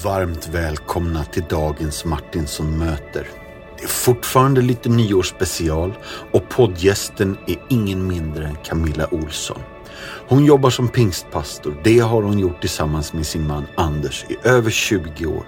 Varmt 0.00 0.48
välkomna 0.48 1.24
till 1.24 1.44
dagens 1.48 2.04
Martinsson 2.04 2.78
möter. 2.78 3.26
Det 3.78 3.84
är 3.84 3.88
fortfarande 3.88 4.60
lite 4.60 4.88
nyårsspecial 4.88 5.92
och 6.32 6.48
poddgästen 6.48 7.38
är 7.46 7.56
ingen 7.68 8.06
mindre 8.06 8.46
än 8.46 8.56
Camilla 8.64 9.08
Olsson. 9.10 9.58
Hon 10.28 10.44
jobbar 10.44 10.70
som 10.70 10.88
pingstpastor. 10.88 11.80
Det 11.84 11.98
har 11.98 12.22
hon 12.22 12.38
gjort 12.38 12.60
tillsammans 12.60 13.12
med 13.12 13.26
sin 13.26 13.46
man 13.46 13.66
Anders 13.76 14.24
i 14.28 14.36
över 14.48 14.70
20 14.70 15.26
år. 15.26 15.46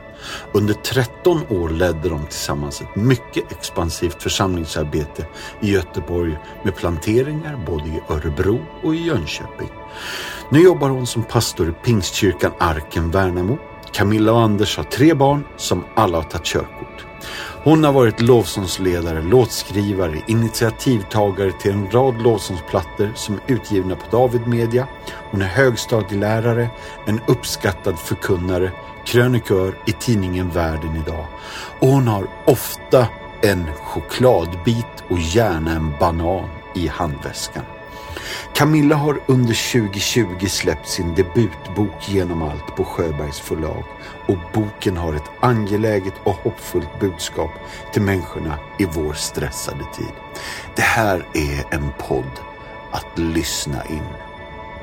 Under 0.53 0.75
13 0.75 1.41
år 1.49 1.69
ledde 1.69 2.09
de 2.09 2.27
tillsammans 2.27 2.81
ett 2.81 2.97
mycket 2.97 3.53
expansivt 3.53 4.23
församlingsarbete 4.23 5.27
i 5.61 5.73
Göteborg 5.73 6.39
med 6.65 6.77
planteringar 6.77 7.65
både 7.67 7.85
i 7.85 8.03
Örebro 8.09 8.61
och 8.83 8.95
i 8.95 8.99
Jönköping. 8.99 9.71
Nu 10.51 10.61
jobbar 10.63 10.89
hon 10.89 11.07
som 11.07 11.23
pastor 11.23 11.69
i 11.69 11.73
Pingstkyrkan 11.85 12.53
Arken 12.59 13.11
Värnamo. 13.11 13.59
Camilla 13.95 14.33
och 14.33 14.41
Anders 14.41 14.77
har 14.77 14.85
tre 14.85 15.15
barn 15.15 15.45
som 15.57 15.85
alla 15.95 16.19
har 16.19 16.25
tagit 16.25 16.47
körkort. 16.47 17.07
Hon 17.65 17.85
har 17.85 17.93
varit 17.93 18.21
lovsångsledare, 18.21 19.23
låtskrivare, 19.23 20.23
initiativtagare 20.27 21.53
till 21.53 21.73
en 21.73 21.91
rad 21.91 22.23
lovsångsplattor 22.23 23.13
som 23.15 23.35
är 23.35 23.55
utgivna 23.55 23.97
på 23.97 24.17
David 24.17 24.47
Media. 24.47 24.89
Hon 25.31 25.43
är 25.43 25.47
högstadielärare, 25.47 26.69
en 27.07 27.21
uppskattad 27.27 27.99
förkunnare, 27.99 28.73
krönikör 29.07 29.75
i 29.87 29.93
tidningen 29.93 30.51
Världen 30.51 31.03
idag. 31.07 31.27
Och 31.81 31.89
hon 31.89 32.09
har 32.09 32.27
ofta 32.47 33.07
en 33.43 33.67
chokladbit 33.75 35.05
och 35.11 35.19
gärna 35.19 35.73
en 35.73 35.93
banan 36.01 36.49
i 36.75 36.89
handväskan. 36.89 37.65
Camilla 38.55 38.97
har 38.97 39.21
under 39.27 39.73
2020 39.73 40.47
släppt 40.47 40.89
sin 40.89 41.15
debutbok 41.15 42.09
Genom 42.09 42.43
allt 42.43 42.77
på 42.77 42.85
Sjöbergs 42.85 43.41
förlag 43.41 43.85
och 44.27 44.39
boken 44.53 44.97
har 44.97 45.15
ett 45.15 45.31
angeläget 45.41 46.15
och 46.25 46.35
hoppfullt 46.35 47.01
budskap 47.01 47.51
till 47.93 48.03
människorna 48.03 48.59
i 48.79 48.85
vår 48.85 49.13
stressade 49.13 49.85
tid. 49.97 50.13
Det 50.77 50.83
här 50.83 51.27
är 51.35 51.75
en 51.75 51.91
podd 51.99 52.41
att 52.91 53.19
lyssna 53.19 53.85
in. 53.85 54.09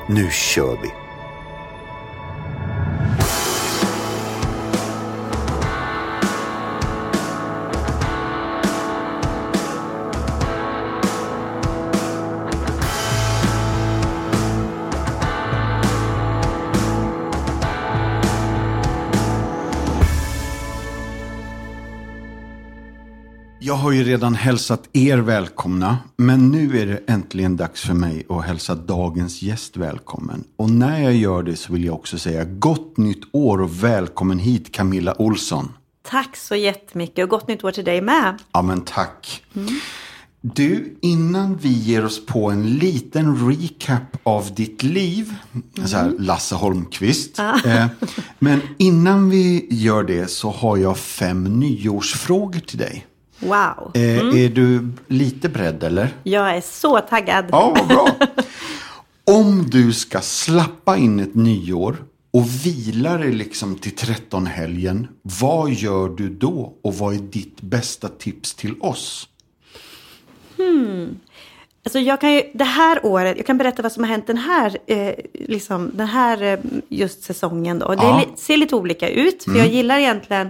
Nu 0.07 0.29
kör 0.31 0.77
vi! 0.81 0.91
Har 23.81 23.91
ju 23.91 24.03
redan 24.03 24.35
hälsat 24.35 24.89
er 24.93 25.17
välkomna, 25.17 25.97
men 26.17 26.51
nu 26.51 26.79
är 26.79 26.85
det 26.85 26.99
äntligen 27.07 27.57
dags 27.57 27.81
för 27.81 27.93
mig 27.93 28.25
att 28.29 28.45
hälsa 28.45 28.75
dagens 28.75 29.41
gäst 29.41 29.77
välkommen. 29.77 30.43
Och 30.57 30.69
när 30.69 31.03
jag 31.03 31.15
gör 31.15 31.43
det 31.43 31.55
så 31.55 31.73
vill 31.73 31.85
jag 31.85 31.95
också 31.95 32.17
säga 32.17 32.43
gott 32.43 32.97
nytt 32.97 33.23
år 33.31 33.61
och 33.61 33.83
välkommen 33.83 34.39
hit 34.39 34.71
Camilla 34.71 35.21
Olsson. 35.21 35.73
Tack 36.01 36.35
så 36.35 36.55
jättemycket 36.55 37.23
och 37.23 37.29
gott 37.29 37.47
nytt 37.47 37.63
år 37.63 37.71
till 37.71 37.85
dig 37.85 38.01
med. 38.01 38.37
Ja 38.51 38.61
men 38.61 38.81
tack. 38.81 39.43
Du, 40.41 40.97
innan 41.01 41.57
vi 41.57 41.69
ger 41.69 42.05
oss 42.05 42.25
på 42.25 42.49
en 42.49 42.77
liten 42.77 43.49
recap 43.49 44.17
av 44.23 44.55
ditt 44.55 44.83
liv, 44.83 45.35
så 45.85 45.97
här 45.97 46.13
Lasse 46.19 46.55
Holmqvist. 46.55 47.39
Eh, 47.39 47.85
men 48.39 48.61
innan 48.77 49.29
vi 49.29 49.67
gör 49.69 50.03
det 50.03 50.27
så 50.27 50.49
har 50.49 50.77
jag 50.77 50.97
fem 50.97 51.59
nyårsfrågor 51.59 52.59
till 52.59 52.77
dig. 52.77 53.05
Wow. 53.41 53.91
Eh, 53.93 54.17
Är 54.43 54.49
du 54.49 54.87
lite 55.07 55.49
beredd 55.49 55.83
eller? 55.83 56.09
Jag 56.23 56.55
är 56.57 56.61
så 56.61 56.99
taggad. 56.99 57.45
Ja, 57.51 57.73
vad 57.77 57.87
bra. 57.87 58.07
Om 59.37 59.69
du 59.69 59.93
ska 59.93 60.21
slappa 60.21 60.97
in 60.97 61.19
ett 61.19 61.35
nyår 61.35 61.95
och 62.33 62.45
vila 62.65 63.17
dig 63.17 63.31
liksom 63.31 63.75
till 63.75 63.91
13-helgen, 63.91 65.07
vad 65.21 65.71
gör 65.71 66.09
du 66.09 66.29
då 66.29 66.73
och 66.81 66.95
vad 66.95 67.13
är 67.15 67.19
ditt 67.19 67.61
bästa 67.61 68.07
tips 68.07 68.53
till 68.53 68.75
oss? 68.79 69.27
Alltså 71.83 71.99
jag 71.99 72.21
kan 72.21 72.33
ju, 72.33 72.41
det 72.53 72.63
här 72.63 73.05
året, 73.05 73.37
jag 73.37 73.45
kan 73.45 73.57
berätta 73.57 73.81
vad 73.81 73.91
som 73.91 74.03
har 74.03 74.11
hänt 74.11 74.27
den 74.27 74.37
här, 74.37 74.77
eh, 74.87 75.13
liksom, 75.33 75.91
den 75.93 76.07
här 76.07 76.43
eh, 76.43 76.59
just 76.89 77.23
säsongen 77.23 77.79
då. 77.79 77.87
Det 77.87 78.03
Ja. 78.03 78.25
ser 78.37 78.57
lite 78.57 78.75
olika 78.75 79.09
ut, 79.09 79.43
för 79.43 79.55
jag 79.57 79.67
gillar 79.67 79.97
egentligen 79.99 80.49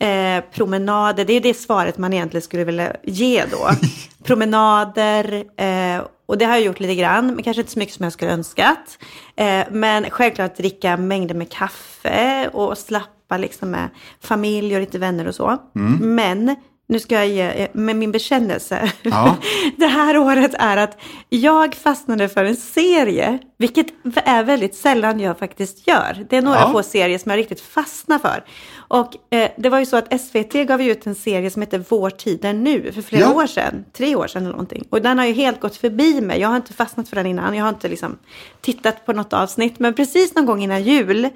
eh, 0.00 0.44
promenader. 0.52 1.24
Det 1.24 1.32
är 1.32 1.40
det 1.40 1.54
svaret 1.54 1.98
man 1.98 2.12
egentligen 2.12 2.42
skulle 2.42 2.64
vilja 2.64 2.96
ge 3.02 3.44
då. 3.50 3.70
promenader, 4.24 5.44
eh, 5.56 6.02
och 6.26 6.38
det 6.38 6.44
har 6.44 6.52
jag 6.52 6.62
gjort 6.64 6.80
lite 6.80 6.94
grann, 6.94 7.26
men 7.26 7.42
kanske 7.42 7.60
inte 7.60 7.72
så 7.72 7.78
mycket 7.78 7.94
som 7.94 8.04
jag 8.04 8.12
skulle 8.12 8.32
önskat. 8.32 8.98
Eh, 9.36 9.64
men 9.70 10.10
självklart 10.10 10.56
dricka 10.56 10.96
mängder 10.96 11.34
med 11.34 11.52
kaffe 11.52 12.48
och 12.52 12.78
slappa 12.78 13.36
liksom 13.36 13.70
med 13.70 13.88
familj 14.20 14.74
och 14.74 14.80
lite 14.80 14.98
vänner 14.98 15.28
och 15.28 15.34
så. 15.34 15.58
Men 16.00 16.56
nu 16.90 17.00
ska 17.00 17.14
jag 17.14 17.28
ge 17.28 17.42
eh, 17.62 17.68
med 17.72 17.96
min 17.96 18.12
bekännelse. 18.12 18.92
Ja. 19.02 19.36
det 19.76 19.86
här 19.86 20.18
året 20.18 20.54
är 20.58 20.76
att 20.76 20.98
jag 21.28 21.74
fastnade 21.74 22.28
för 22.28 22.44
en 22.44 22.56
serie, 22.56 23.38
vilket 23.58 23.86
är 24.24 24.44
väldigt 24.44 24.74
sällan 24.74 25.20
jag 25.20 25.38
faktiskt 25.38 25.86
gör. 25.86 26.26
Det 26.30 26.36
är 26.36 26.42
några 26.42 26.58
Ja. 26.60 26.72
få 26.72 26.82
serier 26.82 27.18
som 27.18 27.30
jag 27.30 27.38
riktigt 27.38 27.60
fastnar 27.60 28.18
för. 28.18 28.44
Och 28.76 29.34
eh, 29.34 29.50
det 29.58 29.68
var 29.68 29.78
ju 29.78 29.86
så 29.86 29.96
att 29.96 30.20
SVT 30.20 30.52
gav 30.52 30.82
ut 30.82 31.06
en 31.06 31.14
serie 31.14 31.50
som 31.50 31.62
heter 31.62 31.84
Vår 31.88 32.10
tid 32.10 32.44
är 32.44 32.52
nu 32.52 32.92
för 32.92 33.02
flera 33.02 33.22
Ja. 33.22 33.32
år 33.34 33.46
sedan, 33.46 33.84
tre 33.92 34.16
år 34.16 34.26
sedan 34.26 34.42
eller 34.42 34.52
någonting. 34.52 34.84
Och 34.90 35.02
den 35.02 35.18
har 35.18 35.26
ju 35.26 35.32
helt 35.32 35.60
gått 35.60 35.76
förbi 35.76 36.20
mig. 36.20 36.40
Jag 36.40 36.48
har 36.48 36.56
inte 36.56 36.72
fastnat 36.72 37.08
för 37.08 37.16
den 37.16 37.26
innan. 37.26 37.54
Jag 37.56 37.64
har 37.64 37.68
inte 37.68 37.88
liksom 37.88 38.18
tittat 38.60 39.06
på 39.06 39.12
något 39.12 39.32
avsnitt. 39.32 39.78
Men 39.78 39.94
precis 39.94 40.34
någon 40.34 40.46
gång 40.46 40.62
innan 40.62 40.82
jul 40.82 41.28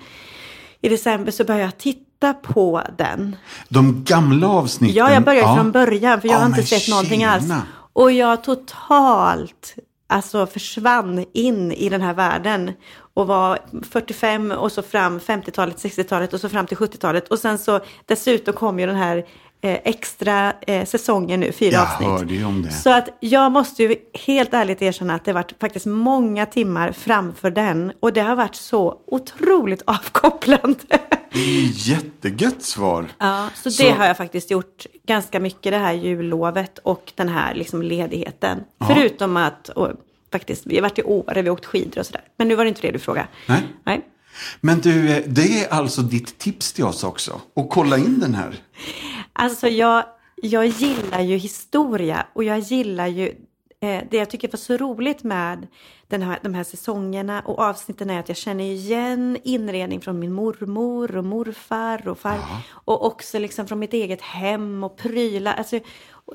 i 0.80 0.88
december 0.88 1.32
så 1.32 1.44
började 1.44 1.64
jag 1.64 1.78
titta 1.78 2.03
på 2.42 2.82
den. 2.98 3.36
De 3.68 4.04
gamla 4.04 4.48
avsnitten? 4.48 4.96
Ja, 4.96 5.12
jag 5.12 5.24
började 5.24 5.48
ja. 5.48 5.56
från 5.56 5.72
början 5.72 6.20
för 6.20 6.28
jag 6.28 6.34
Ja, 6.34 6.38
har 6.38 6.46
inte 6.46 6.62
sett 6.62 6.88
någonting 6.88 7.24
alls. 7.24 7.42
tjena. 7.44 7.62
Och 7.92 8.12
jag 8.12 8.44
totalt 8.44 9.74
alltså 10.06 10.46
försvann 10.46 11.24
in 11.32 11.72
i 11.72 11.88
den 11.88 12.02
här 12.02 12.14
världen 12.14 12.72
och 13.14 13.26
var 13.26 13.58
45 13.90 14.50
och 14.52 14.72
så 14.72 14.82
fram 14.82 15.18
50-talet, 15.18 15.76
60-talet 15.76 16.32
och 16.34 16.40
så 16.40 16.48
fram 16.48 16.66
till 16.66 16.76
70-talet. 16.76 17.28
Och 17.28 17.38
sen 17.38 17.58
så 17.58 17.80
dessutom 18.06 18.54
kom 18.54 18.78
ju 18.78 18.86
den 18.86 18.96
här 18.96 19.16
eh, 19.62 19.78
extra 19.84 20.52
eh, 20.66 20.84
säsongen 20.86 21.40
nu, 21.40 21.52
fyra 21.52 21.72
Jag 21.72 21.82
avsnitt. 21.82 22.08
hörde 22.08 22.34
ju 22.34 22.44
om 22.44 22.62
det. 22.62 22.70
Så 22.70 22.90
att 22.90 23.08
jag 23.20 23.52
måste 23.52 23.82
ju 23.82 23.96
helt 24.26 24.54
ärligt 24.54 24.82
erkänna 24.82 25.14
att 25.14 25.24
det 25.24 25.30
har 25.30 25.34
varit 25.34 25.54
faktiskt 25.60 25.86
många 25.86 26.46
timmar 26.46 26.92
framför 26.92 27.50
den. 27.50 27.92
Och 28.00 28.12
det 28.12 28.20
har 28.20 28.36
varit 28.36 28.54
så 28.54 28.98
otroligt 29.06 29.82
avkopplande. 29.86 30.78
Det 31.34 31.40
är 31.40 31.88
jättegött 31.90 32.62
svar. 32.62 33.06
Ja, 33.18 33.48
så 33.54 33.68
det 33.68 33.74
Så- 33.74 33.90
har 33.90 34.06
jag 34.06 34.16
faktiskt 34.16 34.50
gjort 34.50 34.86
ganska 35.06 35.40
mycket 35.40 35.72
det 35.72 35.78
här 35.78 35.92
jullovet 35.92 36.78
och 36.78 37.12
den 37.14 37.28
här 37.28 37.54
liksom 37.54 37.82
ledigheten. 37.82 38.60
Förutom 38.86 39.36
att, 39.36 39.68
och, 39.68 39.90
faktiskt, 40.32 40.66
vi 40.66 40.74
har 40.74 40.82
varit 40.82 40.98
i 40.98 41.02
Åre, 41.02 41.42
vi 41.42 41.48
har 41.48 41.54
åkt 41.54 41.64
skidor 41.66 41.98
och 42.00 42.06
sådär. 42.06 42.22
Men 42.36 42.48
nu 42.48 42.54
var 42.54 42.64
det 42.64 42.68
inte 42.68 42.80
det 42.80 42.90
du 42.92 42.98
frågade. 42.98 43.28
Nej. 43.48 43.62
Nej. 43.84 44.00
Men 44.60 44.80
du, 44.80 45.10
eh, 45.10 45.22
det 45.26 45.64
är 45.64 45.72
alltså 45.72 46.02
ditt 46.02 46.38
tips 46.38 46.72
till 46.72 46.84
oss 46.84 47.04
också. 47.04 47.40
Och 47.54 47.70
kolla 47.70 47.98
in 47.98 48.20
den 48.20 48.34
här. 48.34 48.56
Alltså 49.32 49.68
jag, 49.68 50.04
jag 50.36 50.66
gillar 50.66 51.20
ju 51.20 51.36
historia 51.36 52.26
och 52.32 52.44
jag 52.44 52.58
gillar 52.58 53.06
ju 53.06 53.32
det 54.10 54.16
jag 54.16 54.30
tycker 54.30 54.48
var 54.48 54.56
så 54.56 54.76
roligt 54.76 55.22
med 55.22 55.66
den 56.08 56.22
här, 56.22 56.38
de 56.42 56.54
här 56.54 56.64
säsongerna 56.64 57.40
och 57.40 57.58
avsnitten 57.58 58.10
är 58.10 58.20
att 58.20 58.28
jag 58.28 58.36
känner 58.36 58.64
igen 58.64 59.38
inredning 59.44 60.00
från 60.00 60.18
min 60.18 60.32
mormor 60.32 61.16
och 61.16 61.24
morfar 61.24 62.08
och 62.08 62.18
far. 62.18 62.38
Och 62.70 63.06
också 63.06 63.38
liksom 63.38 63.66
från 63.66 63.78
mitt 63.78 63.92
eget 63.92 64.20
hem 64.20 64.84
och 64.84 64.96
prylar. 64.96 65.54
Alltså, 65.54 65.80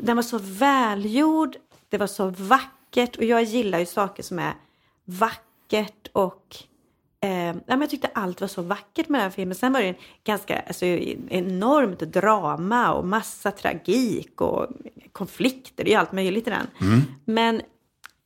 den 0.01 0.15
var 0.15 0.24
så 0.24 0.38
välgjord, 0.41 1.56
det 1.89 1.97
var 1.97 2.07
så 2.07 2.29
vackert 2.29 3.15
och 3.18 3.24
jag 3.24 3.44
gillar 3.44 3.79
ju 3.79 3.85
saker 3.85 4.24
som 4.24 4.39
är 4.39 4.53
vackert 5.06 6.07
och 6.13 6.56
Eh, 7.21 7.48
ja, 7.48 7.62
jag 7.66 7.89
tyckte 7.89 8.10
allt 8.13 8.42
var 8.42 8.48
så 8.48 8.62
vackert 8.62 9.10
med 9.10 9.19
den 9.19 9.24
här 9.24 9.30
filmen. 9.30 9.56
Sen 9.56 9.74
var 9.74 9.81
det 9.81 9.88
en 9.88 9.95
ganska 10.24 10.60
alltså, 10.60 10.86
enormt 10.86 12.00
drama 12.00 12.94
och 12.94 13.06
massa 13.06 13.51
tragik 13.51 14.42
och 14.42 14.68
konflikter. 15.12 15.83
Det 15.83 15.94
är 15.94 16.00
allt 16.00 16.12
möjligt 16.12 16.48
i 16.48 16.50
den. 16.50 16.68
Men 17.25 17.62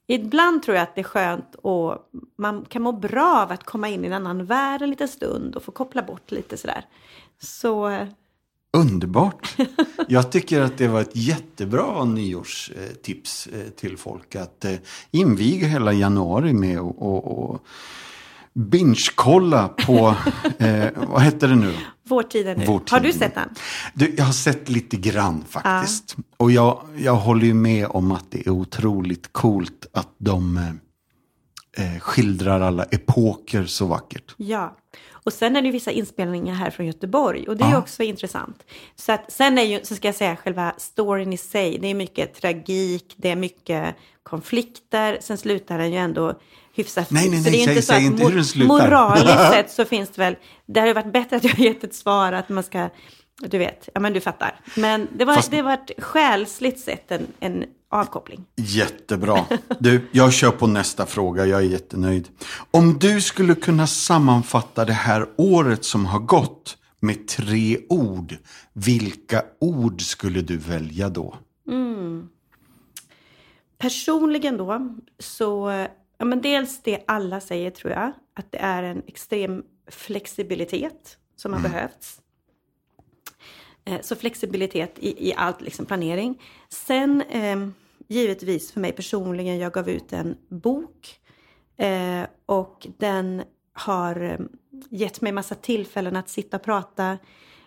ibland 0.08 0.64
tror 0.64 0.76
jag 0.76 0.84
att 0.84 0.96
det 0.96 1.02
är 1.02 1.06
skönt 1.06 1.56
och 1.56 1.98
man 2.38 2.66
kan 2.70 2.82
må 2.82 2.92
bra 2.92 3.42
av 3.42 3.52
att 3.52 3.64
komma 3.64 3.90
in 3.90 4.04
i 4.04 4.08
en 4.08 4.14
annan 4.14 4.46
värld 4.46 4.82
en 4.82 4.90
liten 4.90 5.08
stund 5.08 5.56
och 5.56 5.64
få 5.64 5.72
koppla 5.72 6.02
bort 6.02 6.32
lite 6.32 6.58
sådär. 6.58 6.86
Så 7.40 7.90
eh, 7.90 8.08
Underbart. 8.78 9.56
Jag 10.08 10.32
tycker 10.32 10.62
att 10.62 10.78
det 10.78 10.88
var 10.88 11.02
ett 11.02 11.16
jättebra 11.16 12.06
nyårstips 12.06 13.48
eh, 13.48 13.70
till 13.70 13.98
folk. 13.98 14.36
Att 14.36 14.66
eh, 14.66 14.76
inviga 15.12 15.68
hela 15.68 15.94
januari 15.94 16.54
med 16.54 16.80
och, 16.80 17.02
och, 17.02 17.50
och 17.50 17.66
binge-kolla 18.54 19.68
på, 19.68 20.16
eh, 20.60 20.86
vad 20.96 21.22
hette 21.22 21.48
det 21.48 21.56
nu? 21.56 21.74
Vår 22.04 22.24
tid 22.24 22.48
är 22.48 22.56
nu. 22.56 22.66
Vår 22.66 22.80
tid 22.80 22.90
Har 22.92 23.00
du 23.00 23.14
sett 23.14 23.36
den? 23.36 23.50
Du, 23.94 24.16
jag 24.18 24.26
har 24.26 24.34
sett 24.34 24.70
lite 24.70 24.98
grann 24.98 25.44
faktiskt. 25.50 26.16
Och 26.38 26.52
jag, 26.52 26.82
jag 26.98 27.16
håller 27.16 27.46
ju 27.46 27.54
med 27.54 27.88
om 27.90 28.12
att 28.12 28.32
det 28.32 28.48
är 28.48 28.50
otroligt 28.50 29.34
coolt 29.34 29.86
att 29.94 30.16
de 30.18 30.58
eh, 31.78 32.00
skildrar 32.00 32.62
alla 32.62 32.84
epoker 32.84 33.66
så 33.66 33.86
vackert. 33.86 34.34
Ja. 34.38 34.78
Och 35.12 35.34
sen 35.34 35.56
är 35.56 35.62
det 35.62 35.72
vissa 35.72 35.92
inspelningar 35.92 36.54
här 36.56 36.70
från 36.70 36.86
Göteborg 36.86 37.48
och 37.48 37.58
det 37.58 37.64
är 37.64 37.72
Ja. 37.72 37.78
också 37.78 38.04
intressant. 38.04 38.64
Så 38.96 39.12
att, 39.12 39.32
sen 39.32 39.58
är 39.58 39.64
ju, 39.64 39.80
så 39.84 39.96
ska 39.96 40.08
jag 40.08 40.16
säga 40.16 40.36
själva 40.36 40.74
storyn 40.78 41.34
i 41.34 41.38
sig, 41.38 41.78
det 41.82 41.88
är 41.88 41.94
mycket 41.96 42.34
tragik, 42.42 43.14
det 43.18 43.30
är 43.30 43.36
mycket 43.36 43.96
konflikter, 44.24 45.18
sen 45.22 45.38
slutar 45.38 45.78
den 45.78 45.92
ju 45.92 45.98
ändå 45.98 46.40
hyfsat 46.76 47.12
Nej, 47.12 47.30
nej, 47.30 47.44
Så 47.44 47.50
nej, 47.50 47.52
det 47.52 47.64
är 47.64 47.66
säg- 47.66 47.72
inte 47.74 47.82
så 47.82 47.88
säg 47.88 47.98
att 47.98 48.04
inte 48.04 48.24
hur 48.24 48.36
den 48.36 48.46
slutar. 48.46 48.68
moraliskt 48.68 49.52
sett 49.54 49.72
så 49.72 49.86
finns 49.86 50.10
det 50.10 50.22
väl, 50.22 50.36
det 50.66 50.80
hade 50.80 50.94
varit 50.94 51.14
bättre 51.14 51.36
att 51.36 51.44
jag 51.44 51.60
gett 51.60 51.84
ett 51.84 51.96
svar 51.96 52.34
att 52.34 52.50
man 52.50 52.64
ska, 52.64 52.90
du 53.40 53.58
vet, 53.58 53.90
ja 53.94 54.00
men 54.00 54.14
du 54.14 54.22
fattar. 54.22 54.60
Men 54.78 55.08
det 55.18 55.26
var, 55.26 55.36
Fast- 55.36 55.52
det 55.52 55.62
var 55.62 55.74
ett 55.74 55.92
själsligt 56.04 56.80
sett 56.80 57.12
en, 57.12 57.28
en 57.40 57.64
avkoppling. 57.92 58.46
Jättebra. 58.56 59.46
Du, 59.80 60.10
jag 60.12 60.34
kör 60.34 60.52
på 60.52 60.68
nästa 60.68 61.06
fråga. 61.06 61.46
Jag 61.46 61.60
är 61.60 61.66
jättenöjd. 61.66 62.30
Om 62.72 63.00
du 63.00 63.22
skulle 63.22 63.56
kunna 63.56 63.88
sammanfatta 63.88 64.86
det 64.86 64.94
här 64.94 65.26
året 65.38 65.86
som 65.86 66.06
har 66.06 66.20
gått 66.20 66.78
med 67.00 67.28
tre 67.28 67.78
ord, 67.90 68.36
vilka 68.74 69.44
ord 69.62 70.02
skulle 70.02 70.42
du 70.42 70.58
välja 70.58 71.10
då? 71.10 71.36
Personligen 73.78 74.58
då, 74.58 74.96
så, 75.20 75.86
ja 76.18 76.26
men 76.26 76.42
dels 76.42 76.82
det 76.84 77.04
alla 77.08 77.40
säger 77.40 77.72
tror 77.72 77.94
jag, 77.94 78.12
att 78.34 78.52
det 78.52 78.58
är 78.58 78.84
en 78.84 79.04
extrem 79.08 79.64
flexibilitet 79.88 81.18
som 81.36 81.54
har 81.54 81.60
behövts. 81.60 82.22
Eh, 83.86 84.02
Så 84.02 84.16
flexibilitet 84.16 85.00
i, 85.00 85.30
i 85.30 85.34
allt, 85.36 85.62
liksom 85.62 85.86
planering. 85.86 86.42
Sen 86.70 87.22
eh, 87.22 87.68
givetvis 88.08 88.72
för 88.72 88.80
mig 88.80 88.92
personligen, 88.92 89.58
jag 89.58 89.74
gav 89.74 89.90
ut 89.90 90.14
en 90.14 90.38
bok 90.50 91.20
eh, 91.78 92.24
och 92.46 92.88
den 92.98 93.44
har 93.74 94.22
eh, 94.22 94.40
gett 94.90 95.22
mig 95.22 95.32
massa 95.32 95.56
tillfällen 95.56 96.16
att 96.16 96.30
sitta 96.30 96.58
och 96.58 96.64
prata 96.64 97.18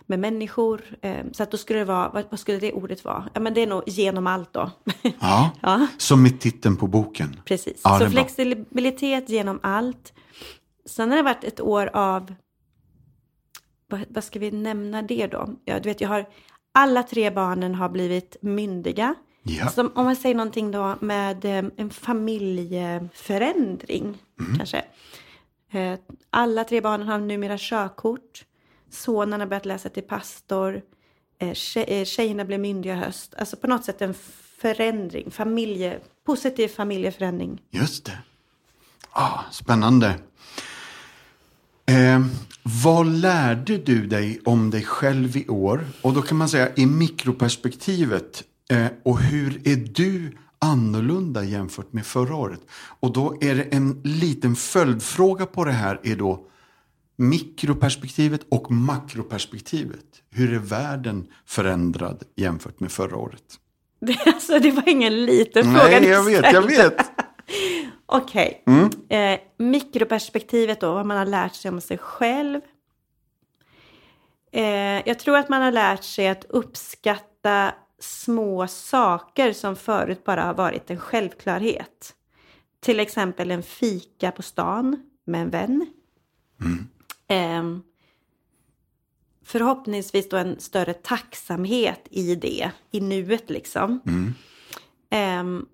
med 0.06 0.18
människor. 0.18 0.82
Eh, 1.02 1.24
så 1.32 1.42
att 1.42 1.50
då 1.50 1.56
skulle 1.56 1.78
det 1.78 1.84
vara, 1.84 2.24
vad, 2.30 2.40
skulle 2.40 2.58
det 2.58 2.72
ordet 2.72 3.04
vara? 3.04 3.28
Ja 3.34 3.40
men 3.40 3.54
det 3.54 3.60
är 3.60 3.66
nog 3.66 3.82
genom 3.86 4.26
allt 4.26 4.52
då. 4.52 4.70
Ja, 5.20 5.50
Ja. 5.62 5.86
som 5.98 6.24
är 6.26 6.30
titeln 6.30 6.76
på 6.76 6.86
boken. 6.86 7.40
Precis. 7.44 7.80
Ja, 7.84 7.98
så 7.98 8.04
bra. 8.04 8.10
flexibilitet 8.10 9.28
genom 9.28 9.60
allt. 9.62 10.12
Sen 10.86 11.10
har 11.10 11.16
det 11.16 11.22
varit 11.22 11.44
ett 11.44 11.60
år 11.60 11.90
av, 11.92 12.34
vad, 13.88 14.00
vad 14.08 14.24
ska 14.24 14.38
vi 14.38 14.50
nämna 14.50 15.02
det 15.02 15.26
då? 15.26 15.48
Ja, 15.64 15.80
du 15.80 15.88
vet, 15.88 16.00
jag 16.00 16.08
har, 16.08 16.26
alla 16.74 17.02
tre 17.02 17.30
barnen 17.30 17.74
har 17.74 17.88
blivit 17.88 18.36
myndiga. 18.40 19.14
Ja. 19.42 19.68
Så 19.68 19.88
om 19.88 20.04
man 20.04 20.16
säger 20.16 20.34
någonting 20.34 20.70
då 20.70 20.94
med 21.00 21.44
eh, 21.44 21.64
en 21.76 21.90
familjeförändring 21.90 24.18
Mm. 24.40 24.56
kanske. 24.56 24.84
Eh, 25.72 25.98
Alla 26.30 26.64
tre 26.64 26.80
barnen 26.80 27.08
har 27.08 27.18
numera 27.18 27.56
körkort. 27.58 28.44
Sonen 28.90 29.40
har 29.40 29.46
börjat 29.46 29.66
läsa 29.66 29.88
till 29.88 30.02
pastor. 30.02 30.82
Eh, 31.38 31.50
tje- 31.50 31.84
eh, 31.88 32.04
Tjejerna 32.04 32.44
blev 32.44 32.60
myndiga 32.60 32.94
i 32.94 32.96
höst. 32.96 33.34
Alltså 33.38 33.56
på 33.56 33.66
något 33.66 33.84
sätt 33.84 34.02
en 34.02 34.14
förändring, 34.58 35.30
familje, 35.30 36.00
positiv 36.26 36.68
familjeförändring. 36.68 37.60
Just 37.70 38.04
det. 38.04 38.18
Ah, 39.10 39.40
spännande. 39.50 40.14
Eh, 41.86 42.26
vad 42.84 43.06
lärde 43.06 43.76
du 43.78 44.06
dig 44.06 44.40
om 44.44 44.70
dig 44.70 44.82
själv 44.84 45.36
i 45.36 45.48
år? 45.48 45.86
Och 46.02 46.12
då 46.12 46.22
kan 46.22 46.36
man 46.36 46.48
säga 46.48 46.74
i 46.76 46.86
mikroperspektivet. 46.86 48.44
Eh, 48.70 48.86
och 49.04 49.18
hur 49.20 49.68
är 49.68 49.76
du 49.76 50.36
annorlunda 50.58 51.44
jämfört 51.44 51.92
med 51.92 52.06
förra 52.06 52.34
året? 52.36 52.60
Och 53.00 53.12
då 53.12 53.38
är 53.40 53.54
det 53.54 53.62
en 53.62 54.00
liten 54.04 54.56
följdfråga 54.56 55.46
på 55.46 55.64
det 55.64 55.72
här 55.72 56.00
är 56.02 56.16
då 56.16 56.46
mikroperspektivet 57.16 58.40
och 58.48 58.70
makroperspektivet. 58.70 60.22
Hur 60.30 60.54
är 60.54 60.58
världen 60.58 61.26
förändrad 61.46 62.22
jämfört 62.34 62.80
med 62.80 62.92
förra 62.92 63.16
året? 63.16 63.60
Det, 64.00 64.18
alltså, 64.26 64.58
det 64.58 64.70
var 64.70 64.88
ingen 64.88 65.24
liten 65.24 65.64
fråga 65.64 66.00
Nej, 66.00 66.08
jag 66.08 66.24
vet, 66.24 66.52
jag 66.52 66.62
vet. 66.62 67.10
Okej. 68.06 68.64
Eh, 69.08 69.38
mikroperspektivet 69.58 70.80
då, 70.80 70.94
vad 70.94 71.06
man 71.06 71.16
har 71.16 71.26
lärt 71.26 71.54
sig 71.54 71.68
om 71.68 71.80
sig 71.80 71.98
själv. 71.98 72.60
Eh, 74.52 75.08
jag 75.08 75.18
tror 75.18 75.36
att 75.36 75.48
man 75.48 75.62
har 75.62 75.72
lärt 75.72 76.04
sig 76.04 76.28
att 76.28 76.44
uppskatta 76.48 77.74
små 77.98 78.66
saker 78.66 79.52
som 79.52 79.76
förut 79.76 80.24
bara 80.24 80.44
har 80.44 80.54
varit 80.54 80.90
en 80.90 80.98
självklarhet. 80.98 82.14
Till 82.80 83.00
exempel 83.00 83.50
en 83.50 83.62
fika 83.62 84.30
på 84.30 84.42
stan 84.42 85.10
med 85.24 85.42
en 85.42 85.50
vän. 85.50 85.86
Eh, 87.28 87.62
förhoppningsvis 89.44 90.28
då 90.28 90.36
en 90.36 90.60
större 90.60 90.94
tacksamhet 90.94 92.00
i 92.10 92.34
det, 92.34 92.70
i 92.90 93.00
nuet 93.00 93.50
liksom. 93.50 94.00
Ehm, 95.10 95.66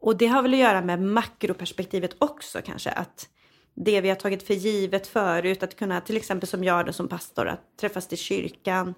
och 0.00 0.16
det 0.16 0.26
har 0.26 0.42
väl 0.42 0.52
att 0.52 0.58
göra 0.60 0.82
med 0.82 1.02
makroperspektivet 1.02 2.16
också 2.18 2.60
kanske. 2.64 2.90
Att 2.90 3.28
det 3.74 4.00
vi 4.00 4.08
har 4.08 4.16
tagit 4.16 4.46
för 4.46 4.54
givet 4.54 5.06
förut, 5.06 5.62
att 5.62 5.76
kunna 5.76 6.00
till 6.00 6.16
exempel 6.16 6.48
som 6.48 6.64
jag 6.64 6.86
då 6.86 6.92
som 6.92 7.08
pastor, 7.08 7.48
att 7.48 7.76
träffas 7.80 8.08
till 8.08 8.18
kyrkan. 8.18 8.94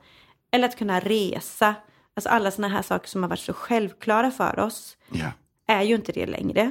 Eller 0.50 0.68
att 0.68 0.78
kunna 0.78 1.00
resa. 1.00 1.74
Alltså 2.14 2.28
alla 2.30 2.50
sådana 2.50 2.74
här 2.74 2.82
saker 2.82 3.08
som 3.08 3.22
har 3.22 3.30
varit 3.30 3.40
så 3.40 3.52
självklara 3.52 4.30
för 4.30 4.58
oss 4.58 4.96
Ja. 5.12 5.32
är 5.66 5.82
ju 5.82 5.94
inte 5.94 6.12
det 6.12 6.26
längre. 6.26 6.70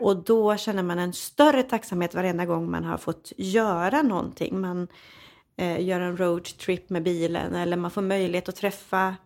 Och 0.00 0.16
då 0.16 0.56
känner 0.56 0.82
man 0.82 0.98
en 0.98 1.12
större 1.12 1.62
tacksamhet 1.62 2.14
varenda 2.14 2.46
gång 2.46 2.70
man 2.70 2.84
har 2.84 2.98
fått 2.98 3.32
göra 3.36 4.02
någonting. 4.02 4.60
Man 4.60 4.88
eh, 5.56 5.80
gör 5.84 6.00
en 6.00 6.16
roadtrip 6.16 6.90
med 6.90 7.02
bilen 7.02 7.54
eller 7.54 7.76
man 7.76 7.90
får 7.90 8.02
möjlighet 8.02 8.48
att 8.48 8.56
träffa, 8.56 9.16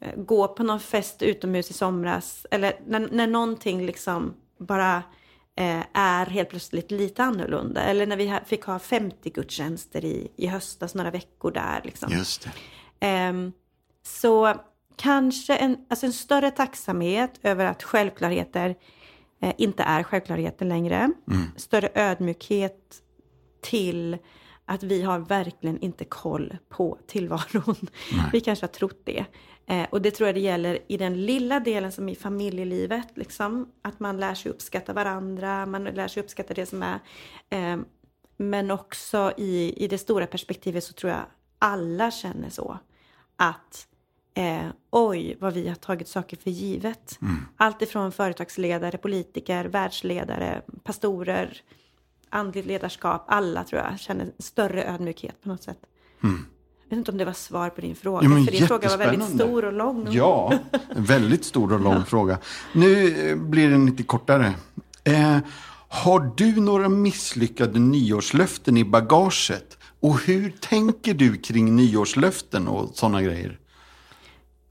eh, 0.00 0.14
gå 0.16 0.48
på 0.48 0.62
någon 0.62 0.80
fest 0.80 1.22
utomhus 1.22 1.70
i 1.70 1.72
somras. 1.72 2.46
Eller 2.50 2.80
när, 2.86 3.08
när 3.12 3.26
någonting 3.26 3.86
liksom 3.86 4.34
bara 4.58 4.96
eh, 5.56 5.82
är 5.92 6.26
helt 6.26 6.48
plötsligt 6.48 6.90
lite 6.90 7.24
annorlunda. 7.24 7.82
Eller 7.82 8.06
när 8.06 8.16
vi 8.16 8.28
ha, 8.28 8.40
fick 8.44 8.64
ha 8.64 8.78
50 8.78 9.30
gudstjänster 9.30 10.04
i, 10.04 10.32
i 10.36 10.46
höstas, 10.46 10.94
några 10.94 11.10
veckor 11.10 11.50
där. 11.50 11.80
Liksom. 11.84 12.12
Just 12.12 12.42
det. 12.42 12.50
Ehm, 13.00 13.52
så 14.02 14.54
kanske 14.96 15.56
en, 15.56 15.76
alltså 15.90 16.06
en 16.06 16.12
större 16.12 16.50
tacksamhet 16.50 17.40
över 17.42 17.64
att 17.64 17.82
självklarheter 17.82 18.74
inte 19.58 19.82
är 19.82 20.02
självklarheter 20.02 20.66
längre. 20.66 21.10
Större 21.56 21.88
ödmjukhet 21.94 23.02
till 23.60 24.18
att 24.64 24.82
vi 24.82 25.02
har 25.02 25.18
verkligen 25.18 25.78
inte 25.78 26.04
koll 26.04 26.56
på 26.68 26.98
tillvaron. 27.06 27.76
Vi 28.32 28.40
kanske 28.40 28.66
har 28.66 28.72
trott 28.72 29.00
det. 29.04 29.24
Eh, 29.66 29.86
och 29.90 30.02
det 30.02 30.10
tror 30.10 30.28
jag 30.28 30.34
det 30.34 30.40
gäller 30.40 30.78
i 30.88 30.96
den 30.96 31.26
lilla 31.26 31.60
delen 31.60 31.92
som 31.92 32.08
i 32.08 32.14
familjelivet. 32.14 33.08
Liksom. 33.14 33.72
Att 33.82 34.00
man 34.00 34.16
lär 34.16 34.34
sig 34.34 34.52
uppskatta 34.52 34.92
varandra, 34.92 35.66
man 35.66 35.84
lär 35.84 36.08
sig 36.08 36.22
uppskatta 36.22 36.54
det 36.54 36.66
som 36.66 36.82
är. 36.82 36.98
Eh, 37.50 37.78
men 38.36 38.70
också 38.70 39.32
i, 39.36 39.84
i 39.84 39.88
det 39.88 39.98
stora 39.98 40.26
perspektivet 40.26 40.84
så 40.84 40.92
tror 40.92 41.12
jag 41.12 41.22
alla 41.58 42.10
känner 42.10 42.50
så. 42.50 42.78
Att 43.36 43.88
eh, 44.34 44.66
oj, 44.90 45.36
vad 45.40 45.54
vi 45.54 45.68
har 45.68 45.74
tagit 45.74 46.08
saker 46.08 46.36
för 46.36 46.50
givet. 46.50 47.18
Allt 47.56 47.82
ifrån 47.82 48.12
företagsledare, 48.12 48.98
politiker, 48.98 49.64
världsledare, 49.64 50.62
pastorer, 50.82 51.60
andligt 52.30 52.66
ledarskap. 52.66 53.24
Alla 53.28 53.64
tror 53.64 53.82
jag 53.82 54.00
känner 54.00 54.32
större 54.38 54.84
ödmjukhet 54.84 55.42
på 55.42 55.48
något 55.48 55.62
sätt. 55.62 55.78
Jag 56.20 56.90
vet 56.90 56.98
inte 56.98 57.10
om 57.10 57.18
det 57.18 57.24
var 57.24 57.32
svar 57.32 57.70
på 57.70 57.80
din 57.80 57.94
fråga. 57.94 58.28
Ja, 58.28 58.44
för 58.44 58.52
din 58.52 58.66
fråga 58.66 58.88
var 58.88 58.98
väldigt 58.98 59.28
stor 59.28 59.64
och 59.64 59.72
lång. 59.72 60.08
Ja, 60.10 60.58
väldigt 60.96 61.44
stor 61.44 61.72
och 61.72 61.80
lång 61.80 62.04
fråga. 62.06 62.38
Nu 62.72 63.08
eh, 63.30 63.36
blir 63.36 63.70
den 63.70 63.86
lite 63.86 64.02
kortare. 64.02 64.54
Eh, 65.04 65.38
har 65.88 66.32
du 66.36 66.60
några 66.60 66.88
misslyckade 66.88 67.78
nyårslöften 67.78 68.76
i 68.76 68.84
bagaget? 68.84 69.78
Och 70.00 70.20
hur 70.20 70.50
tänker 70.50 71.14
du 71.14 71.36
kring 71.36 71.76
nyårslöften 71.76 72.68
och 72.68 72.90
sådana 72.94 73.22
grejer? 73.22 73.58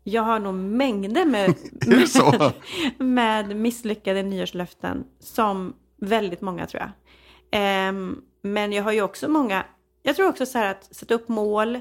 Jag 0.04 0.22
har 0.24 0.40
nog 0.40 0.54
mängder 0.54 1.26
med, 1.26 1.56
med, 1.88 2.54
med 2.98 3.56
misslyckade 3.56 4.24
nyårslöften. 4.24 5.04
Som 5.20 5.74
väldigt 6.02 6.42
många 6.42 6.66
tror 6.68 6.82
jag. 6.82 6.92
Ehm, 7.52 8.22
men 8.42 8.72
jag 8.72 8.84
har 8.84 8.92
ju 8.92 9.02
också 9.02 9.28
många, 9.28 9.66
jag 10.04 10.16
tror 10.16 10.30
också 10.30 10.46
så 10.46 10.58
här 10.58 10.72
att 10.72 10.96
sätta 10.96 11.14
upp 11.14 11.28
mål, 11.30 11.76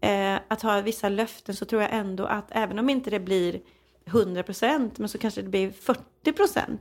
eh, 0.00 0.34
att 0.48 0.62
ha 0.62 0.80
vissa 0.80 1.08
löften 1.08 1.54
så 1.56 1.64
tror 1.64 1.82
jag 1.82 1.90
ändå 1.94 2.24
att 2.24 2.46
även 2.50 2.78
om 2.78 2.90
inte 2.90 3.10
det 3.10 3.20
blir 3.20 3.60
100% 4.06 4.90
men 4.96 5.08
så 5.08 5.18
kanske 5.18 5.42
det 5.42 5.48
blir 5.48 5.70
40% 5.70 6.78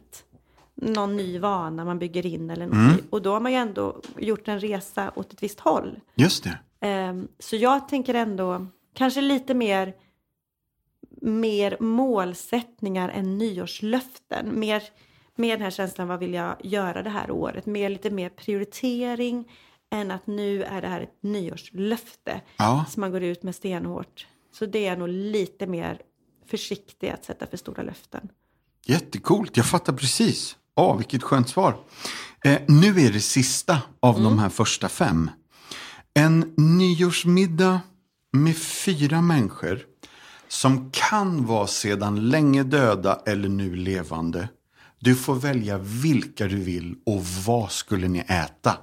någon 0.75 1.17
ny 1.17 1.39
vana 1.39 1.85
man 1.85 1.99
bygger 1.99 2.25
in 2.25 2.49
eller 2.49 2.67
något. 2.67 2.99
Och 3.09 3.21
då 3.21 3.33
har 3.33 3.39
man 3.39 3.51
ju 3.51 3.57
ändå 3.57 4.01
gjort 4.17 4.47
en 4.47 4.59
resa 4.59 5.11
åt 5.15 5.33
ett 5.33 5.43
visst 5.43 5.59
håll. 5.59 5.99
Just 6.15 6.43
det. 6.43 6.59
Ehm, 6.87 7.27
Så 7.39 7.55
jag 7.55 7.89
tänker 7.89 8.13
ändå 8.13 8.67
kanske 8.93 9.21
lite 9.21 9.53
mer, 9.53 9.93
mer 11.21 11.77
målsättningar 11.79 13.09
än 13.09 13.37
nyårslöften. 13.37 14.59
Mer, 14.59 14.83
mer 15.35 15.51
den 15.57 15.61
här 15.63 15.71
känslan, 15.71 16.07
vad 16.07 16.19
vill 16.19 16.33
jag 16.33 16.55
göra 16.63 17.03
det 17.03 17.09
här 17.09 17.31
året? 17.31 17.65
Mer, 17.65 17.89
lite 17.89 18.09
mer 18.09 18.29
prioritering 18.29 19.51
än 19.91 20.11
att 20.11 20.27
nu 20.27 20.63
är 20.63 20.81
det 20.81 20.87
här 20.87 21.01
ett 21.01 21.17
nyårslöfte 21.23 22.41
Ja. 22.57 22.85
som 22.89 23.01
man 23.01 23.11
går 23.11 23.23
ut 23.23 23.43
med 23.43 23.55
stenhårt. 23.55 24.27
Så 24.53 24.65
det 24.65 24.85
är 24.85 24.97
nog 24.97 25.09
lite 25.09 25.67
mer 25.67 26.01
försiktig 26.47 27.09
att 27.09 27.25
sätta 27.25 27.47
för 27.47 27.57
stora 27.57 27.83
löften. 27.83 28.29
Jättecoolt, 28.85 29.57
jag 29.57 29.65
fattar 29.65 29.93
precis. 29.93 30.57
Ja, 30.75 30.93
vilket 30.93 31.23
skönt 31.23 31.49
svar. 31.49 31.75
Eh, 32.45 32.61
nu 32.67 32.87
är 32.99 33.11
det 33.11 33.19
sista 33.19 33.77
av 33.99 34.21
de 34.21 34.39
här 34.39 34.49
första 34.49 34.89
fem. 34.89 35.29
En 36.13 36.53
nyårsmiddag 36.57 37.81
med 38.31 38.57
fyra 38.57 39.21
människor 39.21 39.79
som 40.51 40.91
kan 40.91 41.45
vara 41.45 41.67
sedan 41.67 42.29
länge 42.29 42.63
döda 42.63 43.21
eller 43.25 43.49
nu 43.49 43.75
levande. 43.75 44.49
Du 44.99 45.15
får 45.15 45.35
välja 45.35 45.77
vilka 45.77 46.45
du 46.47 46.55
vill 46.63 46.95
och 47.05 47.21
vad 47.25 47.71
skulle 47.71 48.07
ni 48.07 48.19
äta? 48.19 48.77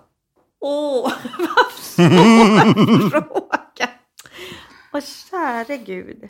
Åh, 0.60 1.12
vad 1.38 1.72
svår 1.82 3.10
fråga! 3.10 3.90
Åh, 4.92 5.00
käre 5.00 5.76
gud. 5.76 6.28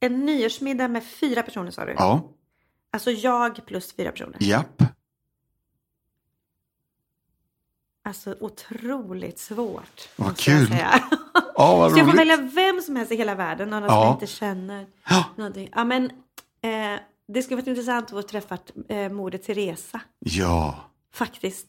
En 0.00 0.26
nyårsmiddag 0.26 0.88
med 0.88 1.04
fyra 1.06 1.42
personer 1.42 1.70
sa 1.70 1.84
du? 1.84 1.92
Ja, 1.92 2.32
Alltså 2.90 3.10
jag 3.10 3.66
plus 3.66 3.92
fyra 3.96 4.10
personer. 4.12 4.36
japp. 4.40 4.82
Alltså 8.04 8.36
otroligt 8.40 9.38
svårt. 9.38 10.08
Vad 10.16 10.36
kul. 10.38 10.68
Ja, 11.56 11.76
vad 11.76 11.92
Så 11.92 11.98
jag 11.98 12.06
får 12.10 12.16
välja 12.16 12.36
vem 12.36 12.80
som 12.80 12.96
helst 12.96 13.12
i 13.12 13.16
hela 13.16 13.34
världen, 13.34 13.70
någon 13.70 13.82
som 13.82 13.94
Ja. 13.94 14.04
jag 14.04 14.14
inte 14.14 14.26
känner. 14.26 14.86
Ja. 15.08 15.24
Någonting. 15.36 15.68
Ja, 15.74 15.84
men, 15.84 16.04
eh, 16.62 17.00
det 17.28 17.42
skulle 17.42 17.56
varit 17.56 17.66
intressant 17.68 18.12
att 18.12 18.28
träffa 18.28 18.58
eh, 18.88 19.12
Moder 19.12 19.38
Teresa, 19.38 20.00
Ja, 20.18 20.80
faktiskt. 21.14 21.66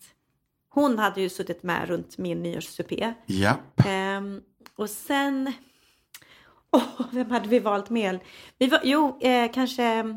Hon 0.69 0.99
hade 0.99 1.21
ju 1.21 1.29
suttit 1.29 1.63
med 1.63 1.87
runt 1.87 2.17
min 2.17 2.43
nyårssupé. 2.43 3.13
japp. 3.25 3.81
Ehm, 3.85 4.41
och 4.75 4.89
sen... 4.89 5.53
Åh, 6.71 6.83
vem 7.11 7.31
hade 7.31 7.49
vi 7.49 7.59
valt 7.59 7.89
med? 7.89 8.19
Vi 8.57 8.67
var, 8.67 8.79
jo, 8.83 9.17
eh, 9.21 9.51
kanske... 9.51 10.15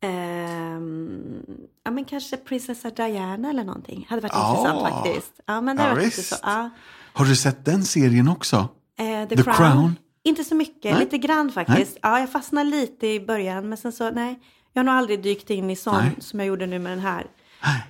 ehm, 0.00 1.42
ja, 1.84 1.90
men 1.90 2.04
kanske 2.04 2.36
prinsessa 2.36 2.90
Diana 2.90 3.50
eller 3.50 3.64
någonting. 3.64 4.06
Hade 4.10 4.22
varit 4.22 4.32
Ja. 4.32 4.50
intressant 4.50 4.80
faktiskt. 4.94 5.40
Ja, 5.46 5.60
men 5.60 5.76
det 5.76 5.82
Ja, 5.82 5.94
varit 5.94 6.14
så. 6.14 6.36
Ja. 6.42 6.70
Har 7.18 7.24
du 7.24 7.36
sett 7.36 7.64
den 7.64 7.84
serien 7.84 8.28
också? 8.28 8.68
Eh, 8.98 9.28
The, 9.28 9.36
The 9.36 9.42
Crown. 9.42 9.56
Crown? 9.56 9.96
Inte 10.22 10.44
så 10.44 10.54
mycket, 10.54 10.92
Nej. 10.92 11.00
lite 11.00 11.18
grann 11.18 11.52
faktiskt. 11.52 11.98
Ja, 12.02 12.20
jag 12.20 12.32
fastnade 12.32 12.70
lite 12.70 13.06
i 13.06 13.20
början, 13.20 13.68
men 13.68 13.78
sen 13.78 13.92
så 13.92 14.10
nej. 14.10 14.40
Jag 14.72 14.80
har 14.80 14.84
nog 14.84 14.94
aldrig 14.94 15.22
dykt 15.22 15.50
in 15.50 15.70
i 15.70 15.76
sån 15.76 15.96
Nej. 15.96 16.16
som 16.18 16.40
jag 16.40 16.46
gjorde 16.46 16.66
nu 16.66 16.78
med 16.78 16.92
den 16.92 17.00
här. 17.00 17.26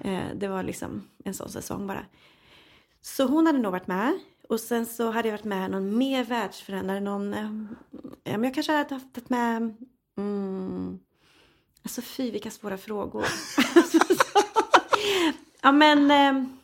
Eh, 0.00 0.36
det 0.36 0.48
var 0.48 0.62
liksom 0.62 1.02
en 1.24 1.34
sån 1.34 1.48
säsong 1.48 1.86
bara. 1.86 2.04
Så 3.02 3.26
hon 3.26 3.46
hade 3.46 3.58
nog 3.58 3.72
varit 3.72 3.86
med. 3.86 4.18
Och 4.48 4.60
sen 4.60 4.86
så 4.86 5.10
hade 5.10 5.28
jag 5.28 5.32
varit 5.32 5.44
med 5.44 5.70
någon 5.70 5.98
mer 5.98 6.24
världsförändare. 6.24 7.00
Någon, 7.00 7.34
eh, 7.34 7.50
ja, 8.24 8.32
men 8.32 8.44
jag 8.44 8.54
kanske 8.54 8.72
hade 8.72 8.94
haft 8.94 9.30
med... 9.30 9.74
Mm, 10.18 10.98
alltså 11.82 12.02
fy, 12.02 12.30
vilka 12.30 12.50
svåra 12.50 12.78
frågor. 12.78 13.24
ja, 15.62 15.72
men... 15.72 16.10
ehm, 16.10 16.57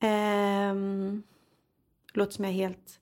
ehm, 0.00 1.22
låter 2.12 2.32
som 2.32 2.44
jag 2.44 2.54
är 2.54 2.58
helt 2.58 3.00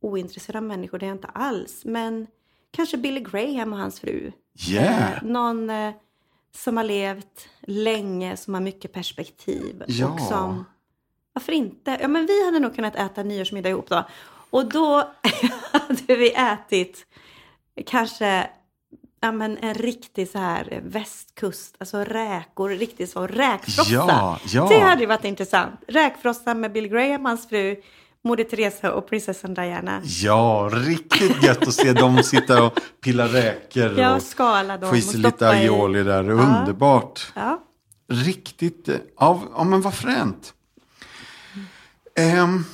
ointresserad 0.00 0.56
av 0.56 0.62
människor. 0.62 0.98
Det 0.98 1.06
är 1.06 1.08
jag 1.08 1.16
inte 1.16 1.28
alls. 1.28 1.84
Men 1.84 2.26
kanske 2.70 2.96
Billy 2.96 3.20
Graham 3.20 3.72
och 3.72 3.78
hans 3.78 4.00
fru. 4.00 4.32
Yeah. 4.68 5.12
Eh, 5.12 5.22
någon 5.22 5.70
eh, 5.70 5.94
som 6.54 6.76
har 6.76 6.84
levt 6.84 7.48
länge, 7.60 8.36
som 8.36 8.54
har 8.54 8.60
mycket 8.60 8.92
perspektiv. 8.92 9.82
Ja. 9.88 10.12
Och 10.12 10.20
som, 10.20 10.64
varför 11.32 11.52
inte? 11.52 11.98
Ja, 12.00 12.08
men 12.08 12.26
vi 12.26 12.44
hade 12.44 12.58
nog 12.58 12.74
kunnat 12.74 12.96
äta 12.96 13.22
nyårsmiddag 13.22 13.68
ihop 13.68 13.88
då. 13.88 14.04
Och 14.50 14.68
då 14.68 14.96
hade 15.72 16.16
vi 16.16 16.34
ätit 16.34 17.06
kanske 17.86 18.50
ja, 19.20 19.32
men 19.32 19.58
en 19.58 19.74
riktig 19.74 20.28
så 20.28 20.38
här 20.38 20.80
västkust, 20.84 21.76
alltså 21.78 21.98
räkor, 21.98 22.70
riktigt 22.70 23.10
så 23.10 23.26
räkfrossa. 23.26 23.92
Ja, 23.92 24.40
ja. 24.46 24.68
Det 24.68 24.78
hade 24.78 25.00
ju 25.00 25.06
varit 25.06 25.24
intressant. 25.24 25.80
Räkfrossa 25.88 26.54
med 26.54 26.72
Bill 26.72 26.88
Graham, 26.88 27.24
hans 27.24 27.48
fru, 27.48 27.76
Moder 28.24 28.44
Teresa 28.44 28.92
och 28.92 29.08
prinsessan 29.08 29.54
Diana. 29.54 30.02
Ja, 30.04 30.70
riktigt 30.72 31.42
gött 31.42 31.68
att 31.68 31.74
se 31.74 31.92
dem 31.92 32.22
sitta 32.22 32.62
och 32.62 32.78
pilla 33.00 33.26
räkor 33.26 33.98
Ja, 33.98 34.16
och 34.16 34.22
skala 34.22 34.78
dem 34.78 34.90
få 34.90 34.96
i 34.96 35.02
sig 35.02 35.20
lite 35.20 35.48
aioli 35.48 36.02
där. 36.02 36.30
Underbart. 36.30 37.32
Ja. 37.34 37.64
Riktigt, 38.08 38.88
eh, 38.88 38.96
ja, 39.18 39.42
ja 39.54 39.64
men 39.64 39.80
vad 39.80 39.94
fränt. 39.94 40.54
Ehm, 42.14 42.64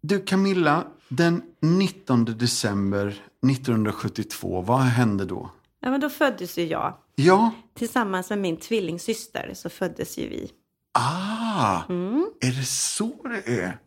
du 0.00 0.20
Camilla, 0.20 0.84
den 1.08 1.42
19 1.60 2.24
december 2.24 3.27
1972, 3.46 4.60
vad 4.60 4.80
hände 4.80 5.24
då? 5.24 5.50
ja, 5.80 5.90
men 5.90 6.00
då 6.00 6.10
föddes 6.10 6.58
ju 6.58 6.66
jag. 6.66 6.94
Ja, 7.14 7.50
Tillsammans 7.74 8.30
med 8.30 8.38
min 8.38 8.56
tvillingsyster 8.56 9.50
så 9.54 9.70
föddes 9.70 10.18
ju 10.18 10.28
vi. 10.28 10.50
ah, 10.98 11.82
Mm. 11.88 12.26
är 12.40 12.50
det 12.50 12.64
så 12.66 13.10
det 13.22 13.60
är? 13.60 13.78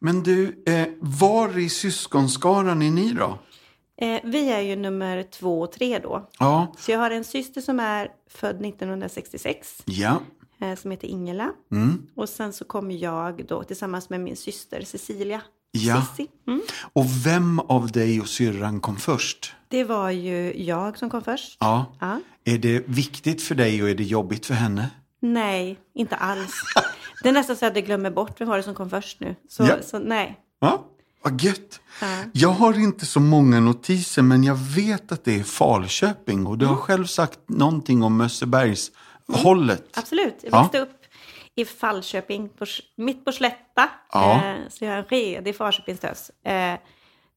Men 0.00 0.22
du, 0.22 0.62
eh, 0.66 0.88
var 1.00 1.58
i 1.58 1.68
syskonskaran 1.68 2.82
är 2.82 2.90
ni 2.90 3.12
då? 3.12 3.38
Eh, 3.96 4.20
vi 4.24 4.50
är 4.50 4.60
ju 4.60 4.76
nummer 4.76 5.22
två 5.22 5.60
och 5.60 5.72
tre 5.72 5.98
då. 5.98 6.28
Ja, 6.38 6.74
Så 6.78 6.90
jag 6.92 6.98
har 6.98 7.10
en 7.10 7.24
syster 7.24 7.60
som 7.60 7.80
är 7.80 8.08
född 8.30 8.60
1966 8.66 9.82
ja, 9.86 10.20
eh, 10.60 10.74
som 10.78 10.90
heter 10.90 11.08
Ingela. 11.08 11.50
mm. 11.72 12.06
Och 12.16 12.28
sen 12.28 12.52
så 12.52 12.64
kommer 12.64 12.94
jag 12.94 13.46
då 13.48 13.62
tillsammans 13.62 14.10
med 14.10 14.20
min 14.20 14.36
syster 14.36 14.82
Cecilia. 14.82 15.42
Ja. 15.72 16.02
Mm. 16.46 16.60
Och 16.92 17.04
vem 17.26 17.58
av 17.60 17.90
dig 17.92 18.20
och 18.20 18.28
syrran 18.28 18.80
kom 18.80 18.96
först? 18.96 19.54
Det 19.68 19.84
var 19.84 20.10
ju 20.10 20.62
jag 20.64 20.98
som 20.98 21.10
kom 21.10 21.22
först. 21.22 21.56
Ja. 21.60 21.86
Ja. 22.00 22.20
Är 22.44 22.58
det 22.58 22.82
viktigt 22.88 23.42
för 23.42 23.54
dig 23.54 23.82
och 23.82 23.88
är 23.90 23.94
det 23.94 24.04
jobbigt 24.04 24.46
för 24.46 24.54
henne? 24.54 24.90
Nej, 25.20 25.78
inte 25.94 26.16
alls. 26.16 26.52
Det 27.22 27.28
är 27.28 27.32
nästan 27.32 27.56
så 27.56 27.66
att 27.66 27.74
jag 27.76 27.84
glömmer 27.86 28.10
bort 28.10 28.40
vem 28.40 28.48
var 28.48 28.56
det 28.56 28.62
som 28.62 28.74
kom 28.74 28.90
först 28.90 29.20
nu. 29.20 29.36
Så, 29.48 29.62
Ja. 29.62 29.76
så 29.82 29.98
nej. 29.98 30.38
Ja, 30.60 30.84
vad 31.24 31.40
gött. 31.40 31.80
Ja. 32.00 32.06
Jag 32.32 32.48
har 32.50 32.74
inte 32.80 33.06
så 33.06 33.20
många 33.20 33.60
notiser 33.60 34.22
men 34.22 34.44
jag 34.44 34.54
vet 34.54 35.12
att 35.12 35.24
det 35.24 35.40
är 35.40 35.44
Falköping 35.44 36.46
och 36.46 36.58
du 36.58 36.64
Mm. 36.64 36.76
har 36.76 36.82
själv 36.82 37.06
sagt 37.06 37.38
någonting 37.46 38.02
om 38.02 38.16
Mössebergs 38.16 38.90
hållet. 39.32 39.84
Absolut. 39.94 40.36
Jag 40.42 40.52
Ja. 40.52 40.62
växte 40.62 40.78
upp 40.80 40.90
i 41.54 41.64
Falköping, 41.64 42.48
på, 42.48 42.66
mitt 42.96 43.24
på 43.24 43.32
Slätta. 43.32 43.90
Ja. 44.12 44.44
Eh, 44.44 44.68
så 44.68 44.84
jag 44.84 44.94
är 44.94 44.98
en 44.98 45.04
redig 45.04 45.56
Falköpingstös. 45.56 46.30
Eh, 46.30 46.78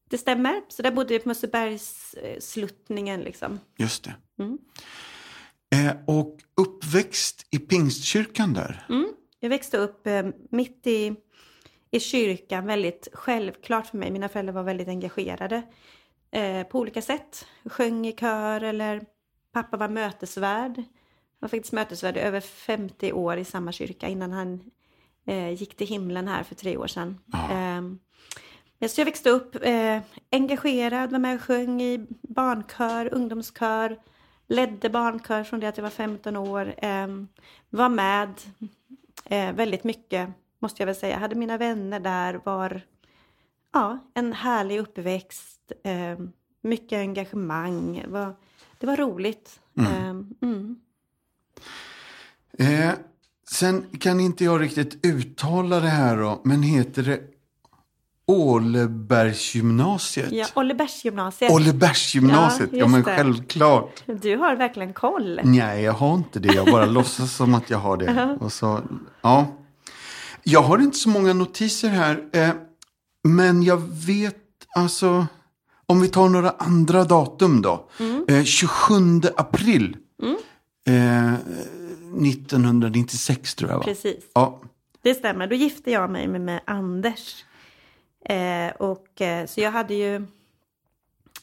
det 0.09 0.17
stämmer. 0.17 0.61
Så 0.67 0.81
där 0.81 0.91
bodde 0.91 1.13
jag 1.13 1.23
på 1.23 1.29
Mössebergs 1.29 2.13
eh, 2.13 2.39
sluttningen 2.39 3.21
liksom. 3.21 3.59
Just 3.77 4.03
det. 4.03 4.15
Mm. 4.39 4.57
Eh, 5.75 5.95
och 6.07 6.37
uppväxt 6.61 7.47
i 7.51 7.59
Pingstkyrkan 7.59 8.53
där. 8.53 8.85
Mm. 8.89 9.13
Jag 9.39 9.49
växte 9.49 9.77
upp 9.77 10.07
eh, 10.07 10.25
mitt 10.51 10.87
i, 10.87 11.15
i 11.91 11.99
kyrkan, 11.99 12.65
väldigt 12.65 13.07
självklart 13.13 13.87
för 13.87 13.97
mig. 13.97 14.11
Mina 14.11 14.29
föräldrar 14.29 14.53
var 14.53 14.63
väldigt 14.63 14.87
engagerade 14.87 15.63
eh, 16.31 16.63
på 16.63 16.79
olika 16.79 17.01
sätt. 17.01 17.45
Sjöng 17.65 18.07
i 18.07 18.11
kör 18.11 18.61
eller 18.61 19.05
pappa 19.51 19.77
var 19.77 19.89
mötesvärd. 19.89 20.83
Var 21.39 21.49
faktiskt 21.49 21.73
mötesvärd 21.73 22.17
över 22.17 22.41
50 22.41 23.13
år 23.13 23.37
i 23.37 23.45
samma 23.45 23.71
kyrka 23.71 24.07
innan 24.07 24.31
han 24.31 24.71
eh, 25.25 25.49
gick 25.49 25.77
till 25.77 25.87
himlen 25.87 26.27
här 26.27 26.43
för 26.43 26.55
tre 26.55 26.77
år 26.77 26.87
sedan. 26.87 27.17
Eh, 27.33 28.87
så 28.87 29.01
jag 29.01 29.05
växte 29.05 29.29
upp 29.29 29.55
eh, 29.61 29.99
engagerad, 30.31 31.11
var 31.11 31.19
med 31.19 31.35
och 31.35 31.41
sjöng 31.41 31.81
i 31.81 32.07
barnkör, 32.21 33.13
ungdomskör, 33.13 33.99
ledde 34.47 34.89
barnkör 34.89 35.43
från 35.43 35.59
det 35.59 35.67
att 35.67 35.77
jag 35.77 35.83
var 35.83 35.89
15 35.89 36.37
år. 36.37 36.73
Eh, 36.77 37.07
var 37.69 37.89
med 37.89 38.33
eh, 39.25 39.53
väldigt 39.53 39.83
mycket, 39.83 40.29
måste 40.59 40.81
jag 40.81 40.85
väl 40.85 40.95
säga. 40.95 41.17
Hade 41.17 41.35
mina 41.35 41.57
vänner 41.57 41.99
där, 41.99 42.41
var 42.43 42.81
ja, 43.73 43.99
en 44.13 44.33
härlig 44.33 44.79
uppväxt, 44.79 45.71
eh, 45.83 46.19
mycket 46.61 46.97
engagemang. 46.97 48.01
Det 48.05 48.11
var, 48.11 48.35
det 48.79 48.87
var 48.87 48.97
roligt. 48.97 49.59
Eh, 49.77 50.09
mm. 50.41 50.79
Eh, 52.59 52.89
sen 53.49 53.85
kan 53.99 54.19
inte 54.19 54.43
jag 54.43 54.61
riktigt 54.61 55.05
uttala 55.05 55.79
det 55.79 55.89
här 55.89 56.17
då, 56.17 56.41
men 56.43 56.63
heter 56.63 57.03
det 57.03 57.19
Ålebergsgymnasiet. 58.27 60.31
Ja, 60.31 60.45
Ollebergsgymnasiet. 60.55 61.51
Ålebergsgymnasiet, 61.51 62.69
Ja, 62.71 62.77
ja, 62.79 62.87
men 62.87 63.03
det. 63.03 63.15
självklart. 63.15 64.03
Du 64.21 64.37
har 64.37 64.55
verkligen 64.55 64.93
koll. 64.93 65.39
Nej, 65.43 65.83
jag 65.83 65.93
har 65.93 66.15
inte 66.15 66.39
det. 66.39 66.53
Jag 66.53 66.65
bara 66.65 66.85
låtsas 66.99 67.35
som 67.35 67.53
att 67.53 67.69
jag 67.69 67.77
har 67.77 67.97
det. 67.97 68.37
Och 68.39 68.53
så, 68.53 68.81
ja. 69.21 69.47
Jag 70.43 70.61
har 70.61 70.79
inte 70.79 70.97
så 70.97 71.09
många 71.09 71.33
notiser 71.33 71.89
här. 71.89 72.23
Eh, 72.33 72.49
men 73.23 73.63
jag 73.63 73.77
vet, 74.05 74.35
alltså, 74.75 75.27
om 75.85 76.01
vi 76.01 76.07
tar 76.07 76.29
några 76.29 76.49
andra 76.49 77.03
datum 77.03 77.61
då. 77.61 77.89
Eh, 78.27 78.43
27 78.43 79.21
april. 79.37 79.97
Eh, 80.87 81.33
1996 82.25 83.55
tror 83.55 83.71
jag 83.71 83.77
va? 83.77 83.83
Precis. 83.83 84.23
Ja, 84.33 84.59
Det 85.01 85.13
stämmer. 85.13 85.47
Då 85.47 85.55
gifte 85.55 85.91
jag 85.91 86.09
mig 86.09 86.27
med, 86.27 86.41
med 86.41 86.61
Anders. 86.65 87.45
Eh, 88.25 88.75
och, 88.79 89.21
eh, 89.21 89.45
så 89.45 89.61
jag 89.61 89.71
hade 89.71 89.93
ju... 89.93 90.25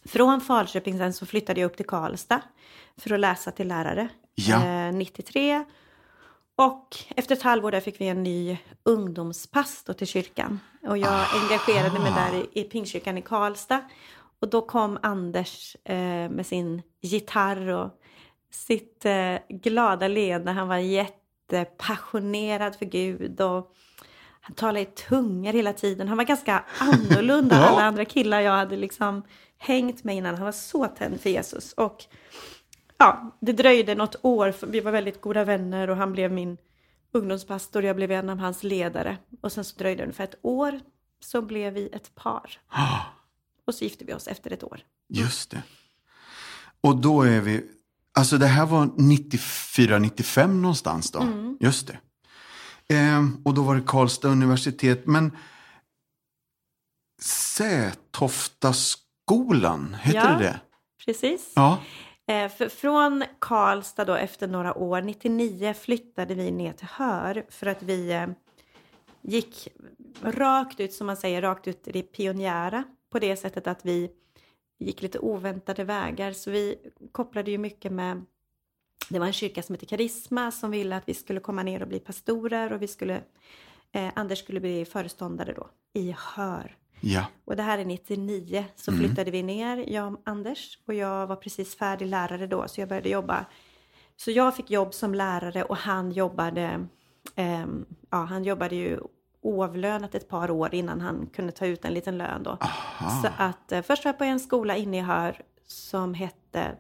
Från 0.05 0.41
Falköping 0.41 0.99
sen 0.99 1.13
så 1.13 1.27
flyttade 1.27 1.61
jag 1.61 1.67
upp 1.67 1.77
till 1.77 1.87
Karlstad 1.87 2.41
för 2.97 3.15
att 3.15 3.21
läsa 3.21 3.51
till 3.51 3.69
lärare. 3.69 4.09
Ja. 4.35 4.67
Eh, 4.67 4.93
93. 4.93 5.65
Och 6.57 6.97
efter 7.17 7.35
ett 7.35 7.43
halvår 7.43 7.71
där 7.71 7.81
fick 7.81 8.01
vi 8.01 8.09
en 8.09 8.23
ny 8.23 8.59
ungdomspastor 8.83 9.93
till 9.93 10.07
kyrkan. 10.07 10.61
Och 10.83 10.99
jag 10.99 11.25
engagerade 11.43 11.99
mig 11.99 12.13
där 12.13 12.49
i, 12.53 12.61
i 12.61 12.65
Pingstkyrkan 12.65 13.19
i 13.19 13.23
Karlstad. 13.23 13.81
Och 14.41 14.49
då 14.49 14.61
kom 14.61 14.99
Anders 15.03 15.77
eh, 15.85 16.31
med 16.31 16.47
sin 16.47 16.83
gitarr 17.01 17.69
och 17.69 18.02
sitt 18.53 19.05
eh, 19.05 19.37
glada 19.49 20.09
leende. 20.09 20.51
Han 20.53 20.69
var 20.69 20.77
jättepassionerad 20.77 22.75
för 22.77 22.87
Gud. 22.87 23.41
Och 23.41 23.75
han 24.41 24.55
talade 24.55 24.81
i 24.81 24.85
tungor 24.85 25.53
hela 25.53 25.73
tiden. 25.73 26.09
Han 26.09 26.17
var 26.17 26.25
ganska 26.25 26.65
annorlunda 26.79 27.57
Ja. 27.57 27.63
alla 27.69 27.83
andra 27.85 28.05
killar 28.05 28.41
jag 28.41 28.53
hade 28.53 28.77
liksom 28.77 29.23
hängt 29.59 30.05
med 30.05 30.17
innan. 30.17 30.35
Han 30.35 30.45
var 30.45 30.53
så 30.53 30.87
tänd 30.87 31.21
för 31.21 31.31
Jesus. 31.31 31.73
Och 31.73 32.05
ja, 32.99 33.37
det 33.41 33.53
dröjde 33.53 33.95
något 33.95 34.17
år. 34.23 34.55
Vi 34.67 34.81
var 34.81 34.93
väldigt 34.93 35.21
goda 35.21 35.45
vänner 35.45 35.91
och 35.91 35.97
han 35.97 36.13
blev 36.13 36.33
min 36.33 36.57
ungdomspastor. 37.13 37.85
Jag 37.85 37.97
blev 37.97 38.13
en 38.13 38.31
av 38.31 38.39
hans 38.39 38.63
ledare. 38.63 39.17
Och 39.41 39.53
sen 39.53 39.65
så 39.65 39.77
dröjde 39.79 39.97
det 40.03 40.05
ungefär 40.05 40.25
ett 40.25 40.39
år. 40.43 40.81
Så 41.21 41.43
blev 41.43 41.73
vi 41.73 41.89
ett 41.93 42.15
par. 42.15 42.51
Och 43.67 43.75
så 43.75 43.85
gifte 43.85 44.05
vi 44.05 44.15
oss 44.15 44.29
efter 44.29 44.51
ett 44.53 44.65
år. 44.65 44.81
just 45.09 45.51
det. 45.51 45.63
Och 46.81 46.97
då 46.97 47.23
är 47.23 47.41
vi, 47.41 47.65
alltså 48.19 48.39
det 48.39 48.47
här 48.47 48.67
var 48.67 48.91
94, 48.97 49.99
95 49.99 50.63
någonstans 50.63 51.11
då. 51.11 51.25
Just 51.61 51.87
det. 51.87 51.99
Eh, 52.97 53.25
och 53.45 53.55
då 53.55 53.63
var 53.63 53.75
det 53.75 53.83
Karlstad 53.87 54.29
universitet. 54.29 55.07
Men 55.07 55.37
Sätoftaskolan, 57.23 59.97
heter 60.03 60.19
Ja. 60.19 60.29
det 60.39 60.45
det? 60.45 60.61
Precis. 61.07 61.53
Ja. 61.57 61.79
Eh, 62.27 62.69
från 62.69 63.25
Karlstad 63.39 64.05
då 64.05 64.15
efter 64.15 64.49
några 64.49 64.79
år, 64.79 65.03
99 65.03 65.75
flyttade 65.75 66.35
vi 66.35 66.51
ner 66.51 66.73
till 66.73 66.87
Hör 66.91 67.47
för 67.51 67.67
att 67.67 67.83
vi 67.83 68.13
eh, 68.13 68.27
gick 69.23 69.69
rakt 70.23 70.81
ut, 70.81 70.93
som 70.93 71.07
man 71.07 71.17
säger, 71.17 71.43
rakt 71.43 71.69
ut 71.69 71.89
i 71.89 71.93
det 71.93 72.03
pionjära 72.03 72.85
på 73.13 73.19
det 73.19 73.37
sättet 73.37 73.67
att 73.67 73.85
vi 73.85 74.11
gick 74.83 75.03
lite 75.03 75.19
oväntade 75.19 75.85
vägar. 75.85 76.33
Så 76.33 76.51
vi 76.51 76.79
kopplade 77.13 77.51
ju 77.51 77.59
mycket 77.59 77.93
med, 77.93 78.25
det 79.09 79.19
var 79.19 79.27
en 79.27 79.33
kyrka 79.33 79.63
som 79.63 79.75
heter 79.75 79.87
Karisma 79.87 80.51
som 80.51 80.71
ville 80.71 80.97
att 80.97 81.09
vi 81.09 81.15
skulle 81.15 81.41
komma 81.41 81.63
ner 81.63 81.83
och 81.83 81.89
bli 81.89 82.01
pastorer 82.01 82.73
och 82.73 82.83
vi 82.83 82.89
skulle, 82.89 83.23
eh, 83.93 84.11
Anders 84.15 84.39
skulle 84.39 84.61
bli 84.61 84.85
föreståndare 84.85 85.53
då 85.53 85.69
i 85.93 86.15
Hör. 86.19 86.77
Ja. 87.01 87.25
Och 87.45 87.57
det 87.57 87.63
här 87.63 87.79
är 87.79 87.85
99 87.85 88.65
så 88.77 88.93
flyttade 88.93 89.31
vi 89.31 89.43
ner, 89.43 89.85
jag 89.89 90.13
och 90.13 90.21
Anders. 90.25 90.79
Och 90.87 90.95
jag 90.95 91.27
var 91.27 91.37
precis 91.37 91.77
färdig 91.77 92.07
lärare 92.07 92.47
då 92.47 92.69
så 92.69 92.81
jag 92.81 92.89
började 92.89 93.09
jobba. 93.09 93.47
Så 94.17 94.31
jag 94.31 94.57
fick 94.57 94.71
jobb 94.71 94.95
som 94.95 95.15
lärare 95.15 95.63
och 95.65 95.77
han 95.77 96.13
jobbade, 96.13 96.87
ehm, 97.35 97.85
ja 98.11 98.17
han 98.17 98.45
jobbade 98.45 98.75
ju 98.75 99.01
oavlönat 99.43 100.15
ett 100.15 100.29
par 100.29 100.51
år 100.51 100.75
innan 100.75 101.01
han 101.01 101.27
kunde 101.35 101.53
ta 101.53 101.67
ut 101.67 101.85
en 101.85 101.95
liten 101.95 102.19
lön 102.19 102.43
då. 102.43 102.59
Så 103.23 103.29
att 103.37 103.73
eh, 103.73 103.83
först 103.83 104.05
var 104.05 104.09
jag 104.09 104.19
på 104.19 104.25
en 104.25 104.41
skola 104.41 104.77
inne 104.77 104.99
i 104.99 105.01
Hör 105.01 105.43
som 105.67 106.15
hette 106.15 106.77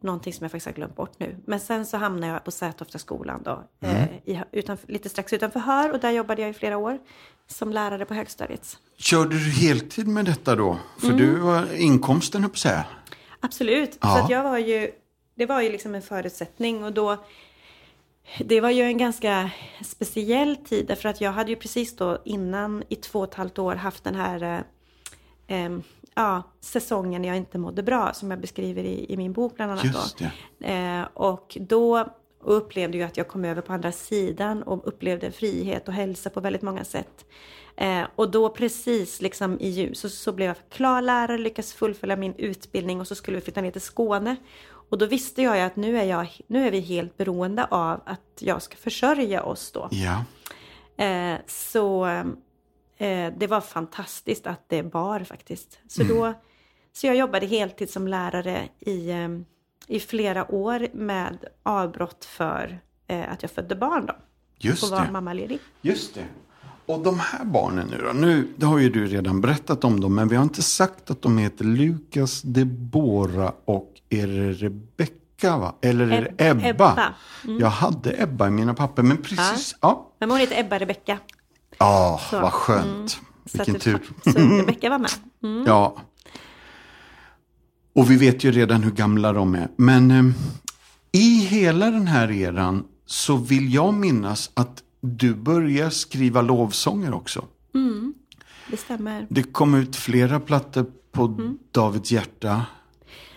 någonting 0.00 0.32
som 0.32 0.44
jag 0.44 0.50
faktiskt 0.50 0.66
har 0.66 0.72
glömt 0.72 0.96
bort 0.96 1.18
nu. 1.18 1.36
Men 1.46 1.60
sen 1.60 1.86
så 1.86 1.96
hamnade 1.96 2.32
jag 2.32 2.44
på 2.44 2.50
Sätoftaskolan 2.50 3.42
då, 3.42 3.64
eh, 3.80 4.04
i, 4.04 4.42
utanför, 4.52 4.92
lite 4.92 5.08
strax 5.08 5.32
utanför 5.32 5.60
Hör 5.60 5.92
och 5.92 6.00
där 6.00 6.10
jobbade 6.10 6.42
jag 6.42 6.50
i 6.50 6.54
flera 6.54 6.76
år 6.76 6.98
som 7.46 7.72
lärare 7.72 8.04
på 8.04 8.14
högstadiet. 8.14 8.78
Körde 8.96 9.34
du 9.34 9.50
heltid 9.50 10.08
med 10.08 10.24
detta 10.24 10.56
då? 10.56 10.78
För 10.98 11.12
du 11.12 11.38
var 11.38 11.74
inkomsten, 11.74 12.42
höll 12.42 12.50
på 12.50 12.54
att 12.54 12.58
säga. 12.58 12.84
Absolut. 13.40 13.98
Ja. 14.00 14.26
Så 14.26 14.32
jag 14.32 14.42
var 14.42 14.58
ju, 14.58 14.90
det 15.34 15.46
var 15.46 15.60
ju 15.60 15.72
liksom 15.72 15.94
en 15.94 16.02
förutsättning 16.02 16.84
och 16.84 16.92
då 16.92 17.16
det 18.38 18.60
var 18.60 18.70
ju 18.70 18.82
en 18.82 18.98
ganska 18.98 19.50
speciell 19.84 20.56
tid 20.56 20.86
därför 20.86 21.08
att 21.08 21.20
jag 21.20 21.32
hade 21.32 21.50
ju 21.50 21.56
precis 21.56 21.96
då 21.96 22.18
innan 22.24 22.82
i 22.88 22.96
två 22.96 23.18
och 23.18 23.28
ett 23.28 23.34
halvt 23.34 23.58
år 23.58 23.74
haft 23.74 24.04
den 24.04 24.14
här 24.14 24.42
eh, 24.42 25.56
em, 25.56 25.82
ja, 26.14 26.42
säsongen 26.60 27.24
jag 27.24 27.36
inte 27.36 27.58
mådde 27.58 27.82
bra 27.82 28.12
som 28.14 28.30
jag 28.30 28.40
beskriver 28.40 28.84
i, 28.84 29.12
i 29.12 29.16
min 29.16 29.32
bok 29.32 29.56
bland 29.56 29.72
annat. 29.72 29.84
Just 29.84 30.18
då. 30.18 30.26
det. 30.58 30.72
Eh, 30.72 31.06
och 31.14 31.56
då 31.60 32.08
upplevde 32.40 32.98
jag 32.98 33.06
att 33.06 33.16
jag 33.16 33.28
kom 33.28 33.44
över 33.44 33.62
på 33.62 33.72
andra 33.72 33.92
sidan 33.92 34.62
och 34.62 34.88
upplevde 34.88 35.30
frihet 35.30 35.88
och 35.88 35.94
hälsa 35.94 36.30
på 36.30 36.40
väldigt 36.40 36.62
många 36.62 36.84
sätt. 36.84 37.24
Eh, 37.76 38.02
och 38.16 38.30
då 38.30 38.48
precis 38.48 39.22
liksom 39.22 39.60
i 39.60 39.68
jul 39.68 39.96
så, 39.96 40.08
så 40.08 40.32
blev 40.32 40.48
jag 40.48 40.56
klar 40.70 41.02
lärare, 41.02 41.38
lyckades 41.38 41.74
fullfölja 41.74 42.16
min 42.16 42.34
utbildning 42.34 43.00
och 43.00 43.08
så 43.08 43.14
skulle 43.14 43.36
vi 43.36 43.40
flytta 43.40 43.60
ner 43.60 43.70
till 43.70 43.80
Skåne. 43.80 44.36
Och 44.92 44.98
då 44.98 45.06
visste 45.06 45.42
jag 45.42 45.60
att 45.60 45.76
nu 45.76 45.98
är, 45.98 46.04
jag, 46.04 46.28
nu 46.46 46.66
är 46.66 46.70
vi 46.70 46.80
helt 46.80 47.16
beroende 47.16 47.64
av 47.64 48.00
att 48.06 48.20
jag 48.38 48.62
ska 48.62 48.76
försörja 48.76 49.42
oss 49.42 49.72
då. 49.72 49.88
Ja. 49.90 50.24
Eh, 51.04 51.38
så 51.46 52.06
eh, 52.96 53.32
det 53.38 53.46
var 53.46 53.60
fantastiskt 53.60 54.46
att 54.46 54.68
det 54.68 54.82
bar 54.82 55.20
faktiskt. 55.20 55.78
Så, 55.88 56.02
då, 56.02 56.34
så 56.92 57.06
jag 57.06 57.16
jobbade 57.16 57.46
heltid 57.46 57.90
som 57.90 58.08
lärare 58.08 58.68
i, 58.80 59.10
eh, 59.10 59.28
i 59.86 60.00
flera 60.00 60.54
år 60.54 60.88
med 60.92 61.44
avbrott 61.62 62.24
för 62.24 62.80
eh, 63.06 63.32
att 63.32 63.42
jag 63.42 63.50
födde 63.50 63.76
barn 63.76 64.06
då. 64.06 64.14
Just 64.58 64.82
Och 64.84 64.90
var 64.90 65.06
det. 65.06 65.12
mammaledig. 65.12 65.58
Just 65.80 66.14
det. 66.14 66.24
Och 66.86 67.00
de 67.00 67.18
här 67.18 67.44
barnen 67.44 67.88
nu 67.88 67.98
då? 68.06 68.12
Nu, 68.12 68.48
det 68.56 68.66
har 68.66 68.78
ju 68.78 68.90
du 68.90 69.06
redan 69.06 69.40
berättat 69.40 69.84
om 69.84 70.00
dem, 70.00 70.14
men 70.14 70.28
vi 70.28 70.36
har 70.36 70.42
inte 70.42 70.62
sagt 70.62 71.10
att 71.10 71.22
de 71.22 71.38
heter 71.38 71.64
Lukas, 71.64 72.42
Debora 72.42 73.52
och 73.64 73.91
är 74.12 74.26
det 74.26 74.52
Rebecka 74.52 75.56
va? 75.56 75.74
Eller 75.82 76.10
är 76.10 76.22
det 76.22 76.44
Eb- 76.44 76.60
Ebba? 76.64 76.92
Ebba. 76.92 77.14
Jag 77.60 77.68
hade 77.70 78.22
Ebba 78.22 78.48
i 78.48 78.50
mina 78.50 78.74
papper, 78.74 79.02
men 79.02 79.16
precis. 79.16 79.74
Ja. 79.80 80.12
Men 80.18 80.30
hon 80.30 80.40
heter 80.40 80.60
Ebba 80.60 80.78
Rebecka. 80.78 81.18
Ja, 81.78 82.20
Så. 82.30 82.40
vad 82.40 82.52
skönt. 82.52 83.10
Så, 83.10 83.18
Vilken 83.58 83.74
tur. 83.80 83.98
så 84.24 84.30
Rebecka 84.38 84.90
var 84.90 84.98
med. 84.98 85.10
Mm. 85.44 85.64
Ja. 85.66 85.96
Och 87.94 88.10
vi 88.10 88.16
vet 88.16 88.44
ju 88.44 88.52
redan 88.52 88.82
hur 88.82 88.90
gamla 88.90 89.32
de 89.32 89.54
är. 89.54 89.68
Men 89.76 90.10
eh, 90.10 90.24
i 91.12 91.38
hela 91.40 91.90
den 91.90 92.06
här 92.06 92.30
eran 92.30 92.84
så 93.06 93.36
vill 93.36 93.74
jag 93.74 93.94
minnas 93.94 94.50
att 94.54 94.82
du 95.00 95.34
börjar 95.34 95.90
skriva 95.90 96.42
lovsånger 96.42 97.14
också. 97.14 97.44
Det 98.70 98.76
stämmer. 98.76 99.26
Det 99.30 99.42
kom 99.42 99.74
ut 99.74 99.96
flera 99.96 100.40
plattor 100.40 100.86
på 101.12 101.24
Mm. 101.24 101.58
Davids 101.72 102.12
hjärta. 102.12 102.66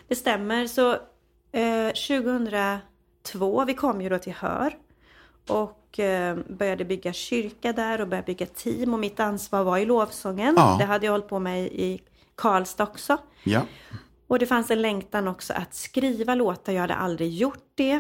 Det 0.08 0.16
stämmer. 0.16 0.68
Så 0.68 0.92
eh, 1.52 1.88
2002, 1.88 3.66
vi 3.66 3.74
kom 3.74 4.02
ju 4.02 4.10
då 4.10 4.18
till 4.18 4.34
Hör 4.34 4.78
och 5.48 6.00
eh, 6.00 6.38
började 6.50 6.86
bygga 6.86 7.14
kyrka 7.14 7.74
där 7.74 8.02
och 8.02 8.08
började 8.08 8.26
bygga 8.26 8.46
team 8.46 8.94
och 8.94 9.00
mitt 9.00 9.20
ansvar 9.20 9.64
var 9.64 9.78
i 9.78 9.86
lovsången. 9.86 10.54
Ja. 10.58 10.76
Det 10.80 10.86
hade 10.86 11.06
jag 11.06 11.12
hållit 11.12 11.28
på 11.28 11.40
med 11.40 11.66
i 11.66 12.02
Karlstad 12.36 12.84
också. 12.84 13.18
Ja. 13.44 13.62
Och 14.28 14.40
det 14.40 14.46
fanns 14.46 14.72
en 14.72 14.82
längtan 14.82 15.28
också 15.28 15.54
att 15.54 15.74
skriva 15.74 16.36
låtar. 16.36 16.74
Jag 16.74 16.82
hade 16.82 16.96
aldrig 16.96 17.34
gjort 17.34 17.72
det 17.76 18.00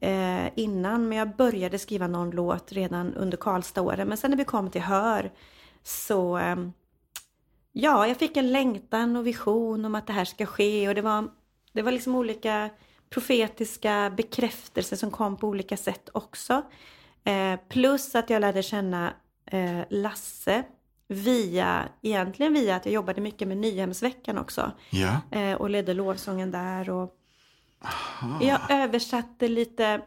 eh, 0.00 0.58
innan, 0.58 1.08
men 1.08 1.18
jag 1.18 1.36
började 1.36 1.78
skriva 1.78 2.06
någon 2.06 2.30
låt 2.30 2.72
redan 2.72 3.14
under 3.14 3.36
Karlstad-åren. 3.36 4.08
Men 4.08 4.16
sen 4.16 4.30
när 4.30 4.38
vi 4.38 4.44
kom 4.44 4.70
till 4.70 4.80
Hör 4.80 5.30
så 5.82 6.38
eh, 6.38 6.56
ja, 7.72 8.06
jag 8.06 8.16
fick 8.16 8.36
en 8.36 8.52
längtan 8.52 9.16
och 9.16 9.26
vision 9.26 9.84
om 9.84 9.94
att 9.94 10.06
det 10.06 10.12
här 10.12 10.24
ska 10.24 10.46
ske 10.46 10.88
och 10.88 10.94
det 10.94 11.02
var, 11.02 11.28
det 11.72 11.82
var 11.82 11.92
liksom 11.92 12.16
olika 12.16 12.70
profetiska 13.10 14.12
bekräftelser 14.16 14.96
som 14.96 15.10
kom 15.10 15.36
på 15.36 15.46
olika 15.48 15.76
sätt 15.76 16.08
också. 16.12 16.62
Eh, 17.24 17.60
plus 17.68 18.14
att 18.14 18.30
jag 18.30 18.40
lärde 18.40 18.62
känna 18.62 19.12
eh, 19.46 19.80
Lasse 19.90 20.64
via, 21.08 21.88
egentligen 22.02 22.52
via 22.52 22.76
att 22.76 22.86
jag 22.86 22.92
jobbade 22.94 23.20
mycket 23.20 23.48
med 23.48 23.56
Nyhemsveckan 23.56 24.38
också. 24.38 24.72
Ja. 24.90 25.20
Eh, 25.30 25.52
och 25.52 25.70
ledde 25.70 25.94
lovsången 25.94 26.50
där 26.50 26.90
och 26.90 27.14
jag 28.40 28.60
översatte 28.70 29.48
lite 29.48 30.00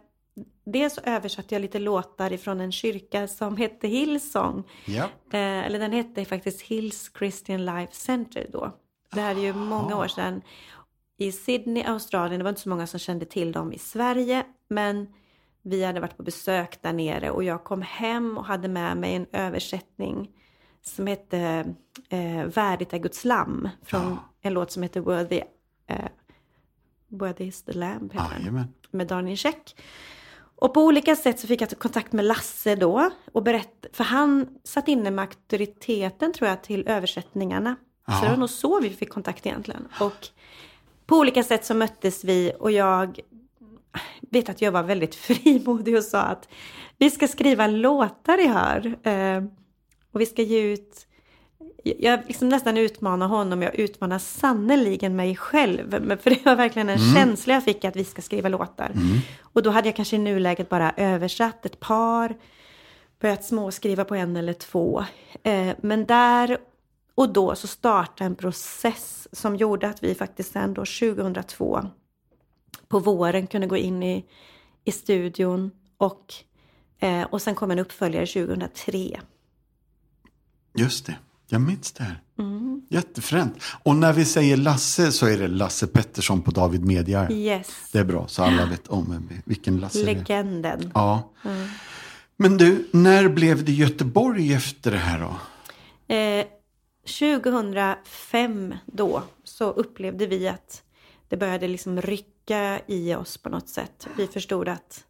dels 0.66 0.98
översatte 0.98 1.56
jag 1.56 1.62
lite 1.62 1.80
låtar 1.80 2.34
ifrån 2.34 2.62
en 2.62 2.72
kyrka 2.72 3.28
som 3.28 3.58
hette 3.58 3.88
Hillsong. 3.88 4.64
Ja. 4.86 5.10
Eller 5.32 5.80
den 5.80 5.92
hette 5.92 6.26
faktiskt 6.26 6.62
Hills 6.62 7.12
Christian 7.18 7.66
Life 7.66 7.94
Center 7.96 8.48
då. 8.52 8.72
Det 9.12 9.22
här 9.22 9.36
är 9.36 9.40
ju 9.40 9.54
många 9.54 9.98
år 9.98 10.08
sedan. 10.08 10.42
I 11.22 11.32
Sydney, 11.32 11.84
Australien, 11.84 12.40
det 12.40 12.44
var 12.44 12.50
inte 12.50 12.62
så 12.62 12.70
många 12.70 12.88
som 12.88 13.00
kände 13.00 13.26
till 13.26 13.52
dem 13.52 13.74
i 13.74 13.78
Sverige. 13.78 14.44
Men 14.70 15.08
vi 15.62 15.84
hade 15.84 16.00
varit 16.00 16.18
på 16.18 16.24
besök 16.24 16.82
där 16.82 16.94
nere 16.94 17.32
och 17.32 17.44
jag 17.44 17.64
kom 17.64 17.82
hem 17.82 18.38
och 18.38 18.46
hade 18.46 18.68
med 18.68 18.98
mig 18.98 19.16
en 19.16 19.26
översättning 19.32 20.30
som 20.82 21.08
hette 21.08 21.66
eh, 22.10 22.46
Värdigt 22.46 22.94
är 22.94 22.98
Guds 22.98 23.26
lamm. 23.26 23.70
Från 23.84 24.02
Ja. 24.02 24.18
en 24.42 24.54
låt 24.54 24.72
som 24.72 24.84
heter 24.84 25.00
Worthy, 25.02 25.42
eh, 25.88 26.06
Worthy 27.08 27.46
is 27.46 27.64
the 27.64 27.72
Lamb. 27.74 28.14
Jajamän. 28.14 28.74
med 28.92 29.08
Daniel 29.08 29.38
Käck. 29.38 29.76
Och 30.56 30.74
på 30.74 30.82
olika 30.86 31.16
sätt 31.16 31.40
så 31.40 31.48
fick 31.48 31.62
jag 31.62 31.70
kontakt 31.70 32.14
med 32.14 32.26
Lasse 32.26 32.76
då 32.76 33.10
och 33.32 33.44
berätt, 33.44 33.86
för 33.94 34.04
han 34.04 34.48
satt 34.64 34.88
inne 34.88 35.12
med 35.12 35.24
auktoriteten 35.24 36.34
tror 36.34 36.50
jag 36.50 36.64
till 36.64 36.88
översättningarna. 36.88 37.76
Så 38.06 38.12
Ja. 38.12 38.22
det 38.24 38.30
var 38.30 38.38
nog 38.38 38.50
så 38.50 38.80
vi 38.80 38.90
fick 38.90 39.10
kontakt 39.10 39.46
egentligen. 39.46 39.88
Och 40.00 40.28
på 41.12 41.18
olika 41.18 41.44
sätt 41.44 41.66
så 41.66 41.74
möttes 41.74 42.24
vi 42.24 42.52
och 42.60 42.72
jag 42.72 43.20
vet 44.30 44.50
att 44.50 44.62
jag 44.62 44.72
var 44.72 44.84
väldigt 44.84 45.16
frimodig 45.28 45.98
och 45.98 46.04
sa 46.04 46.22
att 46.22 46.48
vi 46.98 47.10
ska 47.10 47.28
skriva 47.28 47.68
låtar 47.68 48.38
i 48.38 48.48
hör. 48.48 48.96
Eh, 49.04 49.44
och 50.12 50.22
vi 50.22 50.26
ska 50.26 50.42
ge 50.42 50.62
ut 50.62 51.08
jag 51.84 52.20
liksom 52.28 52.50
nästan 52.50 52.78
utmanar 52.78 53.28
honom, 53.28 53.62
jag 53.62 53.76
utmanar 53.76 54.20
sannoliken 54.20 55.16
mig 55.16 55.36
själv. 55.36 56.02
Men 56.02 56.18
för 56.18 56.30
det 56.30 56.46
var 56.46 56.56
verkligen 56.56 56.90
en 56.90 57.16
känsla 57.16 57.54
jag 57.54 57.64
fick 57.64 57.86
att 57.86 57.96
vi 57.96 58.04
ska 58.04 58.22
skriva 58.22 58.50
låtar. 58.50 58.92
Och 59.42 59.64
då 59.64 59.70
hade 59.70 59.88
jag 59.88 59.96
kanske 59.96 60.16
i 60.16 60.20
nuläget 60.20 60.70
bara 60.70 60.94
översatt 60.98 61.66
ett 61.66 61.80
par, 61.80 62.36
börjat 63.22 63.46
småskriva 63.46 64.06
på 64.06 64.16
en 64.16 64.36
eller 64.36 64.54
två. 64.54 65.06
Eh, 65.44 65.76
men 65.82 66.06
där 66.06 66.58
och 67.16 67.34
då 67.34 67.56
så 67.56 67.68
startade 67.68 68.26
en 68.26 68.36
process 68.36 69.28
som 69.32 69.56
gjorde 69.56 69.88
att 69.90 70.04
vi 70.04 70.16
faktiskt 70.16 70.52
sen 70.52 70.74
då 70.74 70.86
2002 70.86 71.82
på 72.88 73.00
våren 73.00 73.48
kunde 73.48 73.68
gå 73.68 73.78
in 73.78 74.04
i, 74.04 74.26
i 74.86 74.92
studion 74.92 75.72
och, 75.98 76.34
eh, 77.00 77.24
och 77.24 77.42
sen 77.42 77.56
kom 77.56 77.72
en 77.72 77.80
uppföljare 77.80 78.26
2003. 78.26 79.20
Just 80.76 81.06
det. 81.06 81.16
Jag 81.48 81.62
minns 81.62 81.92
det 81.92 82.04
här. 82.04 82.22
Mm. 82.40 82.82
Jättefränt. 82.90 83.64
Och 83.84 83.96
när 83.96 84.14
vi 84.14 84.26
säger 84.26 84.58
Lasse 84.58 85.12
så 85.12 85.26
är 85.26 85.38
det 85.38 85.48
Lasse 85.48 85.88
Pettersson 85.88 86.42
på 86.42 86.52
David 86.52 86.86
Media. 86.86 87.32
Yes, 87.32 87.90
Det 87.92 88.00
är 88.00 88.04
bra, 88.04 88.28
så 88.28 88.44
alla 88.44 88.66
vet 88.66 88.88
om 88.88 89.30
vilken 89.46 89.78
Lasse 89.78 90.04
det 90.06 90.12
är. 90.12 90.16
legenden. 90.16 90.92
Ja. 90.94 91.32
Men 92.38 92.58
du, 92.58 92.88
när 92.92 93.30
blev 93.30 93.66
det 93.66 93.72
Göteborg 93.72 94.54
efter 94.54 94.92
det 94.92 94.98
här 94.98 95.20
då? 95.20 95.36
Eh, 96.16 96.46
2005 97.06 98.76
då 98.86 99.24
så 99.44 99.72
upplevde 99.72 100.28
vi 100.28 100.48
att 100.48 100.84
det 101.28 101.38
började 101.38 101.68
liksom 101.68 102.02
rycka 102.02 102.82
i 102.88 103.16
oss 103.16 103.38
på 103.38 103.50
något 103.50 103.70
sätt. 103.70 104.08
Vi 104.18 104.28
förstod 104.28 104.68
att 104.70 105.06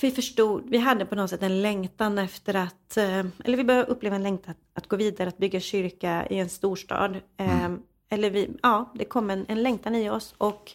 vi 0.00 0.10
förstod, 0.10 0.70
vi 0.70 0.78
hade 0.78 1.06
på 1.06 1.14
något 1.14 1.30
sätt 1.30 1.42
en 1.42 1.62
längtan 1.62 2.18
efter 2.18 2.54
att, 2.54 2.96
eh, 2.96 3.18
eller 3.44 3.56
vi 3.56 3.64
började 3.64 3.86
uppleva 3.86 4.16
en 4.16 4.22
längtan 4.22 4.50
att, 4.50 4.78
att 4.82 4.88
gå 4.88 4.96
vidare, 4.96 5.28
att 5.28 5.38
bygga 5.38 5.60
kyrka 5.60 6.26
i 6.26 6.38
en 6.38 6.48
storstad. 6.48 7.16
Eh, 7.36 7.70
Eller 8.12 8.30
vi, 8.30 8.50
ja, 8.62 8.92
det 8.94 9.04
kom 9.04 9.30
en, 9.30 9.46
en 9.48 9.62
längtan 9.62 9.94
i 9.94 10.10
oss 10.10 10.34
och 10.38 10.72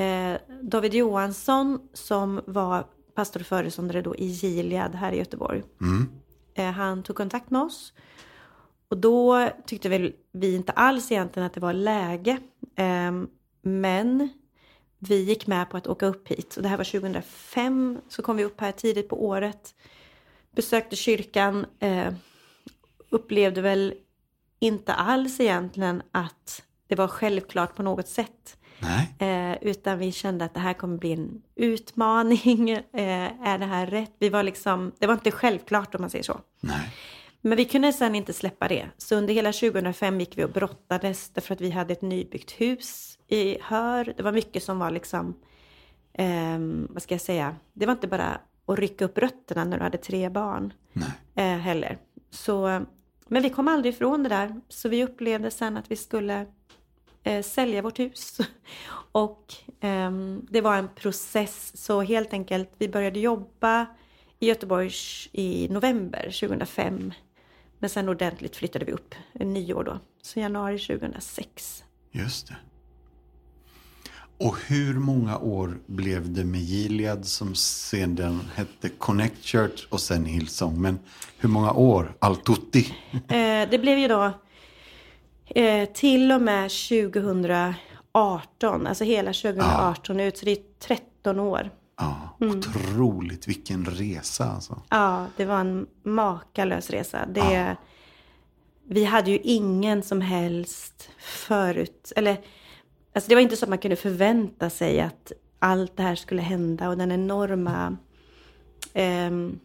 eh, 0.00 0.36
David 0.62 0.94
Johansson 0.94 1.88
som 1.92 2.40
var 2.46 2.86
pastor 3.14 3.40
och 3.40 3.46
föreståndare 3.46 4.02
då 4.02 4.16
i 4.16 4.26
Gilead 4.26 4.94
här 4.94 5.12
i 5.12 5.18
Göteborg. 5.18 5.62
Eh, 6.54 6.70
han 6.70 7.02
tog 7.02 7.16
kontakt 7.16 7.50
med 7.50 7.62
oss. 7.62 7.92
Och 8.88 8.98
då 8.98 9.50
tyckte 9.66 9.88
väl 9.88 10.12
vi 10.32 10.54
inte 10.54 10.72
alls 10.72 11.12
egentligen 11.12 11.46
att 11.46 11.54
det 11.54 11.60
var 11.60 11.72
läge. 11.72 12.38
Ehm, 12.76 13.28
men 13.62 14.28
vi 14.98 15.22
gick 15.22 15.46
med 15.46 15.70
på 15.70 15.76
att 15.76 15.86
åka 15.86 16.06
upp 16.06 16.28
hit. 16.28 16.56
Och 16.56 16.62
det 16.62 16.68
här 16.68 16.76
var 16.76 16.84
2005. 16.84 17.98
Så 18.08 18.22
kom 18.22 18.36
vi 18.36 18.44
upp 18.44 18.60
här 18.60 18.72
tidigt 18.72 19.08
på 19.08 19.26
året. 19.26 19.74
Besökte 20.54 20.96
kyrkan. 20.96 21.66
Eh, 21.78 22.12
upplevde 23.10 23.60
väl 23.60 23.94
inte 24.58 24.94
alls 24.94 25.40
egentligen 25.40 26.02
att 26.12 26.62
det 26.86 26.94
var 26.94 27.08
självklart 27.08 27.76
på 27.76 27.82
något 27.82 28.08
sätt. 28.08 28.56
Eh, 29.18 29.62
utan 29.62 29.98
vi 29.98 30.12
kände 30.12 30.44
att 30.44 30.54
det 30.54 30.60
här 30.60 30.72
kommer 30.72 30.98
bli 30.98 31.12
en 31.12 31.42
utmaning. 31.54 32.70
Eh, 32.92 33.48
är 33.48 33.58
det 33.58 33.66
här 33.66 33.86
rätt? 33.86 34.12
Vi 34.18 34.28
var 34.28 34.42
liksom, 34.42 34.92
det 34.98 35.06
var 35.06 35.14
inte 35.14 35.30
självklart 35.30 35.94
om 35.94 36.00
man 36.00 36.10
säger 36.10 36.24
så. 36.24 36.40
Nej. 36.60 36.94
Men 37.46 37.56
vi 37.56 37.64
kunde 37.64 37.92
sen 37.92 38.14
inte 38.14 38.32
släppa 38.32 38.68
det. 38.68 38.88
Så 38.96 39.16
under 39.16 39.34
hela 39.34 39.52
2005 39.52 40.20
gick 40.20 40.38
vi 40.38 40.44
och 40.44 40.50
brottades 40.50 41.30
därför 41.30 41.54
att 41.54 41.60
vi 41.60 41.70
hade 41.70 41.92
ett 41.92 42.02
nybyggt 42.02 42.50
hus 42.50 43.18
i 43.28 43.58
Hör. 43.62 44.14
Det 44.16 44.22
var 44.22 44.32
mycket 44.32 44.62
som 44.62 44.78
var 44.78 44.90
liksom, 44.90 45.36
ehm, 46.12 46.88
vad 46.90 47.02
ska 47.02 47.14
jag 47.14 47.20
säga, 47.20 47.56
det 47.72 47.86
var 47.86 47.92
inte 47.92 48.08
bara 48.08 48.40
att 48.66 48.78
rycka 48.78 49.04
upp 49.04 49.18
rötterna 49.18 49.64
när 49.64 49.76
du 49.76 49.82
hade 49.82 49.98
tre 49.98 50.28
barn 50.28 50.72
eh, 51.34 51.44
heller. 51.44 51.98
Så, 52.30 52.84
men 53.28 53.42
vi 53.42 53.50
kom 53.50 53.68
aldrig 53.68 53.94
ifrån 53.94 54.22
det 54.22 54.28
där. 54.28 54.60
Så 54.68 54.88
vi 54.88 55.04
upplevde 55.04 55.50
sen 55.50 55.76
att 55.76 55.90
vi 55.90 55.96
skulle 55.96 56.46
eh, 57.22 57.42
sälja 57.42 57.82
vårt 57.82 57.98
hus. 57.98 58.38
Och 59.12 59.54
ehm, 59.80 60.46
det 60.50 60.60
var 60.60 60.76
en 60.76 60.88
process. 60.94 61.72
Så 61.74 62.02
helt 62.02 62.32
enkelt, 62.32 62.70
vi 62.78 62.88
började 62.88 63.20
jobba 63.20 63.86
i 64.38 64.46
Göteborg 64.46 64.90
i 65.32 65.68
november 65.70 66.22
2005. 66.22 67.12
Men 67.78 67.90
sen 67.90 68.08
ordentligt 68.08 68.56
flyttade 68.56 68.84
vi 68.84 68.92
upp 68.92 69.14
en 69.32 69.52
nyår 69.52 69.84
då. 69.84 69.98
Så 70.22 70.40
januari 70.40 70.78
2006. 70.78 71.84
Just 72.12 72.48
det. 72.48 72.56
Och 74.38 74.56
hur 74.66 74.94
många 74.94 75.38
år 75.38 75.78
blev 75.86 76.32
det 76.32 76.44
med 76.44 76.60
Gilead 76.60 77.26
som 77.26 77.54
sedan 77.54 78.40
hette 78.54 78.88
Connect 78.88 79.44
Church 79.44 79.86
och 79.90 80.00
sen 80.00 80.24
Hillsong? 80.24 80.80
Men 80.80 80.98
hur 81.38 81.48
många 81.48 81.72
år? 81.72 82.16
All 82.18 82.36
tutti? 82.36 82.94
Eh, 83.28 83.68
det 83.70 83.78
blev 83.80 83.98
ju 83.98 84.08
då 84.08 84.32
eh, 85.46 85.88
till 85.88 86.32
och 86.32 86.42
med 86.42 86.70
2018, 86.70 88.86
alltså 88.86 89.04
hela 89.04 89.32
2018 89.32 90.20
ut, 90.20 90.38
så 90.38 90.44
det 90.44 90.50
är 90.50 90.58
13 90.80 91.40
år. 91.40 91.70
Ja, 91.98 92.36
Mm. 92.40 92.58
otroligt. 92.58 93.48
Vilken 93.48 93.84
resa 93.84 94.44
alltså. 94.44 94.82
Ja, 94.88 95.26
det 95.36 95.44
var 95.44 95.60
en 95.60 95.86
makalös 96.02 96.90
resa. 96.90 97.26
Det, 97.26 97.76
Vi 98.88 99.04
hade 99.04 99.30
ju 99.30 99.38
ingen 99.38 100.02
som 100.02 100.20
helst 100.20 101.10
förut, 101.18 102.12
eller 102.16 102.40
alltså 103.14 103.28
det 103.28 103.34
var 103.34 103.42
inte 103.42 103.56
så 103.56 103.64
att 103.64 103.68
man 103.68 103.78
kunde 103.78 103.96
förvänta 103.96 104.70
sig 104.70 105.00
att 105.00 105.32
allt 105.58 105.96
det 105.96 106.02
här 106.02 106.14
skulle 106.14 106.42
hända 106.42 106.88
och 106.88 106.96
den 106.98 107.12
enorma 107.12 107.96
ehm, 108.94 109.58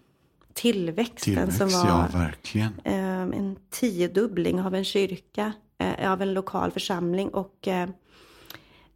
tillväxten 0.53 1.33
Tillväxt, 1.35 1.57
som 1.57 1.69
var 1.69 1.87
ja 1.89 2.07
verkligen. 2.13 2.73
eh, 2.83 3.21
en 3.21 3.57
tiodubbling 3.69 4.61
av 4.61 4.75
en 4.75 4.83
kyrka, 4.83 5.53
eh, 5.77 6.11
av 6.11 6.21
en 6.21 6.33
lokal 6.33 6.71
församling. 6.71 7.29
Och 7.29 7.67
eh, 7.67 7.89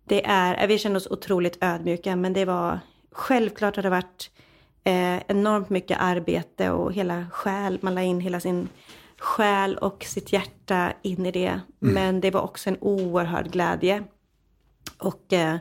det 0.03 0.25
är, 0.25 0.63
eh, 0.63 0.67
vi 0.67 0.77
känner 0.77 0.95
oss 0.97 1.07
otroligt 1.07 1.57
ödmjuka, 1.61 2.15
men 2.15 2.33
det 2.33 2.45
var 2.45 2.79
självklart 3.15 3.75
har 3.75 3.83
det 3.83 3.89
varit 3.89 4.31
eh, 4.83 5.17
enormt 5.27 5.69
mycket 5.69 5.97
arbete 6.01 6.69
och 6.69 6.93
hela 6.93 7.25
själ, 7.31 7.79
man 7.81 7.95
la 7.95 8.01
in 8.01 8.19
hela 8.19 8.39
sin 8.39 8.69
själ 9.17 9.77
och 9.77 10.03
sitt 10.03 10.33
hjärta 10.33 10.93
in 11.01 11.25
i 11.25 11.31
det. 11.31 11.59
Men 11.79 12.21
det 12.21 12.31
var 12.31 12.41
också 12.41 12.69
en 12.69 12.77
oerhörd 12.81 13.51
glädje. 13.51 14.03
Och 14.97 15.33
eh, 15.33 15.57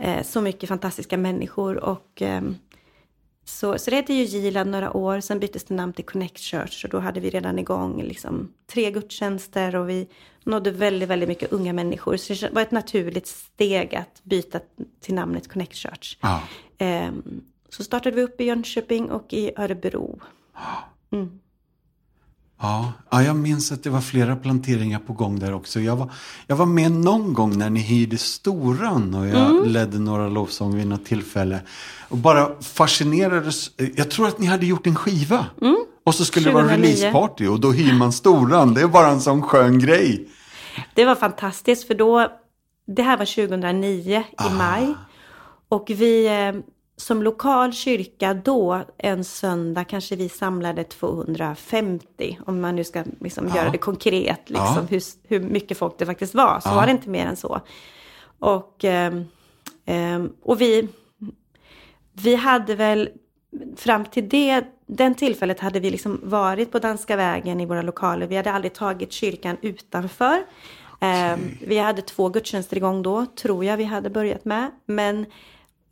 eh, 0.00 0.22
så 0.22 0.40
mycket 0.40 0.68
fantastiska 0.68 1.16
människor 1.16 1.84
och 1.84 2.22
ehm, 2.22 2.56
så, 3.48 3.78
så 3.78 3.90
det 3.90 3.96
hette 3.96 4.14
ju 4.14 4.24
Gilead 4.24 4.66
några 4.66 4.96
år, 4.96 5.20
sen 5.20 5.40
byttes 5.40 5.64
det 5.64 5.74
namn 5.74 5.92
till 5.92 6.04
Connect 6.04 6.38
Church 6.38 6.84
och 6.84 6.90
då 6.90 6.98
hade 6.98 7.20
vi 7.20 7.30
redan 7.30 7.58
igång 7.58 8.02
liksom 8.02 8.52
tre 8.66 8.90
gudstjänster 8.90 9.76
och 9.76 9.88
vi 9.88 10.08
nådde 10.44 10.70
väldigt, 10.70 11.08
väldigt 11.08 11.28
mycket 11.28 11.52
unga 11.52 11.72
människor. 11.72 12.16
Så 12.16 12.46
det 12.46 12.50
var 12.52 12.62
ett 12.62 12.70
naturligt 12.70 13.26
steg 13.26 13.94
att 13.94 14.20
byta 14.22 14.60
till 15.00 15.14
namnet 15.14 15.48
Connect 15.48 15.74
Church. 15.74 16.16
Ja. 16.20 16.42
Ehm, 16.78 17.42
så 17.68 17.84
startade 17.84 18.16
vi 18.16 18.22
upp 18.22 18.40
i 18.40 18.44
Jönköping 18.44 19.10
och 19.10 19.32
i 19.32 19.52
Örebro. 19.56 20.20
Ja, 22.60 22.92
ja, 23.10 23.22
jag 23.22 23.36
minns 23.36 23.72
att 23.72 23.82
det 23.82 23.90
var 23.90 24.00
flera 24.00 24.36
planteringar 24.36 24.98
på 24.98 25.12
gång 25.12 25.38
där 25.38 25.54
också. 25.54 25.80
Jag 25.80 25.96
var, 25.96 26.10
jag 26.46 26.56
var 26.56 26.66
med 26.66 26.92
någon 26.92 27.34
gång 27.34 27.58
när 27.58 27.70
ni 27.70 27.80
hyrde 27.80 28.18
Storan 28.18 29.14
och 29.14 29.26
jag 29.26 29.50
Mm. 29.50 29.64
ledde 29.68 29.98
några 29.98 30.28
lovsånger 30.28 30.76
vid 30.76 30.86
något 30.86 31.04
tillfälle. 31.04 31.60
Och 32.08 32.16
bara 32.18 32.48
fascinerades. 32.62 33.70
Jag 33.96 34.10
tror 34.10 34.28
att 34.28 34.38
ni 34.38 34.46
hade 34.46 34.66
gjort 34.66 34.86
en 34.86 34.96
skiva. 34.96 35.46
Och 36.04 36.14
så 36.14 36.24
skulle 36.24 36.46
det 36.48 36.52
vara 36.54 36.64
2009. 36.64 36.86
releaseparty 36.92 37.46
och 37.46 37.60
då 37.60 37.70
hyr 37.72 37.94
man 37.94 38.12
Storan. 38.12 38.74
Det 38.74 38.80
är 38.80 38.86
bara 38.88 39.08
en 39.08 39.20
sån 39.20 39.42
skön 39.42 39.78
grej. 39.78 40.28
Det 40.94 41.04
var 41.04 41.14
fantastiskt 41.14 41.86
för 41.86 41.94
då, 41.94 42.28
det 42.86 43.02
här 43.02 43.16
var 43.16 43.24
2009 43.24 44.24
i 44.50 44.54
maj. 44.58 44.94
Och 45.68 45.84
vi, 45.88 46.26
eh, 46.26 46.54
som 46.96 47.22
lokal 47.22 47.72
kyrka 47.72 48.34
då, 48.34 48.80
en 48.98 49.24
söndag, 49.24 49.84
kanske 49.84 50.16
vi 50.16 50.28
samlade 50.28 50.84
250. 50.84 52.38
Om 52.46 52.60
man 52.60 52.76
nu 52.76 52.84
ska 52.84 53.04
liksom 53.20 53.48
Ja. 53.48 53.56
göra 53.56 53.70
det 53.70 53.78
konkret, 53.78 54.50
liksom, 54.50 54.76
Ja. 54.76 54.86
hur, 54.90 55.02
hur 55.28 55.40
mycket 55.40 55.78
folk 55.78 55.98
det 55.98 56.06
faktiskt 56.06 56.34
var. 56.34 56.60
Så 56.60 56.68
Ja. 56.68 56.74
var 56.74 56.86
det 56.86 56.92
inte 56.92 57.08
mer 57.10 57.26
än 57.26 57.36
så. 57.36 57.60
Och, 58.38 58.84
ehm, 58.84 59.24
ehm, 59.84 60.32
och 60.42 60.60
vi, 60.60 60.88
vi 62.12 62.34
hade 62.34 62.74
väl, 62.74 63.08
fram 63.76 64.04
till 64.04 64.28
det, 64.28 64.64
den 64.86 65.14
tillfället 65.14 65.60
hade 65.60 65.80
vi 65.80 65.90
liksom 65.90 66.20
varit 66.22 66.72
på 66.72 66.78
Danska 66.78 67.16
vägen 67.16 67.60
i 67.60 67.66
våra 67.66 67.82
lokaler. 67.82 68.26
Vi 68.26 68.36
hade 68.36 68.52
aldrig 68.52 68.74
tagit 68.74 69.12
kyrkan 69.12 69.56
utanför. 69.62 70.42
Ehm, 71.00 71.40
vi 71.60 71.78
hade 71.78 72.02
två 72.02 72.28
gudstjänster 72.28 72.76
igång 72.76 73.02
då, 73.02 73.26
tror 73.26 73.64
jag 73.64 73.76
vi 73.76 73.84
hade 73.84 74.10
börjat 74.10 74.44
med. 74.44 74.70
Men 74.86 75.26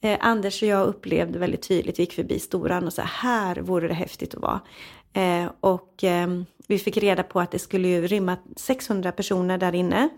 eh, 0.04 0.18
Anders 0.20 0.62
och 0.62 0.68
jag 0.68 0.86
upplevde 0.86 1.38
väldigt 1.38 1.68
tydligt, 1.68 1.98
vi 1.98 2.02
gick 2.02 2.12
förbi 2.12 2.38
Storan 2.38 2.86
och 2.86 2.92
så 2.92 3.02
här 3.02 3.56
vore 3.56 3.88
det 3.88 3.94
häftigt 3.94 4.34
att 4.34 4.42
vara. 4.42 4.60
Eh, 5.12 5.50
och 5.60 5.94
ehm, 6.02 6.46
vi 6.66 6.78
fick 6.78 6.96
reda 6.96 7.22
på 7.22 7.40
att 7.40 7.50
det 7.50 7.58
skulle 7.58 7.88
ju 7.88 8.06
rymma 8.06 8.36
600 8.56 9.12
personer 9.12 9.58
där 9.58 9.74
inne. 9.74 10.08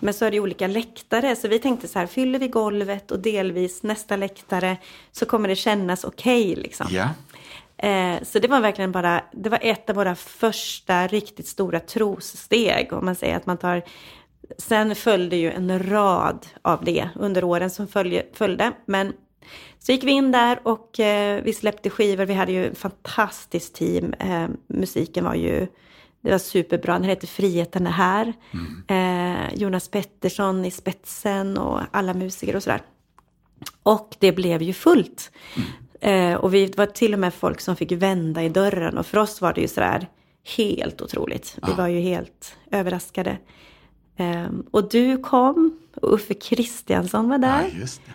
Men 0.00 0.14
så 0.14 0.24
är 0.24 0.30
det 0.30 0.34
ju 0.34 0.42
olika 0.42 0.66
läktare, 0.66 1.36
så 1.36 1.48
vi 1.48 1.58
tänkte 1.58 1.88
så 1.88 1.98
här, 1.98 2.06
fyller 2.06 2.38
vi 2.38 2.48
golvet 2.48 3.10
och 3.10 3.18
delvis 3.18 3.82
nästa 3.82 4.16
läktare 4.16 4.76
så 5.12 5.26
kommer 5.26 5.48
det 5.48 5.56
kännas 5.56 6.04
okej 6.04 6.54
liksom. 6.56 6.86
Ja. 6.90 7.08
Eh, 7.88 8.22
så 8.22 8.38
det 8.38 8.48
var 8.48 8.60
verkligen 8.60 8.92
bara, 8.92 9.24
det 9.32 9.50
var 9.50 9.58
ett 9.62 9.90
av 9.90 9.96
våra 9.96 10.14
första 10.14 11.06
riktigt 11.06 11.46
stora 11.46 11.80
trossteg. 11.80 12.92
Om 12.92 13.04
man 13.04 13.14
säger 13.14 13.36
att 13.36 13.46
man 13.46 13.58
tar, 13.58 13.82
sen 14.58 14.94
följde 14.94 15.36
ju 15.36 15.50
en 15.50 15.90
rad 15.90 16.46
av 16.62 16.84
det 16.84 17.08
under 17.14 17.44
åren 17.44 17.70
som 17.70 17.88
följe, 17.88 18.26
följde. 18.34 18.72
Men 18.86 19.12
så 19.78 19.92
gick 19.92 20.04
vi 20.04 20.10
in 20.10 20.32
där 20.32 20.60
och 20.62 21.00
eh, 21.00 21.42
vi 21.42 21.52
släppte 21.52 21.90
skivor. 21.90 22.24
Vi 22.24 22.34
hade 22.34 22.52
ju 22.52 22.66
ett 22.66 22.78
fantastiskt 22.78 23.74
team. 23.74 24.14
Eh, 24.18 24.48
musiken 24.66 25.24
var 25.24 25.34
ju, 25.34 25.66
det 26.20 26.30
var 26.30 26.38
superbra. 26.38 26.92
Den 26.92 27.04
hette 27.04 27.26
Friheten 27.26 27.86
är 27.86 27.90
här. 27.90 28.32
Eh, 28.88 29.54
Jonas 29.54 29.88
Pettersson 29.88 30.64
i 30.64 30.70
spetsen 30.70 31.58
och 31.58 31.80
alla 31.90 32.14
musiker 32.14 32.56
och 32.56 32.62
sådär. 32.62 32.82
Och 33.82 34.16
det 34.18 34.32
blev 34.32 34.62
ju 34.62 34.72
fullt. 34.72 35.30
Eh, 36.00 36.34
och 36.34 36.54
vi 36.54 36.66
det 36.66 36.78
var 36.78 36.86
till 36.86 37.12
och 37.12 37.20
med 37.20 37.34
folk 37.34 37.60
som 37.60 37.76
fick 37.76 37.92
vända 37.92 38.42
i 38.42 38.48
dörren. 38.48 38.98
Och 38.98 39.06
för 39.06 39.18
oss 39.18 39.40
var 39.40 39.52
det 39.52 39.60
ju 39.60 39.68
sådär 39.68 40.08
helt 40.56 41.02
otroligt. 41.02 41.58
Vi 41.66 41.72
var 41.72 41.88
ju 41.88 42.00
helt 42.00 42.56
överraskade. 42.70 43.38
Eh, 44.16 44.50
och 44.70 44.88
du 44.88 45.16
kom, 45.16 45.78
och 45.94 46.14
Uffe 46.14 46.34
Kristiansson 46.34 47.28
var 47.28 47.38
där. 47.38 47.70
det. 48.06 48.12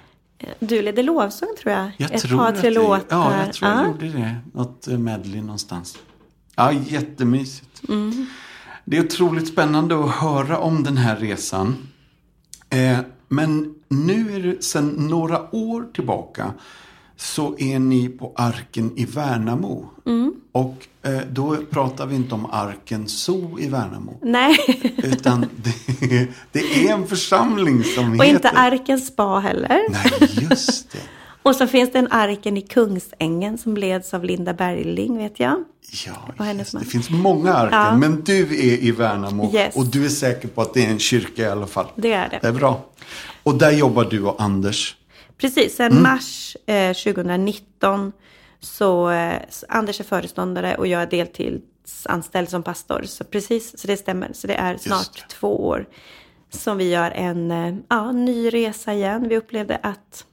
Du 0.60 0.82
ledde 0.82 1.04
lovsång 1.04 1.50
tror 1.62 1.74
jag. 1.74 1.92
Jag 1.98 2.12
Ett 2.12 2.22
tror 2.22 2.38
par, 2.38 2.48
att 2.50 2.60
tre 2.62 2.70
låtar. 2.70 3.06
Ja, 3.10 3.46
jag 3.46 3.54
tror 3.54 3.72
jag 3.72 3.80
Ja. 3.80 3.88
gjorde 3.88 4.10
det. 4.10 4.36
Något 4.54 4.88
eh, 4.88 4.98
medley 4.98 5.42
någonstans. 5.42 5.98
Ja, 6.56 6.72
jättemysigt. 6.72 7.82
Mm. 7.90 8.26
Det 8.86 8.98
är 8.98 9.06
otroligt 9.06 9.48
spännande 9.48 10.04
att 10.04 10.12
höra 10.16 10.58
om 10.58 10.84
den 10.84 10.98
här 10.98 11.16
resan. 11.16 11.76
Eh, 12.70 13.00
men 13.28 13.76
nu 13.90 14.36
är 14.36 14.40
det 14.40 14.64
sedan 14.64 14.88
några 14.88 15.56
år 15.56 15.86
tillbaka 15.94 16.54
så 17.18 17.56
är 17.60 17.80
ni 17.80 18.10
på 18.10 18.34
Arken 18.36 18.92
i 18.96 19.06
Värnamo. 19.06 19.86
Mm. 20.06 20.34
Och 20.52 20.88
eh, 21.04 21.20
då 21.32 21.58
pratar 21.70 22.06
vi 22.06 22.16
inte 22.16 22.36
om 22.36 22.46
Arken 22.46 23.08
Zoo 23.08 23.60
i 23.60 23.68
Värnamo. 23.68 24.20
Nej, 24.22 24.58
Utan 25.04 25.46
det, 25.56 26.28
det 26.52 26.60
är 26.60 26.94
en 26.94 27.08
församling 27.08 27.84
som 27.84 28.10
och 28.20 28.26
heter... 28.26 28.36
inte 28.36 28.50
Arken 28.50 29.00
spa 29.00 29.40
heller. 29.40 29.82
Nej, 29.90 30.30
just 30.50 30.92
det. 30.92 31.00
Och 31.44 31.56
så 31.56 31.68
finns 31.68 31.92
det 31.92 32.00
en 32.00 32.12
Arken 32.12 32.58
i 32.58 32.62
Kungsängen 32.62 33.58
som 33.58 33.78
leds 33.78 34.14
av 34.14 34.24
Linda 34.24 34.54
Bergling 34.54 35.18
vet 35.18 35.40
jag. 35.40 35.64
Ja, 36.06 36.14
Och 36.38 36.46
just, 36.60 36.80
det 36.80 36.86
finns 36.86 37.10
många 37.10 37.54
arken. 37.54 37.80
Ja. 37.80 37.98
Men 37.98 38.22
du 38.24 38.42
är 38.42 38.84
i 38.84 38.92
Värnamo 38.92 39.54
Yes. 39.54 39.76
och 39.76 39.86
du 39.86 40.06
är 40.06 40.10
säker 40.10 40.48
på 40.48 40.62
att 40.62 40.74
det 40.74 40.86
är 40.86 40.90
en 40.90 41.00
kyrka 41.00 41.42
i 41.42 41.46
alla 41.46 41.68
fall. 41.68 41.86
Det 41.96 42.14
är 42.14 42.30
det. 42.30 42.40
Det 42.42 42.48
är 42.48 42.52
bra. 42.52 42.86
Och 43.44 43.56
där 43.56 43.72
jobbar 43.72 44.06
du 44.06 44.24
och 44.24 44.42
Anders. 44.42 44.96
Precis, 45.38 45.76
sen 45.76 45.92
Mm. 45.92 46.04
mars 46.04 46.58
eh, 46.66 46.94
2019 46.94 48.12
så, 48.60 49.10
eh, 49.10 49.42
Anders 49.70 50.00
är 50.00 50.04
föreståndare 50.04 50.76
och 50.78 50.88
jag 50.88 51.02
är 51.02 51.08
deltidsanställd 51.08 52.50
som 52.50 52.64
pastor. 52.64 53.04
Så 53.06 53.24
precis, 53.24 53.80
så 53.80 53.88
det 53.88 53.98
stämmer. 53.98 54.34
Så 54.34 54.48
det 54.48 54.54
är 54.56 54.78
snart 54.78 55.14
det. 55.16 55.36
två 55.36 55.68
år 55.68 55.86
som 56.50 56.78
vi 56.78 56.90
gör 56.90 57.12
en 57.12 57.52
eh, 57.52 57.76
ja, 57.90 58.12
ny 58.12 58.50
resa 58.50 58.94
igen. 58.94 59.28
Vi 59.30 59.38
upplevde 59.38 59.76
att 59.84 60.26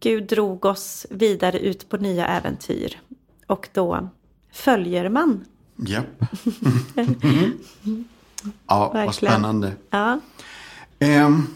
Gud 0.00 0.26
drog 0.26 0.64
oss 0.64 1.06
vidare 1.10 1.58
ut 1.58 1.88
på 1.88 1.96
nya 1.96 2.26
äventyr. 2.26 3.00
Och 3.46 3.68
då 3.72 4.08
följer 4.52 5.08
man. 5.08 5.44
Japp. 5.76 6.06
ja, 8.66 8.90
vad 8.94 9.14
spännande. 9.14 9.72
Ja, 9.90 10.20
Ehm, 10.98 11.46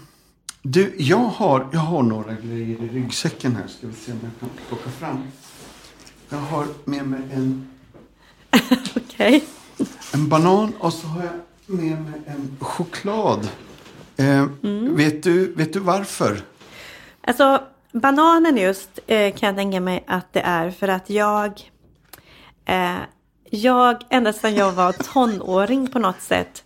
du, 0.71 0.95
jag 0.99 1.17
har, 1.17 1.69
jag 1.73 1.81
har 1.81 2.03
några 2.03 2.33
grejer 2.33 2.83
i 2.83 2.89
ryggsäcken 2.89 3.57
här. 3.57 3.67
Ska 3.69 3.87
vi 3.87 3.93
se 3.95 4.13
om 4.13 4.19
jag 4.23 4.31
kan 4.41 4.49
plocka 4.69 4.91
fram. 4.91 5.23
Jag 6.29 6.39
har 6.39 6.67
med 6.85 7.07
mig 7.07 7.21
en, 7.33 7.69
okej. 8.97 9.45
en 10.15 10.29
banan 10.29 10.73
och 10.81 10.93
så 10.93 11.07
har 11.07 11.23
jag 11.25 11.33
med 11.79 12.01
mig 12.03 12.21
en 12.27 12.57
choklad. 12.61 13.49
Ehm, 14.17 14.57
Mm. 14.63 14.97
vet, 14.97 15.23
du, 15.23 15.53
vet 15.55 15.73
du 15.73 15.79
varför? 15.81 16.41
Alltså 17.21 17.63
bananen 17.93 18.57
just 18.57 18.99
eh, 19.07 19.35
kan 19.35 19.47
jag 19.47 19.57
tänka 19.57 19.81
mig 19.81 20.05
att 20.07 20.33
det 20.33 20.41
är 20.41 20.71
för 20.71 20.89
att 20.89 21.11
jag 21.11 21.71
eh, 22.65 22.97
jag, 23.51 23.97
ända 24.11 24.33
sedan 24.33 24.55
jag 24.55 24.73
var 24.73 24.93
tonåring 25.13 25.87
på 25.91 25.99
något 25.99 26.21
sätt, 26.21 26.65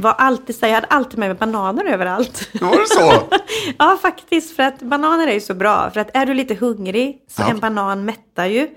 var 0.00 0.12
alltid 0.12 0.56
så 0.56 0.66
jag 0.66 0.74
hade 0.74 0.86
alltid 0.86 1.18
med 1.18 1.28
mig 1.28 1.38
bananer 1.38 1.84
överallt. 1.84 2.48
Var 2.60 2.70
det 2.70 2.88
så? 2.88 3.28
ja, 3.78 3.98
faktiskt, 4.02 4.56
för 4.56 4.62
att 4.62 4.82
bananer 4.82 5.26
är 5.28 5.32
ju 5.34 5.40
så 5.40 5.54
bra. 5.54 5.90
För 5.90 6.00
att 6.00 6.16
är 6.16 6.26
du 6.26 6.34
lite 6.34 6.54
hungrig, 6.54 7.24
så 7.28 7.42
Ja. 7.42 7.50
en 7.50 7.58
banan 7.60 8.04
mättar 8.04 8.46
ju. 8.46 8.68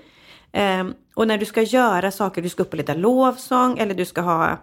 Ehm, 0.52 0.94
och 1.14 1.26
när 1.28 1.38
du 1.38 1.44
ska 1.44 1.62
göra 1.62 2.10
saker, 2.10 2.42
du 2.42 2.48
ska 2.48 2.62
upp 2.62 2.70
och 2.72 2.76
leda 2.76 2.94
lovsång 2.94 3.78
eller 3.78 3.94
du 3.94 4.04
ska 4.04 4.20
ha 4.20 4.58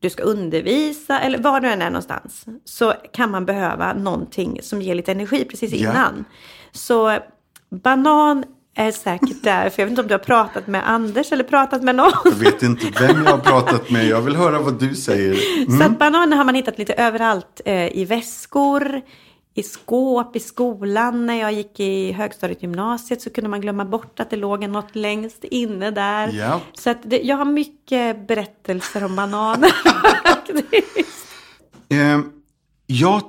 du 0.00 0.10
ska 0.10 0.22
undervisa 0.22 1.20
eller 1.20 1.38
var 1.38 1.60
du 1.60 1.68
än 1.68 1.82
är 1.82 1.90
någonstans. 1.90 2.44
Så 2.64 2.92
kan 3.12 3.30
man 3.30 3.44
behöva 3.46 3.92
någonting 3.92 4.58
som 4.62 4.82
ger 4.82 4.94
lite 4.94 5.12
energi 5.12 5.44
precis 5.44 5.72
Ja. 5.72 5.90
innan. 5.90 6.24
Så 6.72 7.16
banan 7.70 8.44
är 8.78 8.92
säkert 8.92 9.42
där. 9.42 9.70
För 9.70 9.82
jag 9.82 9.86
vet 9.86 9.90
inte 9.90 10.02
om 10.02 10.08
du 10.08 10.14
har 10.14 10.18
pratat 10.18 10.66
med 10.66 10.90
Anders 10.90 11.32
eller 11.32 11.44
pratat 11.44 11.82
med 11.82 11.94
någon. 11.94 12.12
Jag 12.24 12.30
vet 12.32 12.62
inte 12.62 12.86
vem 13.00 13.24
jag 13.24 13.30
har 13.30 13.38
pratat 13.38 13.90
med. 13.90 14.06
Jag 14.06 14.20
vill 14.20 14.36
höra 14.36 14.58
vad 14.58 14.80
du 14.80 14.94
säger. 14.94 15.34
Så 15.78 15.84
att 15.84 15.98
bananer 15.98 16.36
har 16.36 16.44
man 16.44 16.54
hittat 16.54 16.78
lite 16.78 16.92
överallt. 16.92 17.60
Eh, 17.64 17.98
I 17.98 18.04
väskor, 18.04 19.00
i 19.54 19.62
skåp, 19.62 20.36
i 20.36 20.40
skolan. 20.40 21.26
När 21.26 21.34
jag 21.34 21.52
gick 21.52 21.80
i 21.80 22.12
högstadiet 22.12 22.62
gymnasiet 22.62 23.22
så 23.22 23.30
kunde 23.30 23.50
man 23.50 23.60
glömma 23.60 23.84
bort 23.84 24.20
att 24.20 24.30
det 24.30 24.36
låg 24.36 24.68
något 24.68 24.96
längst 24.96 25.44
inne 25.44 25.90
där. 25.90 26.28
Ja. 26.32 26.60
Så 26.74 26.90
att 26.90 26.98
det, 27.02 27.20
jag 27.20 27.36
har 27.36 27.44
mycket 27.44 28.28
berättelser 28.28 29.04
om 29.04 29.16
bananer 29.16 29.68
faktiskt. 30.28 31.26
Eh, 31.88 32.20
jag, 32.86 33.22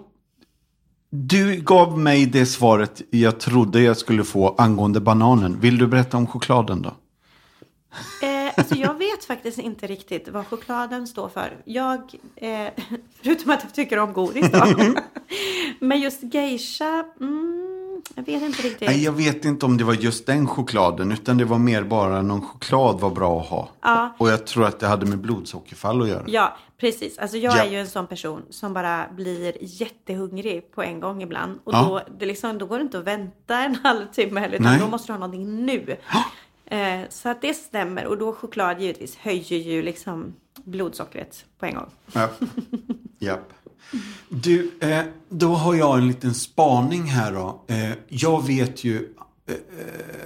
du 1.10 1.56
gav 1.56 2.00
mig 2.00 2.26
det 2.26 2.46
svaret 2.46 3.02
jag 3.10 3.40
trodde 3.40 3.82
jag 3.82 3.98
skulle 3.98 4.24
få 4.24 4.56
angående 4.58 5.00
bananen. 5.00 5.60
Vill 5.60 5.78
du 5.78 5.88
berätta 5.88 6.18
om 6.18 6.28
chokladen 6.28 6.82
då? 6.82 6.90
Eh, 8.22 8.54
alltså 8.58 8.76
jag 8.76 8.98
vet 8.98 9.26
faktiskt 9.26 9.60
inte 9.60 9.88
riktigt 9.88 10.30
vad 10.30 10.48
chokladen 10.48 11.08
står 11.08 11.30
för. 11.30 11.58
Jag, 11.66 12.00
eh, 12.36 12.68
förutom 13.22 13.52
att 13.52 13.64
jag 13.64 13.74
tycker 13.74 14.00
om 14.00 14.14
godis 14.14 14.52
då. 14.52 14.66
Men 15.80 16.02
just 16.02 16.34
geisha, 16.34 17.06
mm, 17.20 18.02
jag 18.16 18.24
vet 18.24 18.44
inte 18.44 18.62
riktigt. 18.62 18.88
Nej, 18.90 19.04
jag 19.04 19.12
vet 19.12 19.46
inte 19.46 19.66
om 19.66 19.78
det 19.78 19.84
var 19.84 19.94
just 19.94 20.26
den 20.26 20.48
chokladen. 20.48 21.12
Utan 21.12 21.38
det 21.38 21.46
var 21.46 21.58
mer 21.58 21.84
bara 21.84 22.22
någon 22.22 22.42
choklad 22.42 23.00
var 23.00 23.10
bra 23.10 23.42
att 23.42 23.48
ha. 23.48 23.70
Ja. 23.82 24.16
Och 24.18 24.30
jag 24.30 24.48
tror 24.48 24.66
att 24.66 24.80
det 24.80 24.88
hade 24.88 25.06
med 25.06 25.20
blodsockerfall 25.20 26.02
att 26.02 26.08
göra. 26.08 26.24
Ja, 26.28 26.58
precis. 26.80 27.18
Alltså 27.18 27.38
jag 27.38 27.58
Ja. 27.58 27.64
är 27.64 27.70
ju 27.70 27.80
en 27.80 27.88
sån 27.88 28.08
person 28.08 28.42
som 28.50 28.74
bara 28.74 29.08
blir 29.16 29.54
jättehungrig 29.62 30.72
på 30.72 30.84
en 30.84 31.00
gång 31.00 31.22
ibland. 31.24 31.60
Och 31.64 31.74
Ja. 31.74 31.84
då, 32.08 32.14
det 32.20 32.26
liksom, 32.26 32.58
då 32.58 32.66
går 32.66 32.78
det 32.78 32.82
inte 32.84 33.00
att 33.00 33.04
vänta 33.08 33.58
en 33.60 33.76
halvtimme 33.84 34.40
heller, 34.40 34.56
utan 34.56 34.66
Nej. 34.72 34.80
då 34.80 34.88
måste 34.88 35.08
du 35.08 35.14
ha 35.14 35.20
någonting 35.20 35.66
nu. 35.66 35.98
Eh, 36.66 37.00
så 37.10 37.30
att 37.30 37.42
det 37.42 37.54
stämmer. 37.54 38.06
Och 38.06 38.18
då 38.18 38.34
choklad 38.34 38.82
givetvis 38.82 39.16
höjer 39.18 39.58
ju 39.60 39.82
liksom 39.82 40.34
blodsockret 40.64 41.46
på 41.60 41.66
en 41.66 41.74
gång. 41.76 41.90
Ja. 42.14 42.30
Japp. 43.20 43.54
Du, 44.30 44.72
eh, 44.82 45.04
då 45.30 45.48
har 45.48 45.76
jag 45.76 45.98
en 45.98 46.08
liten 46.08 46.34
spaning 46.34 47.04
här 47.04 47.32
då. 47.34 47.62
Eh, 47.68 47.92
jag 48.08 48.48
vet 48.48 48.84
ju 48.84 49.14
eh, 49.48 49.56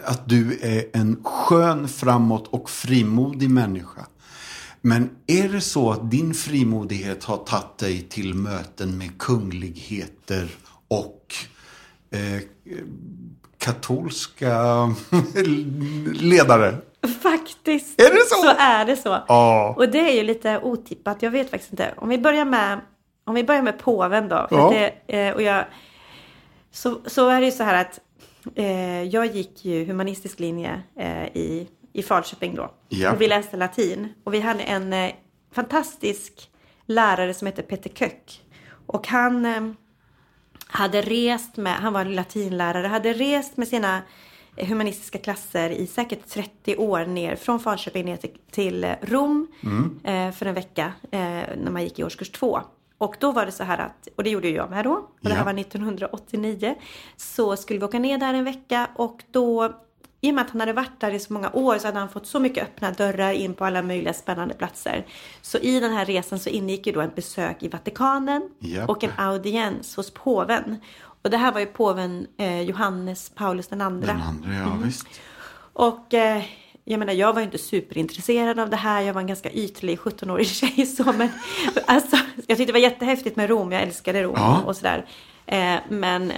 att 0.05 0.29
du 0.29 0.59
är 0.61 0.85
en 0.93 1.23
skön, 1.23 1.87
framåt 1.87 2.47
och 2.47 2.69
frimodig 2.69 3.49
människa. 3.49 4.05
Men 4.85 5.09
är 5.27 5.49
det 5.49 5.61
så 5.61 5.91
att 5.91 6.11
din 6.11 6.33
frimodighet 6.33 7.23
har 7.23 7.37
tagit 7.37 7.77
dig 7.77 8.01
till 8.01 8.33
möten 8.33 8.97
med 8.97 9.17
kungligheter 9.17 10.47
och 10.87 11.35
eh, 12.11 12.41
katolska 13.57 14.59
ledare. 16.13 16.75
Faktiskt. 17.21 18.01
Är 18.01 18.13
det 18.13 18.29
så? 18.29 18.35
Så 18.35 18.55
är 18.57 18.85
det 18.85 18.95
så. 18.95 19.17
Ja. 19.27 19.75
Och 19.77 19.89
det 19.89 19.99
är 19.99 20.13
ju 20.13 20.23
lite 20.23 20.59
otippat. 20.59 21.21
Jag 21.21 21.31
vet 21.31 21.49
faktiskt 21.49 21.71
inte. 21.71 21.93
Om 21.97 22.09
vi 22.09 22.17
börjar 22.17 22.45
med, 22.45 22.79
om 23.23 23.35
vi 23.35 23.43
börjar 23.43 23.61
med 23.61 23.79
påven 23.79 24.29
då. 24.29 24.47
Ja. 24.51 24.73
det, 24.73 25.17
eh, 25.17 25.33
och 25.33 25.41
jag, 25.41 25.65
så, 26.71 26.99
så 27.05 27.29
är 27.29 27.39
det 27.39 27.45
ju 27.45 27.51
så 27.51 27.63
här 27.63 27.81
att 27.81 27.99
eh, 28.55 29.03
jag 29.03 29.25
gick 29.25 29.65
ju 29.65 29.85
humanistisk 29.85 30.39
linje 30.39 30.81
eh, 30.95 31.25
i, 31.25 31.67
i 31.93 32.03
Falköping 32.03 32.55
då. 32.55 32.71
Ja. 32.89 33.13
Och 33.13 33.21
vi 33.21 33.27
läste 33.27 33.57
latin. 33.57 34.13
Och 34.23 34.33
vi 34.33 34.39
hade 34.39 34.63
en 34.63 34.93
eh, 34.93 35.11
fantastisk 35.51 36.49
lärare 36.85 37.33
som 37.33 37.45
hette 37.45 37.61
Peter 37.61 37.89
Köck. 37.89 38.41
Och 38.85 39.07
han 39.07 39.45
eh, 39.45 39.61
hade 40.67 41.01
rest 41.01 41.57
med, 41.57 41.75
han 41.75 41.93
var 41.93 42.01
en 42.01 42.15
latinlärare, 42.15 42.87
hade 42.87 43.13
rest 43.13 43.57
med 43.57 43.67
sina 43.67 44.01
humanistiska 44.57 45.17
klasser 45.17 45.69
i 45.69 45.87
säkert 45.87 46.27
30 46.27 46.77
år 46.77 47.05
ner 47.05 47.35
från 47.35 47.59
Falköping 47.59 48.05
ner 48.05 48.17
till, 48.17 48.37
till 48.51 48.83
eh, 48.83 48.91
Rom 49.01 49.47
eh, 50.03 50.31
för 50.31 50.45
en 50.45 50.53
vecka 50.53 50.93
eh, 51.11 51.19
när 51.57 51.71
man 51.71 51.83
gick 51.83 51.99
i 51.99 52.03
årskurs 52.03 52.31
två. 52.31 52.59
Och 52.97 53.15
då 53.19 53.31
var 53.31 53.45
det 53.45 53.51
så 53.51 53.63
här 53.63 53.77
att, 53.77 54.07
och 54.15 54.23
det 54.23 54.29
gjorde 54.29 54.47
ju 54.47 54.55
jag 54.55 54.69
med 54.69 54.83
då, 54.85 54.91
och 54.93 55.09
det 55.21 55.29
Ja. 55.29 55.35
här 55.35 55.45
var 55.45 55.59
1989, 55.59 56.75
så 57.17 57.55
skulle 57.57 57.79
vi 57.79 57.85
åka 57.85 57.99
ner 57.99 58.17
där 58.17 58.33
en 58.33 58.43
vecka 58.43 58.87
och 58.95 59.23
då 59.31 59.73
i 60.23 60.29
och 60.31 60.35
med 60.35 60.41
att 60.45 60.49
han 60.51 60.59
hade 60.59 60.73
varit 60.73 60.99
där 60.99 61.11
i 61.11 61.19
så 61.19 61.33
många 61.33 61.49
år 61.53 61.77
så 61.77 61.87
hade 61.87 61.99
han 61.99 62.09
fått 62.09 62.27
så 62.27 62.39
mycket 62.39 62.63
öppna 62.63 62.91
dörrar 62.91 63.31
in 63.31 63.53
på 63.53 63.65
alla 63.65 63.81
möjliga 63.81 64.13
spännande 64.13 64.53
platser. 64.53 65.05
Så 65.41 65.57
i 65.57 65.79
den 65.79 65.93
här 65.93 66.05
resan 66.05 66.39
så 66.39 66.49
ingick 66.49 66.87
ju 66.87 66.93
då 66.93 67.01
ett 67.01 67.15
besök 67.15 67.63
i 67.63 67.67
Vatikanen 67.67 68.49
Japp. 68.59 68.89
och 68.89 69.03
en 69.03 69.11
audiens 69.17 69.95
hos 69.95 70.11
påven. 70.13 70.77
Och 71.23 71.29
det 71.29 71.37
här 71.37 71.51
var 71.51 71.59
ju 71.59 71.65
påven 71.65 72.27
eh, 72.37 72.61
Johannes 72.61 73.29
Paulus 73.35 73.67
den 73.67 73.81
andra. 73.81 74.07
Den 74.13 74.21
andra, 74.21 74.53
ja 74.53 74.77
visst. 74.83 75.07
Och 75.73 76.13
eh, 76.13 76.43
jag 76.85 76.99
menar, 76.99 77.13
jag 77.13 77.33
var 77.33 77.41
inte 77.41 77.57
superintresserad 77.57 78.59
av 78.59 78.69
det 78.69 78.75
här. 78.77 79.01
Jag 79.01 79.13
var 79.13 79.21
en 79.21 79.27
ganska 79.27 79.51
ytlig 79.51 79.97
17-årig 79.99 80.47
tjej 80.47 80.85
så. 80.85 81.03
Men 81.03 81.29
alltså, 81.87 82.17
jag 82.35 82.57
tyckte 82.57 82.65
det 82.65 82.71
var 82.71 82.79
jättehäftigt 82.79 83.35
med 83.35 83.49
Rom. 83.49 83.71
Jag 83.71 83.81
älskade 83.81 84.23
Rom 84.23 84.33
Ja. 84.37 84.61
och 84.65 84.75
sådär. 84.75 85.05
Eh, 85.45 85.75
men 85.89 86.31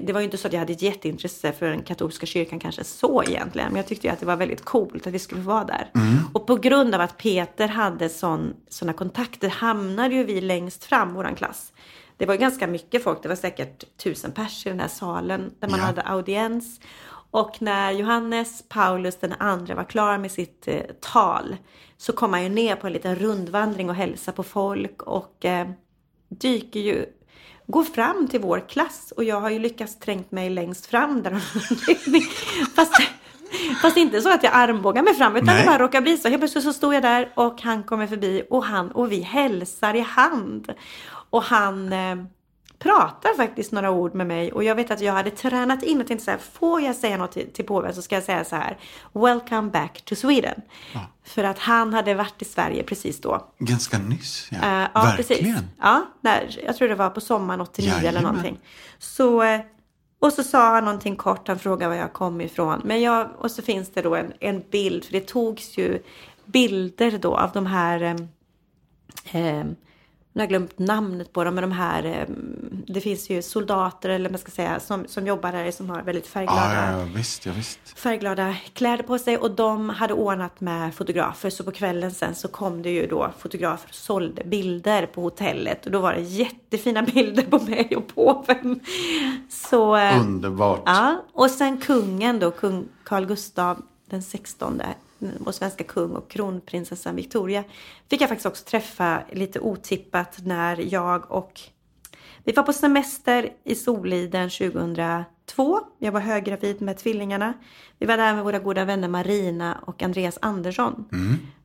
det 0.00 0.12
var 0.12 0.20
ju 0.20 0.24
inte 0.24 0.36
så 0.36 0.46
att 0.46 0.52
jag 0.52 0.60
hade 0.60 0.72
ett 0.72 0.82
jätteintresse 0.82 1.52
för 1.52 1.66
den 1.66 1.82
katolska 1.82 2.26
kyrkan 2.26 2.58
kanske 2.58 2.84
så 2.84 3.22
egentligen. 3.22 3.68
Men 3.68 3.76
jag 3.76 3.86
tyckte 3.86 4.06
ju 4.06 4.12
att 4.12 4.20
det 4.20 4.26
var 4.26 4.36
väldigt 4.36 4.64
coolt 4.64 5.06
att 5.06 5.12
vi 5.12 5.18
skulle 5.18 5.40
vara 5.40 5.64
där. 5.64 5.90
Och 6.34 6.46
på 6.46 6.56
grund 6.56 6.94
av 6.94 7.00
att 7.00 7.18
Peter 7.18 7.68
hade 7.68 8.08
sån, 8.08 8.54
såna 8.68 8.92
kontakter 8.92 9.48
hamnade 9.48 10.14
ju 10.14 10.24
vi 10.24 10.40
längst 10.40 10.84
fram, 10.84 11.14
våran 11.14 11.34
klass. 11.34 11.72
Det 12.16 12.26
var 12.26 12.34
ganska 12.36 12.66
mycket 12.66 13.04
folk. 13.04 13.22
Det 13.22 13.28
var 13.28 13.36
säkert 13.36 13.96
tusen 13.96 14.32
pers 14.32 14.66
i 14.66 14.68
den 14.68 14.80
här 14.80 14.88
salen 14.88 15.54
där 15.58 15.68
man 15.68 15.78
Ja. 15.80 15.84
hade 15.86 16.02
audiens. 16.02 16.80
Och 17.32 17.62
när 17.62 17.90
Johannes 17.92 18.64
Paulus 18.68 19.16
den 19.16 19.32
andra 19.38 19.74
var 19.74 19.84
klar 19.84 20.18
med 20.18 20.30
sitt 20.30 20.68
eh, 20.68 20.80
tal 21.00 21.56
så 21.96 22.12
kom 22.12 22.32
han 22.32 22.42
ju 22.42 22.48
ner 22.48 22.76
på 22.76 22.86
en 22.86 22.92
liten 22.92 23.16
rundvandring 23.16 23.88
och 23.90 23.94
hälsade 23.96 24.36
på 24.36 24.42
folk 24.42 25.02
och 25.02 25.44
eh, 25.44 25.68
dyker 26.28 26.80
ju, 26.80 27.06
går 27.70 27.84
fram 27.84 28.28
till 28.28 28.40
vår 28.40 28.68
klass 28.68 29.12
och 29.16 29.24
jag 29.24 29.40
har 29.40 29.50
ju 29.50 29.58
lyckats 29.58 29.98
trängt 29.98 30.32
mig 30.32 30.50
längst 30.50 30.86
fram 30.86 31.22
där. 31.22 31.38
fast, 32.76 32.92
fast 33.82 33.96
inte 33.96 34.22
så 34.22 34.32
att 34.32 34.42
jag 34.42 34.52
armbågar 34.54 35.02
mig 35.02 35.14
fram 35.14 35.36
utan 35.36 35.46
Nej. 35.46 35.62
det 35.62 35.66
bara 35.66 35.78
råkar 35.78 36.00
bli 36.00 36.16
så. 36.16 36.28
Helt 36.28 36.40
plötsligt 36.40 36.64
så 36.64 36.72
stod 36.72 36.94
jag 36.94 37.02
där 37.02 37.32
och 37.34 37.62
han 37.62 37.82
kommer 37.82 38.06
förbi 38.06 38.42
och 38.50 38.64
han 38.64 38.90
och 38.90 39.12
vi 39.12 39.20
hälsar 39.20 39.94
i 39.96 40.00
hand. 40.00 40.72
Och 41.30 41.42
han 41.42 41.92
eh, 41.92 42.16
pratar 42.82 43.36
faktiskt 43.36 43.72
några 43.72 43.90
ord 43.90 44.14
med 44.14 44.26
mig 44.26 44.52
och 44.52 44.64
jag 44.64 44.74
vet 44.74 44.90
att 44.90 45.00
jag 45.00 45.12
hade 45.12 45.30
tränat 45.30 45.82
in 45.82 46.00
och 46.00 46.06
tänkte 46.06 46.24
så 46.24 46.30
här, 46.30 46.38
får 46.38 46.80
jag 46.80 46.96
säga 46.96 47.16
något 47.16 47.32
till, 47.32 47.52
till 47.52 47.66
påven 47.66 47.94
så 47.94 48.02
ska 48.02 48.14
jag 48.14 48.24
säga 48.24 48.44
så 48.44 48.56
här, 48.56 48.78
welcome 49.12 49.70
back 49.70 50.02
to 50.04 50.14
Sweden. 50.14 50.62
För 51.24 51.44
att 51.44 51.58
han 51.58 51.94
hade 51.94 52.14
varit 52.14 52.42
i 52.42 52.44
Sverige 52.44 52.82
precis 52.82 53.20
då. 53.20 53.46
Ganska 53.58 53.98
nyss, 53.98 54.48
ja. 54.50 54.58
Eh, 54.58 54.88
ja, 54.94 55.02
Verkligen. 55.02 55.44
Precis. 55.44 55.64
Ja, 55.80 56.06
där, 56.20 56.58
jag 56.66 56.76
tror 56.76 56.88
det 56.88 56.94
var 56.94 57.10
på 57.10 57.20
sommaren 57.20 57.60
89 57.60 57.90
eller 57.90 58.02
Jajamän. 58.02 58.22
någonting. 58.22 58.58
Så, 58.98 59.42
eh, 59.42 59.60
och 60.20 60.32
så 60.32 60.42
sa 60.42 60.74
han 60.74 60.84
någonting 60.84 61.16
kort, 61.16 61.48
han 61.48 61.58
frågade 61.58 61.88
var 61.88 61.96
jag 61.96 62.12
kom 62.12 62.40
ifrån. 62.40 62.80
Men 62.84 63.00
jag, 63.00 63.28
och 63.38 63.50
så 63.50 63.62
finns 63.62 63.90
det 63.90 64.02
då 64.02 64.14
en, 64.14 64.32
en 64.40 64.62
bild, 64.70 65.04
för 65.04 65.12
det 65.12 65.26
togs 65.26 65.78
ju 65.78 66.02
bilder 66.44 67.18
då 67.18 67.36
av 67.36 67.50
de 67.52 67.66
här 67.66 68.02
eh, 68.02 69.58
eh, 69.58 69.64
nu 70.32 70.40
har 70.40 70.42
jag 70.42 70.48
glömt 70.48 70.78
namnet 70.78 71.32
på 71.32 71.44
dem, 71.44 71.54
men 71.54 71.62
de 71.62 71.72
här, 71.72 72.04
eh, 72.04 72.34
det 72.86 73.00
finns 73.00 73.30
ju 73.30 73.42
soldater 73.42 74.08
eller 74.08 74.30
man 74.30 74.38
ska 74.38 74.50
säga 74.50 74.80
som, 74.80 75.06
som 75.06 75.26
jobbar 75.26 75.52
där 75.52 75.70
som 75.70 75.90
har 75.90 76.02
väldigt 76.02 76.26
färgglada 76.26 76.74
Ja, 76.74 76.92
ja, 76.92 76.98
ja, 76.98 77.06
visst, 77.16 77.46
ja, 77.46 77.52
visst. 77.56 77.78
färgglada 77.98 78.54
kläder 78.72 79.02
på 79.04 79.18
sig 79.18 79.38
och 79.38 79.50
de 79.50 79.88
hade 79.88 80.14
ordnat 80.14 80.60
med 80.60 80.94
fotografer. 80.94 81.50
Så 81.50 81.64
på 81.64 81.70
kvällen 81.70 82.10
sen 82.10 82.34
så 82.34 82.48
kom 82.48 82.82
det 82.82 82.90
ju 82.90 83.06
då 83.06 83.30
fotografer 83.38 83.88
och 83.88 83.94
sålde 83.94 84.44
bilder 84.44 85.06
på 85.06 85.20
hotellet 85.22 85.86
och 85.86 85.92
då 85.92 86.00
var 86.00 86.12
det 86.14 86.20
jättefina 86.20 87.02
bilder 87.14 87.42
på 87.42 87.58
mig 87.58 87.96
och 87.96 88.14
påven. 88.14 88.80
Så, 89.48 89.96
eh, 89.96 90.20
Underbart. 90.20 90.82
ja, 90.86 91.24
och 91.32 91.50
sen 91.50 91.78
kungen 91.80 92.38
då, 92.38 92.50
kung 92.50 92.88
Carl 93.04 93.26
Gustav 93.26 93.82
den 94.10 94.22
16 94.22 94.82
vår 95.20 95.52
svenska 95.52 95.84
kung 95.84 96.10
och 96.10 96.30
kronprinsessan 96.30 97.16
Victoria 97.16 97.64
fick 98.10 98.20
jag 98.20 98.28
faktiskt 98.28 98.46
också 98.46 98.64
träffa 98.64 99.22
lite 99.32 99.60
otippat 99.60 100.38
när 100.44 100.94
jag 100.94 101.30
och 101.30 101.60
vi 102.44 102.52
var 102.52 102.62
på 102.62 102.72
semester 102.72 103.52
i 103.64 103.74
Soliden 103.74 104.50
2002. 104.50 105.80
Jag 105.98 106.12
var 106.12 106.20
höggravid 106.20 106.82
med 106.82 106.96
tvillingarna. 106.96 107.54
Vi 107.98 108.06
var 108.06 108.16
där 108.16 108.34
med 108.34 108.44
våra 108.44 108.58
goda 108.58 108.84
vänner 108.84 109.08
Marina 109.08 109.78
och 109.84 110.02
Andreas 110.02 110.38
Andersson. 110.42 111.04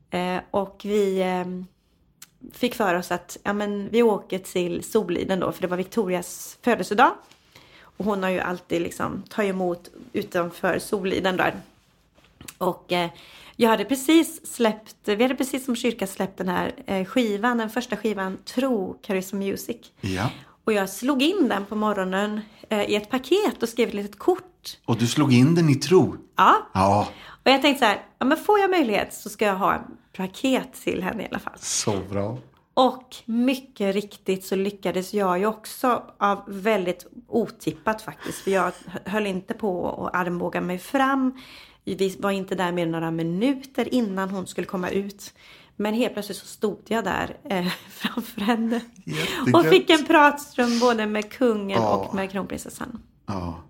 Eh, 0.10 0.42
och 0.52 0.82
vi 0.84 1.22
eh, 1.22 1.46
fick 2.54 2.76
för 2.76 2.96
oss 2.96 3.12
att 3.12 3.38
ja, 3.44 3.54
men 3.54 3.90
vi 3.90 4.04
åker 4.04 4.40
till 4.40 4.84
Soliden 4.84 5.40
då, 5.40 5.52
för 5.52 5.62
det 5.62 5.68
var 5.68 5.78
Victorias 5.78 6.58
födelsedag. 6.62 7.12
Och 7.82 8.06
hon 8.06 8.24
har 8.24 8.30
ju 8.30 8.40
alltid 8.40 8.82
liksom 8.82 9.24
tagit 9.30 9.50
emot 9.50 9.90
utanför 10.14 10.80
Soliden 10.80 11.38
där. 11.38 11.54
Och 12.58 12.92
eh, 12.92 13.10
jag 13.56 13.70
hade 13.70 13.86
precis 13.86 14.56
släppt, 14.56 14.96
vi 15.04 15.24
hade 15.24 15.36
precis 15.36 15.66
som 15.66 15.76
kyrka 15.76 16.08
släppt 16.08 16.38
den 16.38 16.48
här 16.48 16.72
eh, 16.86 17.06
skivan, 17.06 17.58
den 17.58 17.70
första 17.70 17.98
skivan 17.98 18.38
Tro, 18.46 19.00
Charisma 19.08 19.40
Music. 19.40 19.78
Ja. 20.02 20.30
Och 20.66 20.74
jag 20.74 20.90
slog 20.90 21.22
in 21.22 21.48
den 21.50 21.66
på 21.66 21.76
morgonen 21.76 22.42
eh, 22.70 22.84
i 22.84 22.96
ett 22.96 23.10
paket 23.10 23.64
och 23.64 23.70
skrev 23.70 23.88
ett 23.88 23.94
litet 23.94 24.20
kort. 24.20 24.78
Och 24.86 24.98
du 24.98 25.08
slog 25.08 25.34
in 25.34 25.56
den 25.56 25.70
i 25.70 25.76
tro. 25.76 26.18
Ja, 26.36 26.70
Ja, 26.74 27.08
och 27.44 27.52
jag 27.52 27.62
tänkte 27.62 27.80
så 27.80 27.86
här, 27.86 28.02
ja 28.20 28.26
men 28.26 28.38
får 28.38 28.60
jag 28.60 28.70
möjlighet 28.70 29.14
så 29.14 29.30
ska 29.30 29.46
jag 29.46 29.56
ha 29.56 29.76
ett 29.76 29.82
paket 30.18 30.74
till 30.84 31.04
henne 31.04 31.24
i 31.24 31.28
alla 31.30 31.40
fall. 31.40 31.54
så 31.58 31.98
bra. 32.10 32.38
Och 32.74 33.16
mycket 33.26 33.96
riktigt 33.96 34.46
så 34.46 34.56
lyckades 34.56 35.14
jag 35.14 35.40
ju 35.40 35.46
också 35.46 36.04
av 36.18 36.44
väldigt 36.48 37.06
otippat 37.28 38.02
faktiskt. 38.02 38.38
För 38.38 38.52
jag 38.52 38.72
höll 39.06 39.28
inte 39.28 39.54
på 39.54 39.90
att 40.06 40.16
armbåga 40.22 40.62
mig 40.62 40.80
fram. 40.80 41.40
Vi 41.86 42.16
var 42.20 42.32
inte 42.32 42.56
där 42.56 42.72
mer 42.72 42.84
än 42.86 42.92
några 42.92 43.12
minuter 43.12 43.94
innan 43.94 44.30
hon 44.30 44.48
skulle 44.48 44.68
komma 44.68 44.90
ut. 44.90 45.34
Men 45.76 45.94
helt 45.94 46.14
plötsligt 46.14 46.38
så 46.38 46.46
stod 46.46 46.80
jag 46.88 47.04
där 47.04 47.38
eh, 47.50 47.68
framför 47.90 48.42
henne. 48.42 48.82
Jättegött. 49.06 49.56
Och 49.56 49.66
fick 49.66 49.90
en 49.90 50.06
pratstund 50.06 50.80
både 50.80 51.06
med 51.06 51.32
kungen 51.32 51.82
Ja. 51.82 51.96
och 51.96 52.16
med 52.16 52.32
kronprinsessan. 52.32 53.02
Ja. 53.26 53.62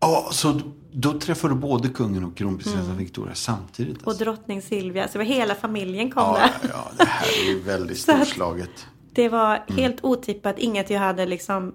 Ja, 0.00 0.28
så 0.32 0.60
då 0.92 1.20
träffade 1.20 1.54
du 1.54 1.58
både 1.60 1.88
kungen 1.88 2.24
och 2.24 2.36
kronprinsessan 2.36 2.96
Victoria 2.96 3.34
samtidigt? 3.34 3.92
Mm. 3.92 4.02
Och 4.04 4.08
Alltså. 4.08 4.24
drottning 4.24 4.62
Silvia. 4.62 5.08
Så 5.08 5.20
hela 5.20 5.54
familjen 5.54 6.10
kom 6.10 6.22
Ja, 6.22 6.38
där. 6.62 6.70
ja, 6.72 6.90
det 6.98 7.04
här 7.04 7.26
är 7.42 7.48
ju 7.52 7.60
väldigt 7.60 7.98
storslaget. 8.08 8.86
Det 9.12 9.28
var 9.28 9.64
helt 9.68 10.04
otippat, 10.04 10.58
inget 10.58 10.90
jag 10.90 11.00
hade 11.00 11.26
liksom 11.26 11.74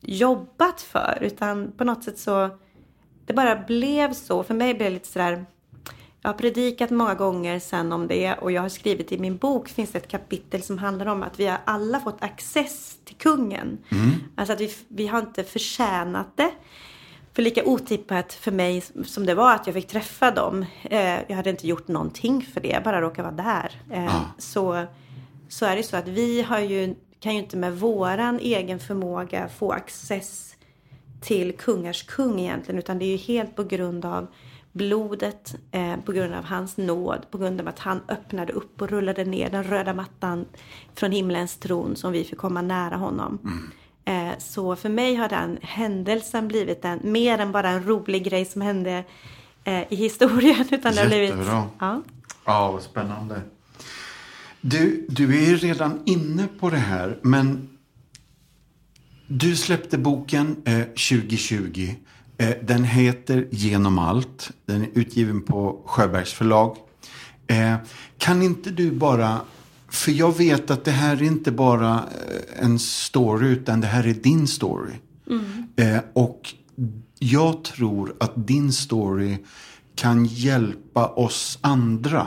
jobbat 0.00 0.80
för. 0.80 1.18
Utan 1.20 1.72
på 1.72 1.84
något 1.84 2.04
sätt 2.04 2.18
så, 2.18 2.50
det 3.26 3.32
bara 3.32 3.56
blev 3.56 4.12
så. 4.12 4.42
För 4.42 4.54
mig 4.54 4.74
blev 4.74 4.90
det 4.90 4.94
lite 4.94 5.08
sådär, 5.08 5.44
jag 6.22 6.28
har 6.28 6.38
predikat 6.38 6.90
många 6.90 7.14
gånger 7.14 7.58
sen 7.58 7.92
om 7.92 8.08
det 8.08 8.34
och 8.34 8.52
jag 8.52 8.62
har 8.62 8.68
skrivit 8.68 9.12
i 9.12 9.18
min 9.18 9.36
bok 9.36 9.68
finns 9.68 9.90
det 9.90 9.98
ett 9.98 10.08
kapitel 10.08 10.62
som 10.62 10.78
handlar 10.78 11.06
om 11.06 11.22
att 11.22 11.40
vi 11.40 11.46
har 11.46 11.58
alla 11.64 12.00
fått 12.00 12.22
access 12.24 12.96
till 13.04 13.16
kungen. 13.16 13.78
Alltså 14.34 14.52
att 14.52 14.60
vi, 14.60 14.74
vi 14.88 15.06
har 15.06 15.18
inte 15.18 15.44
förtjänat 15.44 16.36
det. 16.36 16.50
För 17.32 17.42
lika 17.42 17.64
otippat 17.64 18.32
för 18.32 18.52
mig 18.52 18.82
som 19.04 19.26
det 19.26 19.34
var 19.34 19.54
att 19.54 19.66
jag 19.66 19.74
fick 19.74 19.88
träffa 19.88 20.30
dem. 20.30 20.66
Eh, 20.82 21.20
jag 21.28 21.36
hade 21.36 21.50
inte 21.50 21.66
gjort 21.66 21.88
någonting 21.88 22.42
för 22.54 22.60
det, 22.60 22.68
jag 22.68 22.82
bara 22.82 23.00
råkade 23.00 23.30
vara 23.30 23.44
där. 23.44 23.70
Eh, 23.90 24.22
så, 24.38 24.86
så 25.48 25.66
är 25.66 25.76
det 25.76 25.82
så 25.82 25.96
att 25.96 26.08
vi 26.08 26.42
har 26.42 26.58
ju, 26.58 26.94
kan 27.20 27.32
ju 27.32 27.38
inte 27.38 27.56
med 27.56 27.78
våran 27.78 28.38
egen 28.38 28.80
förmåga 28.80 29.48
få 29.48 29.72
access 29.72 30.53
till 31.24 31.52
kungars 31.56 32.02
kung 32.02 32.40
egentligen. 32.40 32.78
Utan 32.78 32.98
det 32.98 33.04
är 33.04 33.10
ju 33.10 33.16
helt 33.16 33.56
på 33.56 33.64
grund 33.64 34.04
av 34.04 34.26
blodet, 34.72 35.54
eh, 35.70 35.96
på 35.96 36.12
grund 36.12 36.34
av 36.34 36.44
hans 36.44 36.76
nåd, 36.76 37.26
på 37.30 37.38
grund 37.38 37.60
av 37.60 37.68
att 37.68 37.78
han 37.78 38.00
öppnade 38.08 38.52
upp 38.52 38.82
och 38.82 38.88
rullade 38.88 39.24
ner 39.24 39.50
den 39.50 39.64
röda 39.64 39.94
mattan 39.94 40.44
från 40.94 41.12
himlens 41.12 41.56
tron 41.56 41.96
som 41.96 42.12
vi 42.12 42.24
fick 42.24 42.38
komma 42.38 42.62
nära 42.62 42.96
honom. 42.96 43.38
Eh, 44.04 44.38
så 44.38 44.76
för 44.76 44.88
mig 44.88 45.14
har 45.14 45.28
den 45.28 45.58
händelsen 45.62 46.48
blivit 46.48 46.84
en, 46.84 47.00
mer 47.02 47.38
än 47.38 47.52
bara 47.52 47.68
en 47.68 47.84
rolig 47.84 48.24
grej 48.24 48.44
som 48.44 48.62
hände 48.62 49.04
eh, 49.64 49.92
i 49.92 49.96
historien. 49.96 50.66
Utan 50.70 50.94
det 50.94 51.00
har 51.00 51.08
blivit, 51.08 51.34
ja. 51.78 52.02
Ja, 52.44 52.72
vad 52.72 52.82
spännande. 52.82 53.40
Du, 54.60 55.06
du 55.08 55.42
är 55.42 55.46
ju 55.46 55.56
redan 55.56 56.02
inne 56.04 56.48
på 56.60 56.70
det 56.70 56.76
här, 56.76 57.18
men 57.22 57.73
du 59.26 59.56
släppte 59.56 59.98
boken 59.98 60.56
eh, 60.64 60.80
2020. 60.80 61.94
Eh, 62.38 62.50
den 62.62 62.84
heter 62.84 63.48
Genom 63.50 63.98
allt. 63.98 64.50
Den 64.66 64.82
är 64.82 64.88
utgiven 64.94 65.42
på 65.42 65.82
Sjöbergs 65.86 66.32
förlag. 66.32 66.76
Eh, 67.46 67.74
kan 68.18 68.42
inte 68.42 68.70
du 68.70 68.90
bara, 68.90 69.40
för 69.88 70.12
jag 70.12 70.38
vet 70.38 70.70
att 70.70 70.84
det 70.84 70.90
här 70.90 71.16
är 71.16 71.22
inte 71.22 71.52
bara 71.52 71.94
eh, 71.94 72.64
en 72.64 72.78
story, 72.78 73.48
utan 73.48 73.80
det 73.80 73.86
här 73.86 74.06
är 74.06 74.14
din 74.14 74.46
story. 74.46 74.92
Eh, 75.76 75.98
och 76.12 76.54
jag 77.18 77.64
tror 77.64 78.14
att 78.20 78.32
din 78.46 78.72
story 78.72 79.38
kan 79.94 80.24
hjälpa 80.24 81.06
oss 81.06 81.58
andra 81.60 82.26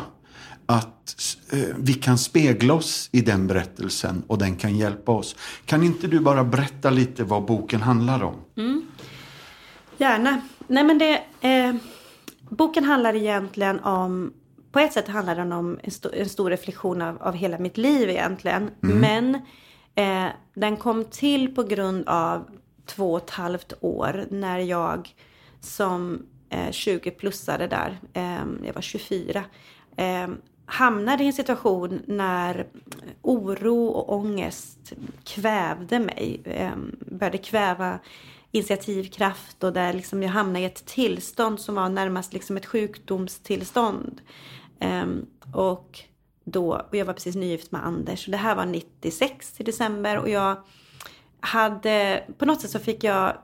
att 0.67 1.35
eh, 1.51 1.75
vi 1.77 1.93
kan 1.93 2.17
spegla 2.17 2.73
oss 2.73 3.09
i 3.11 3.21
den 3.21 3.47
berättelsen 3.47 4.23
och 4.27 4.37
den 4.37 4.55
kan 4.55 4.77
hjälpa 4.77 5.11
oss. 5.11 5.35
Kan 5.65 5.83
inte 5.83 6.07
du 6.07 6.19
bara 6.19 6.43
berätta 6.43 6.89
lite 6.89 7.23
vad 7.23 7.45
boken 7.45 7.81
handlar 7.81 8.23
om? 8.23 8.35
Gärna. 9.97 10.41
Nej 10.67 10.83
men 10.83 10.97
det, 10.97 11.23
eh, 11.41 11.75
boken 12.49 12.83
handlar 12.83 13.15
egentligen 13.15 13.79
om, 13.79 14.33
på 14.71 14.79
ett 14.79 14.93
sätt 14.93 15.07
handlar 15.07 15.35
den 15.35 15.51
om 15.51 15.79
en, 15.83 15.91
sto, 15.91 16.09
en 16.13 16.29
stor 16.29 16.49
reflektion 16.49 17.01
av, 17.01 17.21
av 17.21 17.33
hela 17.33 17.59
mitt 17.59 17.77
liv 17.77 18.09
egentligen. 18.09 18.69
Men 18.79 19.35
eh, 19.95 20.27
den 20.53 20.77
kom 20.77 21.05
till 21.05 21.55
på 21.55 21.63
grund 21.63 22.07
av 22.07 22.49
två 22.85 23.13
och 23.13 23.23
ett 23.23 23.29
halvt 23.29 23.73
år 23.79 24.25
när 24.31 24.59
jag 24.59 25.15
som 25.61 26.25
eh, 26.49 26.69
20-plussare 26.69 27.67
där, 27.67 27.97
eh, 28.13 28.45
jag 28.65 28.73
var 28.73 28.81
24, 28.81 29.43
eh, 29.97 30.27
hamnade 30.69 31.23
i 31.23 31.27
en 31.27 31.33
situation 31.33 32.01
när 32.05 32.67
oro 33.21 33.87
och 33.87 34.13
ångest 34.13 34.93
kvävde 35.23 35.99
mig. 35.99 36.41
Ehm, 36.45 36.95
började 36.99 37.37
kväva 37.37 37.99
initiativkraft 38.51 39.63
och 39.63 39.73
där 39.73 39.93
liksom 39.93 40.23
jag 40.23 40.29
hamnade 40.29 40.59
i 40.59 40.65
ett 40.65 40.85
tillstånd 40.85 41.59
som 41.59 41.75
var 41.75 41.89
närmast 41.89 42.33
liksom 42.33 42.57
ett 42.57 42.65
sjukdomstillstånd. 42.65 44.21
Ehm, 44.79 45.25
och, 45.53 45.99
då, 46.43 46.73
och 46.89 46.95
jag 46.95 47.05
var 47.05 47.13
precis 47.13 47.35
nygift 47.35 47.71
med 47.71 47.85
Anders. 47.85 48.25
Det 48.25 48.37
här 48.37 48.55
var 48.55 48.65
96 48.65 49.59
i 49.59 49.63
december 49.63 50.17
och 50.17 50.29
jag 50.29 50.57
hade, 51.39 52.23
på 52.37 52.45
något 52.45 52.61
sätt 52.61 52.71
så 52.71 52.79
fick 52.79 53.03
jag 53.03 53.37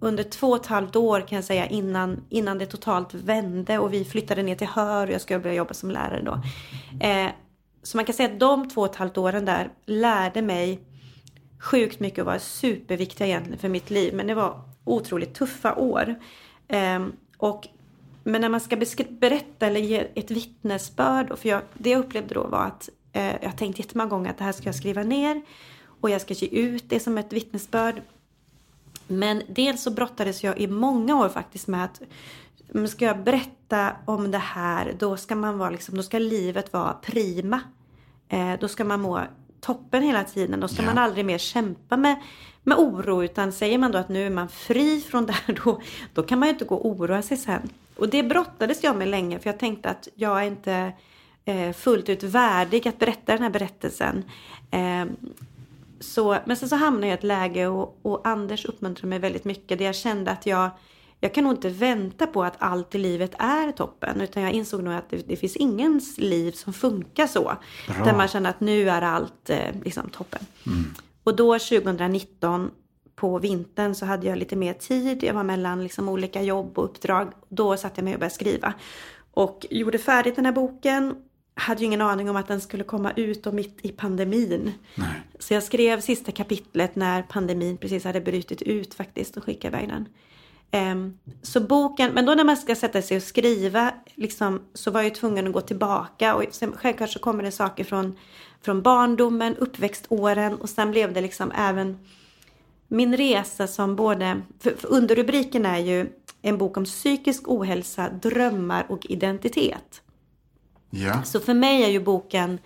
under 0.00 0.24
två 0.24 0.46
och 0.46 0.60
ett 0.60 0.66
halvt 0.66 0.96
år 0.96 1.20
kan 1.20 1.36
jag 1.36 1.44
säga 1.44 1.66
innan, 1.66 2.24
innan 2.28 2.58
det 2.58 2.66
totalt 2.66 3.14
vände 3.14 3.78
och 3.78 3.92
vi 3.92 4.04
flyttade 4.04 4.42
ner 4.42 4.54
till 4.54 4.66
Hör 4.66 5.06
och 5.06 5.12
jag 5.12 5.20
skulle 5.20 5.38
börja 5.38 5.54
jobba 5.54 5.74
som 5.74 5.90
lärare 5.90 6.22
då. 6.22 6.40
Eh, 7.06 7.30
så 7.82 7.96
man 7.96 8.04
kan 8.04 8.14
säga 8.14 8.28
att 8.32 8.40
de 8.40 8.68
två 8.68 8.80
och 8.80 8.90
ett 8.90 8.96
halvt 8.96 9.18
åren 9.18 9.44
där 9.44 9.70
lärde 9.86 10.42
mig 10.42 10.80
sjukt 11.58 12.00
mycket 12.00 12.18
och 12.18 12.26
var 12.26 12.38
superviktiga 12.38 13.26
egentligen 13.26 13.58
för 13.58 13.68
mitt 13.68 13.90
liv. 13.90 14.14
Men 14.14 14.26
det 14.26 14.34
var 14.34 14.62
otroligt 14.84 15.34
tuffa 15.34 15.74
år. 15.74 16.14
Eh, 16.68 17.06
och, 17.36 17.68
men 18.24 18.40
när 18.40 18.48
man 18.48 18.60
ska 18.60 18.76
berätta 19.08 19.66
eller 19.66 19.80
ge 19.80 20.06
ett 20.14 20.30
vittnesbörd, 20.30 21.38
för 21.38 21.48
jag, 21.48 21.62
det 21.74 21.90
jag 21.90 22.00
upplevde 22.00 22.34
då 22.34 22.46
var 22.46 22.64
att 22.64 22.88
eh, 23.12 23.34
jag 23.42 23.56
tänkte 23.56 23.82
jättemånga 23.82 24.10
gånger 24.10 24.30
att 24.30 24.38
det 24.38 24.44
här 24.44 24.52
ska 24.52 24.64
jag 24.64 24.74
skriva 24.74 25.02
ner 25.02 25.42
och 26.00 26.10
jag 26.10 26.20
ska 26.20 26.34
ge 26.34 26.46
ut 26.46 26.84
det 26.88 27.00
som 27.00 27.18
ett 27.18 27.32
vittnesbörd. 27.32 28.02
Men 29.08 29.42
dels 29.48 29.82
så 29.82 29.90
brottades 29.90 30.44
jag 30.44 30.58
i 30.58 30.66
många 30.66 31.16
år 31.16 31.28
faktiskt 31.28 31.68
med 31.68 31.84
att 31.84 32.00
ska 32.90 33.04
jag 33.04 33.22
berätta 33.24 33.92
om 34.04 34.30
det 34.30 34.38
här, 34.38 34.94
då 34.98 35.16
ska 35.16 35.34
man 35.34 35.58
vara 35.58 35.70
liksom, 35.70 35.96
då 35.96 36.02
ska 36.02 36.18
livet 36.18 36.72
vara 36.72 36.92
prima. 36.92 37.60
Eh, 38.28 38.52
då 38.60 38.68
ska 38.68 38.84
man 38.84 39.00
må 39.00 39.20
toppen 39.60 40.02
hela 40.02 40.24
tiden. 40.24 40.60
Då 40.60 40.68
ska 40.68 40.82
Ja. 40.82 40.86
man 40.86 40.98
aldrig 40.98 41.24
mer 41.24 41.38
kämpa 41.38 41.96
med, 41.96 42.16
med 42.62 42.78
oro. 42.78 43.24
Utan 43.24 43.52
säger 43.52 43.78
man 43.78 43.92
då 43.92 43.98
att 43.98 44.08
nu 44.08 44.26
är 44.26 44.30
man 44.30 44.48
fri 44.48 45.00
från 45.00 45.26
det 45.26 45.32
här, 45.32 45.60
då, 45.64 45.80
då 46.14 46.22
kan 46.22 46.38
man 46.38 46.48
ju 46.48 46.52
inte 46.52 46.64
gå 46.64 46.74
och 46.74 46.86
oroa 46.86 47.22
sig 47.22 47.36
sen. 47.36 47.68
Och 47.96 48.08
det 48.08 48.22
brottades 48.22 48.82
jag 48.82 48.96
med 48.96 49.08
länge, 49.08 49.38
för 49.38 49.50
jag 49.50 49.58
tänkte 49.58 49.90
att 49.90 50.08
jag 50.14 50.38
är 50.42 50.46
inte 50.46 50.92
eh, 51.44 51.72
fullt 51.72 52.08
ut 52.08 52.22
värdig 52.22 52.88
att 52.88 52.98
berätta 52.98 53.32
den 53.32 53.42
här 53.42 53.50
berättelsen. 53.50 54.24
Eh, 54.70 55.04
så, 56.00 56.38
men 56.44 56.56
sen 56.56 56.68
så 56.68 56.76
hamnade 56.76 57.06
jag 57.06 57.14
i 57.14 57.18
ett 57.18 57.24
läge 57.24 57.66
och, 57.66 57.98
och 58.02 58.28
Anders 58.28 58.64
uppmuntrade 58.64 59.08
mig 59.08 59.18
väldigt 59.18 59.44
mycket. 59.44 59.78
Där 59.78 59.84
jag 59.84 59.94
kände 59.94 60.30
att 60.30 60.46
jag, 60.46 60.70
jag 61.20 61.34
kan 61.34 61.44
nog 61.44 61.52
inte 61.52 61.68
vänta 61.68 62.26
på 62.26 62.44
att 62.44 62.54
allt 62.58 62.94
i 62.94 62.98
livet 62.98 63.34
är 63.38 63.72
toppen. 63.72 64.20
Utan 64.20 64.42
jag 64.42 64.52
insåg 64.52 64.82
nog 64.82 64.94
att 64.94 65.10
det, 65.10 65.28
det 65.28 65.36
finns 65.36 65.56
ingens 65.56 66.18
liv 66.18 66.52
som 66.52 66.72
funkar 66.72 67.26
så. 67.26 67.52
Bra. 67.86 68.04
Där 68.04 68.16
man 68.16 68.28
känner 68.28 68.50
att 68.50 68.60
nu 68.60 68.90
är 68.90 69.02
allt 69.02 69.50
eh, 69.50 69.74
liksom 69.84 70.08
toppen. 70.10 70.46
Och 71.24 71.36
då 71.36 71.58
2019 71.58 72.70
på 73.16 73.38
vintern 73.38 73.94
så 73.94 74.06
hade 74.06 74.26
jag 74.26 74.38
lite 74.38 74.56
mer 74.56 74.72
tid. 74.72 75.22
Jag 75.22 75.34
var 75.34 75.42
mellan 75.42 75.82
liksom 75.82 76.08
olika 76.08 76.42
jobb 76.42 76.78
och 76.78 76.84
uppdrag. 76.84 77.32
Då 77.48 77.76
satte 77.76 78.00
jag 78.00 78.04
mig 78.04 78.14
och 78.14 78.20
började 78.20 78.34
skriva. 78.34 78.74
Och 79.30 79.66
gjorde 79.70 79.98
färdigt 79.98 80.36
den 80.36 80.44
här 80.44 80.52
boken. 80.52 81.14
Hade 81.58 81.80
ju 81.80 81.86
ingen 81.86 82.00
aning 82.00 82.30
om 82.30 82.36
att 82.36 82.48
den 82.48 82.60
skulle 82.60 82.84
komma 82.84 83.12
ut 83.16 83.46
och 83.46 83.54
mitt 83.54 83.78
i 83.82 83.88
pandemin. 83.88 84.72
Nej. 84.94 85.08
Så 85.38 85.54
jag 85.54 85.62
skrev 85.62 86.00
sista 86.00 86.32
kapitlet 86.32 86.96
när 86.96 87.22
pandemin 87.22 87.76
precis 87.76 88.04
hade 88.04 88.20
brutit 88.20 88.62
ut 88.62 88.94
faktiskt 88.94 89.36
och 89.36 89.44
skickade 89.44 89.76
iväg 89.76 89.88
den. 89.88 90.08
Ehm, 90.70 91.18
så 91.42 91.60
boken, 91.60 92.12
men 92.14 92.26
då 92.26 92.34
när 92.34 92.44
man 92.44 92.56
ska 92.56 92.74
sätta 92.74 93.02
sig 93.02 93.16
och 93.16 93.22
skriva 93.22 93.94
liksom, 94.14 94.60
så 94.74 94.90
var 94.90 95.02
jag 95.02 95.14
tvungen 95.14 95.46
att 95.46 95.52
gå 95.52 95.60
tillbaka 95.60 96.34
och 96.34 96.44
sen, 96.50 96.72
självklart 96.76 97.10
så 97.10 97.18
kommer 97.18 97.42
det 97.42 97.52
saker 97.52 97.84
från, 97.84 98.16
från 98.62 98.82
barndomen, 98.82 99.56
uppväxtåren 99.56 100.54
och 100.54 100.70
sen 100.70 100.90
blev 100.90 101.12
det 101.12 101.20
liksom 101.20 101.52
även 101.56 101.98
min 102.88 103.16
resa 103.16 103.66
som 103.66 103.96
både, 103.96 104.42
för, 104.60 104.70
för 104.70 104.88
underrubriken 104.88 105.66
är 105.66 105.78
ju 105.78 106.06
en 106.42 106.58
bok 106.58 106.76
om 106.76 106.84
psykisk 106.84 107.42
ohälsa, 107.48 108.08
drömmar 108.08 108.86
och 108.88 109.06
identitet. 109.08 110.02
Ja. 110.90 111.22
Så 111.22 111.40
för 111.40 111.54
mig 111.54 111.82
är 111.84 111.88
ju 111.88 112.00
boken, 112.00 112.58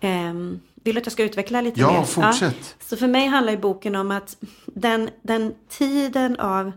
ehm, 0.00 0.60
vill 0.74 0.94
du 0.94 1.00
att 1.00 1.06
jag 1.06 1.12
ska 1.12 1.22
utveckla 1.24 1.60
lite 1.60 1.80
Ja, 1.80 1.92
mer? 1.92 2.02
fortsätt. 2.04 2.76
Så 2.80 2.96
för 2.96 3.06
mig 3.08 3.26
handlar 3.26 3.52
ju 3.52 3.58
boken 3.58 3.94
om 3.94 4.10
att 4.10 4.36
den, 4.66 5.10
den 5.22 5.54
tiden 5.68 6.36
av 6.40 6.72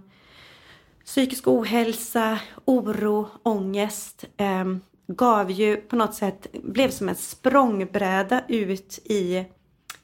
psykisk 1.05 1.47
ohälsa, 1.47 2.39
oro, 2.65 3.27
ångest 3.43 4.25
ehm, 4.37 4.81
gav 5.07 5.51
ju 5.51 5.75
på 5.77 5.95
något 5.95 6.15
sätt, 6.15 6.47
blev 6.63 6.89
som 6.89 7.09
en 7.09 7.15
språngbräda 7.15 8.41
ut 8.47 8.99
i 9.05 9.45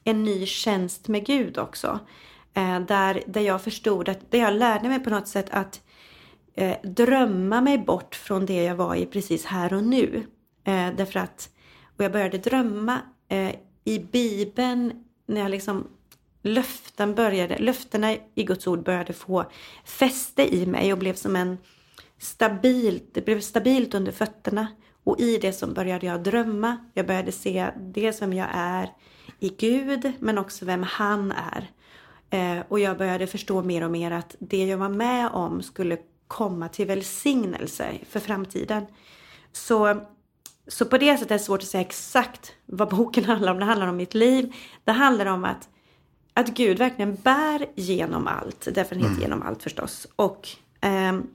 en 0.04 0.24
ny 0.24 0.46
tjänst 0.46 1.08
med 1.08 1.26
Gud 1.26 1.58
också. 1.58 1.98
Eh, 2.54 2.80
där, 2.80 3.22
där 3.26 3.40
jag 3.40 3.62
förstod 3.62 4.08
att, 4.08 4.30
där 4.30 4.38
jag 4.38 4.52
lärde 4.54 4.88
mig 4.88 5.00
på 5.00 5.10
något 5.10 5.28
sätt 5.28 5.46
att 5.50 5.80
eh, 6.54 6.76
drömma 6.82 7.60
mig 7.60 7.78
bort 7.78 8.14
från 8.14 8.46
det 8.46 8.62
jag 8.64 8.74
var 8.76 8.94
i 8.94 9.06
precis 9.06 9.44
här 9.44 9.72
och 9.74 9.84
nu. 9.84 10.26
Eh, 10.66 10.94
därför 10.96 11.20
att, 11.20 11.50
och 11.96 12.04
jag 12.04 12.12
började 12.12 12.38
drömma 12.38 13.00
eh, 13.28 13.54
i 13.84 13.98
Bibeln 13.98 15.04
när 15.26 15.40
jag 15.40 15.50
liksom 15.50 15.88
löften 16.42 17.14
började, 17.14 17.58
löftena 17.58 18.16
i 18.34 18.42
Guds 18.42 18.66
ord 18.66 18.82
började 18.82 19.12
få 19.12 19.44
fäste 19.84 20.54
i 20.54 20.66
mig 20.66 20.92
och 20.92 20.98
blev 20.98 21.14
som 21.14 21.36
en 21.36 21.58
stabilt, 22.18 23.04
det 23.14 23.24
blev 23.24 23.40
stabilt 23.40 23.94
under 23.94 24.12
fötterna. 24.12 24.66
Och 25.04 25.20
i 25.20 25.38
det 25.38 25.52
så 25.52 25.66
började 25.66 26.06
jag 26.06 26.22
drömma. 26.22 26.76
Jag 26.94 27.06
började 27.06 27.32
se 27.32 27.70
det 27.76 28.12
som 28.12 28.32
jag 28.32 28.48
är 28.52 28.92
i 29.40 29.48
Gud 29.48 30.12
men 30.18 30.38
också 30.38 30.64
vem 30.64 30.82
han 30.82 31.32
är. 31.32 31.70
Eh, 32.30 32.64
och 32.68 32.80
jag 32.80 32.98
började 32.98 33.26
förstå 33.26 33.62
mer 33.62 33.84
och 33.84 33.90
mer 33.90 34.10
att 34.10 34.36
det 34.38 34.66
jag 34.66 34.78
var 34.78 34.88
med 34.88 35.30
om 35.30 35.62
skulle 35.62 35.98
komma 36.28 36.68
till 36.68 36.86
välsignelse 36.86 37.92
för 38.08 38.20
framtiden. 38.20 38.86
Så, 39.52 40.00
så 40.68 40.84
på 40.84 40.98
det 40.98 41.16
sättet 41.16 41.30
är 41.30 41.34
det 41.34 41.44
svårt 41.44 41.62
att 41.62 41.68
säga 41.68 41.80
exakt 41.80 42.52
vad 42.66 42.88
boken 42.88 43.24
handlar 43.32 43.52
om. 43.52 43.58
Det 43.58 43.64
handlar 43.64 43.86
om 43.86 43.96
mitt 43.96 44.14
liv. 44.14 44.54
Det 44.84 44.92
handlar 44.92 45.26
om 45.26 45.44
att, 45.44 45.68
att 46.34 46.48
Gud 46.48 46.78
verkligen 46.78 47.14
bär 47.14 47.66
genom 47.74 48.26
allt. 48.26 48.68
Den 48.74 48.84
heter 49.00 49.20
genom 49.20 49.42
allt 49.42 49.62
förstås. 49.62 50.06
Och 50.16 50.48
ehm, 50.80 51.26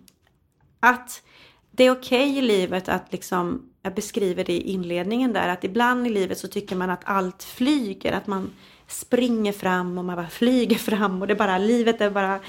att 0.79 1.23
det 1.71 1.83
är 1.83 1.91
okej 1.91 2.37
i 2.37 2.41
livet 2.41 2.89
att 2.89 3.11
liksom, 3.11 3.69
jag 3.81 3.95
beskriver 3.95 4.43
det 4.43 4.53
i 4.53 4.71
inledningen 4.71 5.33
där, 5.33 5.49
att 5.49 5.63
ibland 5.63 6.07
i 6.07 6.09
livet 6.09 6.37
så 6.37 6.47
tycker 6.47 6.75
man 6.75 6.89
att 6.89 7.01
allt 7.03 7.43
flyger, 7.43 8.11
att 8.11 8.27
man 8.27 8.49
springer 8.87 9.51
fram 9.53 9.97
och 9.97 10.05
man 10.05 10.15
bara 10.15 10.29
flyger 10.29 10.75
fram 10.75 11.21
och 11.21 11.27
det 11.27 11.33
är 11.33 11.37
bara, 11.37 11.57
livet 11.57 12.01
är 12.01 12.09
bara, 12.09 12.39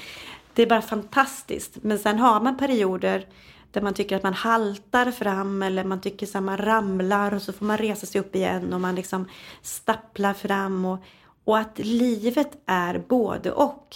det 0.53 0.61
är 0.61 0.67
bara 0.67 0.81
fantastiskt. 0.81 1.77
Men 1.81 1.99
sen 1.99 2.19
har 2.19 2.41
man 2.41 2.57
perioder 2.57 3.25
där 3.73 3.81
man 3.81 3.93
tycker 3.93 4.15
att 4.15 4.23
man 4.23 4.33
haltar 4.33 5.11
fram 5.11 5.63
eller 5.63 5.83
man 5.83 6.01
tycker 6.01 6.37
att 6.37 6.43
man 6.43 6.57
ramlar 6.57 7.33
och 7.33 7.41
så 7.41 7.53
får 7.53 7.65
man 7.65 7.77
resa 7.77 8.05
sig 8.05 8.21
upp 8.21 8.35
igen 8.35 8.73
och 8.73 8.81
man 8.81 8.95
liksom 8.95 9.27
stapplar 9.61 10.33
fram 10.33 10.85
och, 10.85 10.99
Och 11.43 11.57
att 11.57 11.79
livet 11.79 12.51
är 12.65 13.03
både 13.07 13.51
och. 13.51 13.95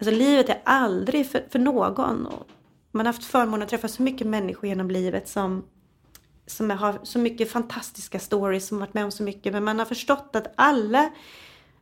Alltså 0.00 0.14
livet 0.14 0.48
är 0.48 0.60
aldrig 0.64 1.30
för, 1.30 1.44
för 1.50 1.58
någon. 1.58 2.28
Man 2.92 3.06
har 3.06 3.12
haft 3.12 3.24
förmånen 3.24 3.62
att 3.62 3.68
träffa 3.68 3.88
så 3.88 4.02
mycket 4.02 4.26
människor 4.26 4.68
genom 4.68 4.90
livet 4.90 5.28
som, 5.28 5.64
som 6.46 6.70
har 6.70 6.98
så 7.02 7.18
mycket 7.18 7.50
fantastiska 7.50 8.18
stories, 8.18 8.66
som 8.66 8.78
varit 8.78 8.94
med 8.94 9.04
om 9.04 9.10
så 9.10 9.22
mycket. 9.22 9.52
Men 9.52 9.64
man 9.64 9.78
har 9.78 9.86
förstått 9.86 10.30
att 10.36 10.52
alla, 10.56 11.10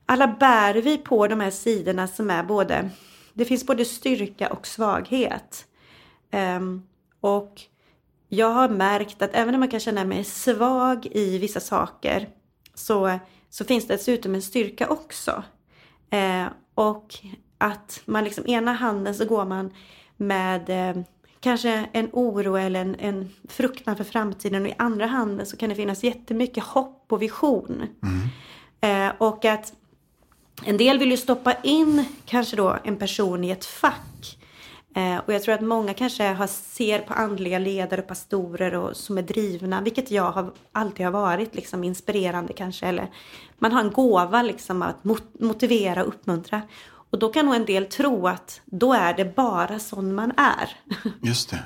alla 0.06 0.26
bär 0.28 0.74
vi 0.74 0.98
på 0.98 1.26
de 1.26 1.40
här 1.40 1.50
sidorna 1.50 2.08
som 2.08 2.30
är 2.30 2.42
både, 2.42 2.90
det 3.34 3.44
finns 3.44 3.66
både 3.66 3.84
styrka 3.84 4.52
och 4.52 4.66
svaghet. 4.66 5.66
Ehm, 6.32 6.82
och 7.20 7.60
jag 8.28 8.50
har 8.50 8.68
märkt 8.68 9.22
att 9.22 9.30
även 9.32 9.54
om 9.54 9.60
man 9.60 9.68
kan 9.68 9.80
känna 9.80 10.04
mig 10.04 10.24
svag 10.24 11.06
i 11.06 11.38
vissa 11.38 11.60
saker 11.60 12.28
så, 12.74 13.18
så 13.50 13.64
finns 13.64 13.86
det 13.86 13.94
dessutom 13.94 14.34
en 14.34 14.42
styrka 14.42 14.88
också. 14.88 15.42
Eh, 16.10 16.46
och 16.74 17.14
att 17.58 18.02
man 18.04 18.24
liksom 18.24 18.46
ena 18.46 18.72
handen 18.72 19.14
så 19.14 19.24
går 19.24 19.44
man 19.44 19.72
med 20.16 20.70
eh, 20.70 21.02
kanske 21.40 21.88
en 21.92 22.08
oro 22.12 22.56
eller 22.56 22.80
en, 22.80 22.94
en 22.94 23.30
fruktan 23.48 23.96
för 23.96 24.04
framtiden 24.04 24.62
och 24.62 24.68
i 24.68 24.74
andra 24.78 25.06
handen 25.06 25.46
så 25.46 25.56
kan 25.56 25.68
det 25.68 25.74
finnas 25.74 26.04
jättemycket 26.04 26.64
hopp 26.64 27.06
och 27.08 27.22
vision. 27.22 27.82
Eh, 28.80 29.12
och 29.18 29.44
att 29.44 29.72
en 30.64 30.76
del 30.76 30.98
vill 30.98 31.10
ju 31.10 31.16
stoppa 31.16 31.54
in 31.62 32.04
kanske 32.24 32.56
då 32.56 32.78
en 32.84 32.96
person 32.96 33.44
i 33.44 33.50
ett 33.50 33.64
fack. 33.64 34.11
Eh, 34.94 35.18
och 35.18 35.32
jag 35.32 35.42
tror 35.42 35.54
att 35.54 35.60
många 35.60 35.94
kanske 35.94 36.24
har, 36.24 36.46
ser 36.46 36.98
på 36.98 37.14
andliga 37.14 37.58
ledare 37.58 38.00
och 38.00 38.06
pastorer 38.06 38.74
och, 38.74 38.96
som 38.96 39.18
är 39.18 39.22
drivna, 39.22 39.80
vilket 39.80 40.10
jag 40.10 40.32
har, 40.32 40.52
alltid 40.72 41.06
har 41.06 41.12
varit, 41.12 41.54
liksom 41.54 41.84
inspirerande 41.84 42.52
kanske. 42.52 42.86
Eller 42.86 43.10
man 43.58 43.72
har 43.72 43.80
en 43.80 43.90
gåva 43.90 44.42
liksom 44.42 44.82
att 44.82 45.04
mot, 45.04 45.40
motivera 45.40 46.02
och 46.02 46.08
uppmuntra. 46.08 46.62
Och 47.10 47.18
då 47.18 47.28
kan 47.28 47.46
nog 47.46 47.54
en 47.54 47.64
del 47.64 47.86
tro 47.86 48.26
att 48.26 48.60
då 48.64 48.92
är 48.92 49.14
det 49.14 49.36
bara 49.36 49.78
sån 49.78 50.14
man 50.14 50.32
är. 50.36 50.76
Just 51.22 51.50
det. 51.50 51.64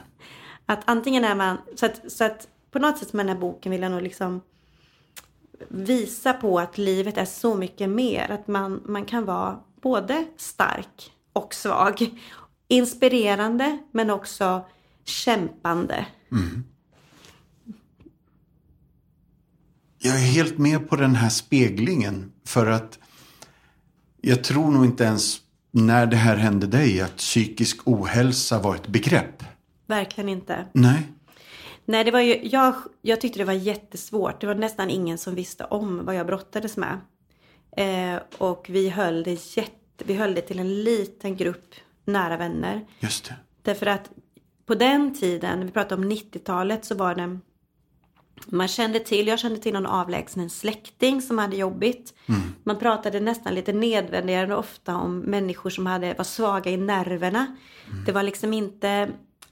Att 0.66 0.81
antingen 0.85 1.24
är 1.24 1.35
man, 1.35 1.59
så 1.74 1.87
att, 1.87 2.12
så 2.12 2.24
att 2.24 2.49
på 2.70 2.79
något 2.79 2.99
sätt 2.99 3.12
med 3.12 3.27
den 3.27 3.37
här 3.37 3.41
boken 3.41 3.72
vill 3.72 3.83
jag 3.83 3.93
nog 3.93 4.03
liksom 4.03 4.41
visa 5.68 6.33
på 6.33 6.59
att 6.59 6.79
livet 6.79 7.18
är 7.18 7.24
så 7.24 7.55
mycket 7.55 7.89
mer. 7.89 8.31
Att 8.31 8.49
man, 8.49 8.83
man 8.85 9.05
kan 9.05 9.24
vara 9.24 9.61
både 9.81 10.24
stark 10.37 11.12
och 11.33 11.55
svag. 11.55 12.11
Inspirerande 12.68 13.78
men 13.92 14.10
också 14.10 14.66
kämpande. 15.04 16.06
Jag 19.98 20.14
är 20.14 20.26
helt 20.26 20.58
med 20.58 20.88
på 20.88 20.96
den 20.96 21.14
här 21.14 21.28
speglingen. 21.28 22.32
För 22.44 22.66
att 22.66 22.98
jag 24.20 24.44
tror 24.44 24.70
nog 24.70 24.84
inte 24.84 25.04
ens 25.04 25.40
när 25.70 26.06
det 26.06 26.16
här 26.16 26.36
hände 26.36 26.66
dig 26.66 27.00
att 27.00 27.16
psykisk 27.16 27.80
ohälsa 27.84 28.58
var 28.58 28.74
ett 28.74 28.86
begrepp. 28.88 29.42
Verkligen 29.86 30.28
inte. 30.28 30.66
Nej. 30.72 31.02
Nej, 31.84 32.04
det 32.04 32.10
var 32.10 32.20
ju, 32.20 32.40
jag, 32.42 32.74
jag 33.02 33.20
tyckte 33.20 33.38
det 33.38 33.44
var 33.44 33.52
jättesvårt. 33.52 34.40
Det 34.40 34.46
var 34.46 34.54
nästan 34.54 34.90
ingen 34.90 35.18
som 35.18 35.34
visste 35.34 35.64
om 35.64 36.04
vad 36.04 36.14
jag 36.14 36.26
brottades 36.26 36.76
med. 36.76 37.00
Eh, 37.76 38.22
och 38.38 38.66
vi 38.68 38.88
höll, 38.88 39.22
det 39.22 39.56
jätte, 39.56 40.04
vi 40.04 40.14
höll 40.14 40.34
det 40.34 40.40
till 40.40 40.58
en 40.58 40.84
liten 40.84 41.36
grupp 41.36 41.74
nära 42.07 42.36
vänner. 42.36 42.86
Just 43.00 43.24
det. 43.24 43.34
Därför 43.62 43.86
att 43.86 44.11
på 44.66 44.74
den 44.74 45.14
tiden, 45.14 45.66
vi 45.66 45.72
pratar 45.72 45.96
om 45.96 46.04
90-talet, 46.04 46.84
så 46.84 46.94
var 46.94 47.14
det 47.14 47.38
man 48.46 48.68
kände 48.68 49.00
till, 49.00 49.26
jag 49.26 49.38
kände 49.38 49.59
till 49.59 49.72
någon 49.72 49.86
avlägsen 49.86 50.50
släkting 50.50 51.22
som 51.22 51.38
hade 51.38 51.57
jobbigt. 51.57 52.14
Man 52.64 52.78
pratade 52.78 53.20
nästan 53.20 53.54
lite 53.54 53.72
nedvärderande 53.72 54.57
ofta 54.57 54.96
om 54.96 55.18
människor 55.18 55.70
som 55.70 55.86
hade, 55.86 56.14
var 56.14 56.24
svaga 56.24 56.70
i 56.70 56.76
nerverna. 56.76 57.57
Det 58.07 58.12
var 58.12 58.22
liksom 58.22 58.52
inte, 58.52 58.88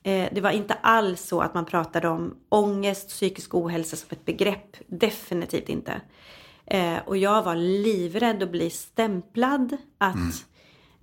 eh, 0.03 0.29
det 0.33 0.41
var 0.41 0.51
inte 0.51 0.75
alls 0.75 1.27
så 1.27 1.41
att 1.41 1.55
man 1.55 1.65
pratade 1.65 2.09
om 2.09 2.35
ångest, 2.49 3.09
psykisk 3.09 3.55
ohälsa 3.55 3.97
som 3.97 4.09
ett 4.11 4.25
begrepp. 4.25 4.77
Definitivt 4.87 5.69
inte. 5.69 6.01
Eh, 6.67 6.99
och 7.07 7.17
jag 7.17 7.43
var 7.43 7.57
livrädd 7.57 8.43
att 8.43 8.51
bli 8.51 8.71
stämplad. 8.71 9.77
Att, 9.99 10.47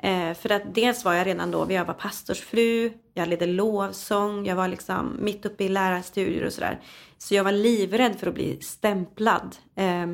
eh, 0.01 0.33
för 0.33 0.51
att 0.51 0.75
dels 0.75 1.05
var 1.05 1.13
jag 1.13 1.27
redan 1.27 1.51
då, 1.51 1.71
jag 1.71 1.85
var 1.85 1.93
pastorsfru, 1.93 2.91
jag 3.13 3.27
ledde 3.27 3.45
lovsång, 3.45 4.45
jag 4.45 4.55
var 4.55 4.67
liksom 4.67 5.17
mitt 5.19 5.45
uppe 5.45 5.63
i 5.63 5.69
lärarstudier 5.69 6.45
och 6.45 6.53
sådär. 6.53 6.79
Så 7.17 7.35
jag 7.35 7.43
var 7.43 7.51
livrädd 7.51 8.19
för 8.19 8.27
att 8.27 8.33
bli 8.33 8.61
stämplad. 8.61 9.55
Eh, 9.75 10.07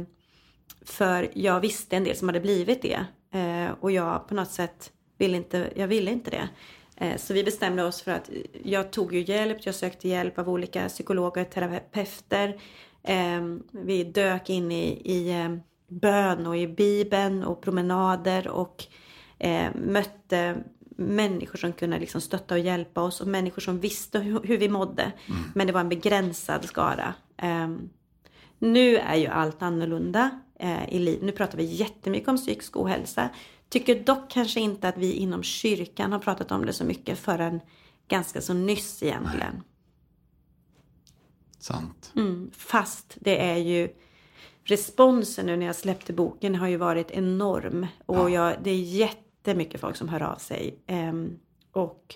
för 0.85 1.31
jag 1.33 1.59
visste 1.59 1.95
en 1.95 2.03
del 2.03 2.15
som 2.15 2.29
hade 2.29 2.39
blivit 2.39 2.81
det. 2.81 3.05
Eh, 3.33 3.71
och 3.79 3.91
jag 3.91 4.27
på 4.27 4.33
något 4.33 4.51
sätt 4.51 4.91
ville 5.17 5.37
inte, 5.37 5.69
jag 5.75 5.87
ville 5.87 6.11
inte 6.11 6.31
det. 6.31 6.49
Eh, 6.97 7.17
så 7.17 7.33
vi 7.33 7.43
bestämde 7.43 7.83
oss 7.83 8.01
för 8.01 8.11
att 8.11 8.29
jag 8.63 8.91
tog 8.91 9.13
ju 9.13 9.21
hjälp, 9.21 9.57
jag 9.65 9.75
sökte 9.75 10.07
hjälp 10.07 10.39
av 10.39 10.49
olika 10.49 10.87
psykologer 10.87 11.41
och 11.41 11.49
terapeuter. 11.49 12.61
Eh, 13.03 13.41
vi 13.71 14.03
dök 14.03 14.49
in 14.49 14.71
i, 14.71 15.01
i 15.03 15.41
eh, 15.41 15.55
bön 15.87 16.47
och 16.47 16.57
i 16.57 16.67
bibeln 16.67 17.43
och 17.43 17.61
promenader 17.61 18.47
och 18.47 18.85
eh, 19.39 19.69
mötte 19.75 20.63
människor 20.97 21.57
som 21.57 21.73
kunde 21.73 21.99
liksom 21.99 22.21
stötta 22.21 22.53
och 22.53 22.59
hjälpa 22.59 23.01
oss 23.01 23.21
och 23.21 23.27
människor 23.27 23.61
som 23.61 23.79
visste 23.79 24.19
hur, 24.19 24.43
hur 24.43 24.57
vi 24.57 24.69
mådde. 24.69 25.11
Men 25.55 25.67
det 25.67 25.73
var 25.73 25.81
en 25.81 25.89
begränsad 25.89 26.65
skara. 26.65 27.13
Um, 27.41 27.89
nu 28.59 28.97
är 28.97 29.15
ju 29.15 29.27
allt 29.27 29.61
annorlunda 29.61 30.39
eh, 30.59 30.89
i 30.89 30.99
liv. 30.99 31.19
Nu 31.23 31.31
pratar 31.31 31.57
vi 31.57 31.63
jättemycket 31.63 32.29
om 32.29 32.37
psykisk 32.37 32.77
ohälsa. 32.77 33.29
Tycker 33.69 34.03
dock 34.03 34.29
kanske 34.29 34.59
inte 34.59 34.87
att 34.87 34.97
vi 34.97 35.13
inom 35.13 35.43
kyrkan 35.43 36.11
har 36.11 36.19
pratat 36.19 36.51
om 36.51 36.65
det 36.65 36.73
så 36.73 36.83
mycket 36.83 37.19
förrän 37.19 37.59
ganska 38.07 38.41
så 38.41 38.53
nyss 38.53 39.03
egentligen. 39.03 39.63
Sant. 41.59 42.11
Mm, 42.15 42.51
fast 42.53 43.17
det 43.19 43.41
är 43.41 43.57
ju 43.57 43.89
responsen 44.63 45.45
nu 45.45 45.57
när 45.57 45.65
jag 45.65 45.75
släppte 45.75 46.13
boken 46.13 46.55
har 46.55 46.67
ju 46.67 46.77
varit 46.77 47.11
enorm. 47.11 47.87
Och 48.05 48.29
jag, 48.29 48.55
det 48.63 48.71
är 48.71 48.83
jättemycket 49.47 49.81
folk 49.81 49.95
som 49.95 50.09
hör 50.09 50.23
av 50.23 50.35
sig. 50.35 50.79
Ehm, 50.87 51.39
och 51.71 52.15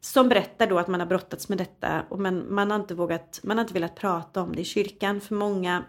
som 0.00 0.28
berättar 0.28 0.66
då 0.66 0.78
att 0.78 0.88
man 0.88 1.00
har 1.00 1.06
brottats 1.06 1.48
med 1.48 1.58
detta. 1.58 2.02
Och 2.08 2.20
men 2.20 2.54
man, 2.54 2.70
har 2.70 2.78
inte 2.78 2.94
vågat, 2.94 3.40
man 3.42 3.58
har 3.58 3.64
inte 3.64 3.74
velat 3.74 3.94
prata 3.94 4.42
om 4.42 4.52
det 4.54 4.60
i 4.60 4.64
kyrkan. 4.64 5.20
För 5.20 5.34
många, 5.34 5.84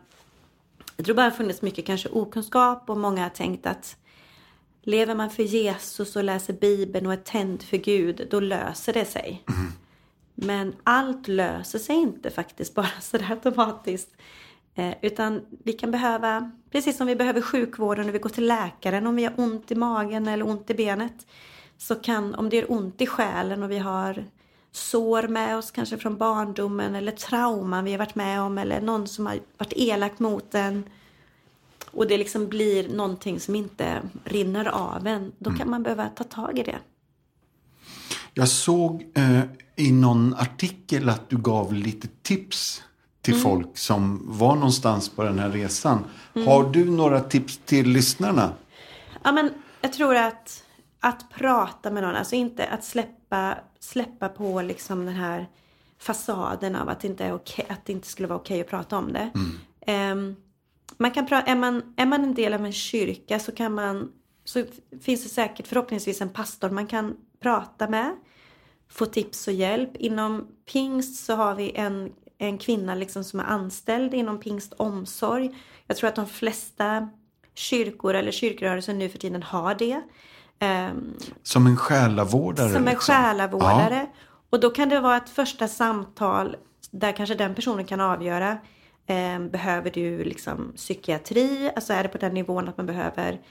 jag 0.97 1.05
tror 1.05 1.15
bara 1.15 1.21
det 1.21 1.29
har 1.29 1.37
funnits 1.37 1.61
mycket 1.61 1.85
kanske 1.85 2.09
okunskap 2.09 2.89
och 2.89 2.97
många 2.97 3.23
har 3.23 3.29
tänkt 3.29 3.65
att 3.65 3.97
lever 4.81 5.15
man 5.15 5.29
för 5.29 5.43
Jesus 5.43 6.15
och 6.15 6.23
läser 6.23 6.53
Bibeln 6.53 7.05
och 7.05 7.13
är 7.13 7.17
tänd 7.17 7.63
för 7.63 7.77
Gud, 7.77 8.27
då 8.31 8.39
löser 8.39 8.93
det 8.93 9.05
sig. 9.05 9.43
Men 10.35 10.75
allt 10.83 11.27
löser 11.27 11.79
sig 11.79 11.95
inte 11.95 12.29
faktiskt 12.29 12.75
bara 12.75 12.89
sådär 13.01 13.31
automatiskt. 13.31 14.09
Eh, 14.75 14.93
utan 15.01 15.45
vi 15.63 15.73
kan 15.73 15.91
behöva, 15.91 16.51
precis 16.71 16.97
som 16.97 17.07
vi 17.07 17.15
behöver 17.15 17.41
sjukvården 17.41 18.05
när 18.05 18.13
vi 18.13 18.19
går 18.19 18.29
till 18.29 18.47
läkaren 18.47 19.07
om 19.07 19.15
vi 19.15 19.23
har 19.25 19.33
ont 19.37 19.71
i 19.71 19.75
magen 19.75 20.27
eller 20.27 20.47
ont 20.47 20.69
i 20.69 20.73
benet. 20.73 21.27
Så 21.77 21.95
kan, 21.95 22.35
om 22.35 22.49
det 22.49 22.55
gör 22.55 22.71
ont 22.71 23.01
i 23.01 23.07
själen 23.07 23.63
och 23.63 23.71
vi 23.71 23.77
har 23.77 24.25
sår 24.71 25.27
med 25.27 25.57
oss 25.57 25.71
kanske 25.71 25.97
från 25.97 26.17
barndomen 26.17 26.95
eller 26.95 27.11
trauman 27.11 27.85
vi 27.85 27.91
har 27.91 27.97
varit 27.97 28.15
med 28.15 28.41
om 28.41 28.57
eller 28.57 28.81
någon 28.81 29.07
som 29.07 29.25
har 29.25 29.39
varit 29.57 29.73
elak 29.75 30.19
mot 30.19 30.55
en. 30.55 30.83
Och 31.91 32.07
det 32.07 32.17
liksom 32.17 32.47
blir 32.47 32.89
någonting 32.89 33.39
som 33.39 33.55
inte 33.55 34.01
rinner 34.23 34.65
av 34.65 35.07
en. 35.07 35.31
Då 35.37 35.51
kan 35.51 35.69
man 35.69 35.83
behöva 35.83 36.09
ta 36.09 36.23
tag 36.23 36.59
i 36.59 36.63
det. 36.63 36.79
Jag 38.33 38.49
såg 38.49 39.11
eh, 39.15 39.41
i 39.75 39.91
någon 39.91 40.33
artikel 40.33 41.09
att 41.09 41.29
du 41.29 41.37
gav 41.37 41.73
lite 41.73 42.07
tips 42.21 42.83
till 43.21 43.35
folk 43.35 43.77
som 43.77 44.21
var 44.25 44.55
någonstans 44.55 45.09
på 45.09 45.23
den 45.23 45.39
här 45.39 45.49
resan. 45.49 46.05
Har 46.45 46.69
du 46.69 46.85
några 46.91 47.21
tips 47.21 47.57
till 47.65 47.89
lyssnarna? 47.89 48.53
Ja, 49.23 49.31
men 49.31 49.49
jag 49.81 49.93
tror 49.93 50.15
att, 50.15 50.63
att 50.99 51.29
prata 51.29 51.91
med 51.91 52.03
någon, 52.03 52.15
alltså 52.15 52.35
inte 52.35 52.67
att 52.67 52.83
släppa, 52.83 53.57
släppa 53.79 54.29
på 54.29 54.61
liksom 54.61 55.05
den 55.05 55.15
här 55.15 55.47
fasaden 55.99 56.75
av 56.75 56.89
att 56.89 56.99
det 56.99 57.07
inte, 57.07 57.25
är 57.25 57.33
okej, 57.33 57.65
att 57.69 57.85
det 57.85 57.93
inte 57.93 58.07
skulle 58.07 58.27
vara 58.27 58.39
okej 58.39 58.61
att 58.61 58.69
prata 58.69 58.97
om 58.97 59.13
det. 59.13 59.29
Ehm, 59.85 60.35
man 60.97 61.11
kan 61.11 61.27
pra- 61.27 61.43
är, 61.45 61.55
man, 61.55 61.93
är 61.97 62.05
man 62.05 62.23
en 62.23 62.33
del 62.33 62.53
av 62.53 62.65
en 62.65 62.73
kyrka 62.73 63.39
så 63.39 63.51
kan 63.51 63.73
man 63.73 64.11
så 64.45 64.63
finns 65.01 65.23
det 65.23 65.29
säkert 65.29 65.67
förhoppningsvis 65.67 66.21
en 66.21 66.29
pastor 66.29 66.69
man 66.69 66.87
kan 66.87 67.15
prata 67.41 67.89
med. 67.89 68.15
Få 68.91 69.05
tips 69.05 69.47
och 69.47 69.53
hjälp. 69.53 69.95
Inom 69.95 70.47
pingst 70.71 71.25
så 71.25 71.35
har 71.35 71.55
vi 71.55 71.71
en, 71.75 72.11
en 72.41 72.57
kvinna 72.57 72.95
liksom 72.95 73.23
som 73.23 73.39
är 73.39 73.43
anställd 73.43 74.13
inom 74.13 74.39
pingst 74.39 74.73
omsorg. 74.73 75.55
Jag 75.87 75.97
tror 75.97 76.07
att 76.07 76.15
de 76.15 76.27
flesta 76.27 77.09
kyrkor 77.55 78.13
eller 78.13 78.31
kyrkrörelser 78.31 78.93
nu 78.93 79.09
för 79.09 79.17
tiden 79.17 79.43
har 79.43 79.75
det. 79.75 80.01
Ehm, 80.59 81.13
Som 81.43 81.67
en 81.67 81.77
själavårdare? 81.77 82.69
som 82.69 82.77
en 82.77 82.85
liksom. 82.85 83.13
själavårdare. 83.15 84.07
Och 84.49 84.59
då 84.59 84.69
kan 84.69 84.89
det 84.89 84.99
vara 84.99 85.17
ett 85.17 85.29
första 85.29 85.67
samtal 85.67 86.55
där 86.91 87.11
kanske 87.11 87.35
den 87.35 87.55
personen 87.55 87.85
kan 87.85 88.01
avgöra. 88.01 88.57
Eh, 89.07 89.39
behöver 89.39 89.91
du 89.91 90.23
liksom 90.23 90.73
psykiatri? 90.75 91.71
Alltså 91.75 91.93
är 91.93 92.03
det 92.03 92.09
på 92.09 92.17
den 92.17 92.33
nivån 92.33 92.67
att 92.67 92.77
man 92.77 92.85
behöver 92.85 93.41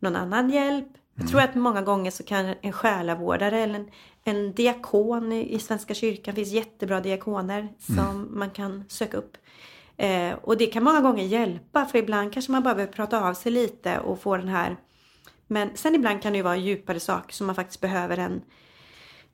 någon 0.00 0.16
annan 0.16 0.50
hjälp? 0.50 0.88
Jag 1.18 1.28
tror 1.28 1.40
att 1.40 1.54
många 1.54 1.82
gånger 1.82 2.10
så 2.10 2.22
kan 2.22 2.54
en 2.60 2.72
själavårdare 2.72 3.60
eller 3.60 3.74
en, 3.74 3.90
en 4.26 4.52
diakon 4.52 5.32
i, 5.32 5.58
Svenska 5.58 5.94
kyrkan, 5.94 6.34
finns 6.34 6.52
jättebra 6.52 7.00
diakoner 7.00 7.68
som 7.78 8.28
man 8.30 8.50
kan 8.50 8.84
söka 8.88 9.16
upp. 9.16 9.36
Eh, 9.96 10.32
och 10.42 10.56
det 10.56 10.66
kan 10.66 10.84
många 10.84 11.00
gånger 11.00 11.24
hjälpa 11.24 11.84
för 11.84 11.98
ibland 11.98 12.32
kanske 12.32 12.52
man 12.52 12.62
bara 12.62 12.74
behöver 12.74 12.92
prata 12.92 13.28
av 13.28 13.34
sig 13.34 13.52
lite 13.52 13.98
och 13.98 14.20
få 14.20 14.36
den 14.36 14.48
här 14.48 14.76
men 15.46 15.70
sen 15.74 15.94
ibland 15.94 16.22
kan 16.22 16.32
det 16.32 16.36
ju 16.36 16.42
vara 16.42 16.56
djupare 16.56 17.00
saker 17.00 17.34
som 17.34 17.46
man 17.46 17.56
faktiskt 17.56 17.80
behöver 17.80 18.18
en, 18.18 18.42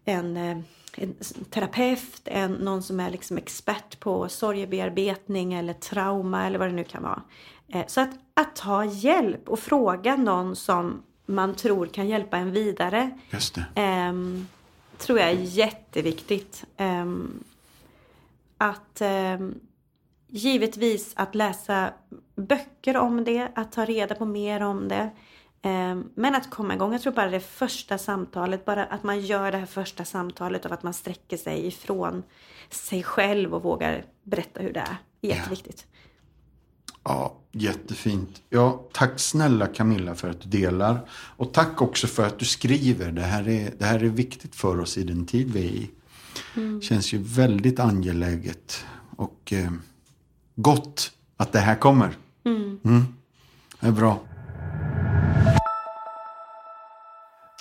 en, 0.04 0.36
eh, 0.36 0.58
en 0.96 1.14
terapeut, 1.50 2.20
en, 2.24 2.52
någon 2.52 2.82
som 2.82 3.00
är 3.00 3.10
liksom 3.10 3.38
expert 3.38 4.00
på 4.00 4.28
sorgebearbetning 4.28 5.54
eller 5.54 5.72
trauma 5.72 6.46
eller 6.46 6.58
vad 6.58 6.68
det 6.68 6.74
nu 6.74 6.84
kan 6.84 7.02
vara. 7.02 7.22
Eh, 7.68 7.86
så 7.86 8.00
att, 8.00 8.10
att 8.34 8.56
ta 8.56 8.84
hjälp 8.84 9.48
och 9.48 9.58
fråga 9.58 10.16
någon 10.16 10.56
som 10.56 11.02
man 11.26 11.54
tror 11.54 11.86
kan 11.86 12.08
hjälpa 12.08 12.36
en 12.36 12.52
vidare. 12.52 13.18
Just 13.30 13.54
det. 13.54 13.64
Ehm, 13.74 14.46
tror 15.02 15.18
jag 15.18 15.28
är 15.28 15.34
jätteviktigt. 15.34 16.64
Ehm, 16.76 17.44
att 18.58 19.00
ehm, 19.00 19.54
givetvis 20.28 21.12
att 21.16 21.34
läsa 21.34 21.92
böcker 22.36 22.96
om 22.96 23.24
det, 23.24 23.48
att 23.54 23.72
ta 23.72 23.84
reda 23.84 24.14
på 24.14 24.24
mer 24.24 24.60
om 24.60 24.88
det. 24.88 25.10
Ehm, 25.62 26.10
men 26.14 26.34
att 26.34 26.50
komma 26.50 26.74
igång, 26.74 26.92
jag 26.92 27.02
tror 27.02 27.12
bara 27.12 27.30
det 27.30 27.40
första 27.40 27.98
samtalet, 27.98 28.64
bara 28.64 28.84
att 28.84 29.02
man 29.02 29.20
gör 29.20 29.52
det 29.52 29.58
här 29.58 29.66
första 29.66 30.04
samtalet 30.04 30.64
och 30.64 30.72
att 30.72 30.82
man 30.82 30.94
sträcker 30.94 31.36
sig 31.36 31.66
ifrån 31.66 32.22
sig 32.70 33.02
själv 33.02 33.54
och 33.54 33.62
vågar 33.62 34.04
berätta 34.22 34.60
hur 34.60 34.72
det 34.72 34.80
är. 34.80 34.96
Jätteviktigt. 35.20 35.86
Ja, 37.04 37.36
jättefint. 37.52 38.42
Ja, 38.50 38.88
tack 38.92 39.20
snälla 39.20 39.66
Camilla 39.66 40.14
för 40.14 40.30
att 40.30 40.40
du 40.40 40.48
delar. 40.48 41.08
Och 41.12 41.52
tack 41.52 41.82
också 41.82 42.06
för 42.06 42.26
att 42.26 42.38
du 42.38 42.44
skriver. 42.44 43.12
Det 43.12 43.22
här 43.22 43.48
är, 43.48 43.74
det 43.78 43.84
här 43.84 44.04
är 44.04 44.08
viktigt 44.08 44.54
för 44.54 44.80
oss 44.80 44.98
i 44.98 45.04
den 45.04 45.26
tid 45.26 45.52
vi 45.52 45.60
är 45.60 45.70
i. 45.70 45.90
Mm. 46.56 46.82
Känns 46.82 47.12
ju 47.12 47.18
väldigt 47.18 47.80
angeläget. 47.80 48.84
Och 49.16 49.52
eh, 49.52 49.72
gott 50.54 51.12
att 51.36 51.52
det 51.52 51.60
här 51.60 51.74
kommer. 51.74 52.16
Mm. 52.44 52.78
Mm. 52.84 53.04
Det 53.80 53.86
är 53.86 53.92
bra. 53.92 54.20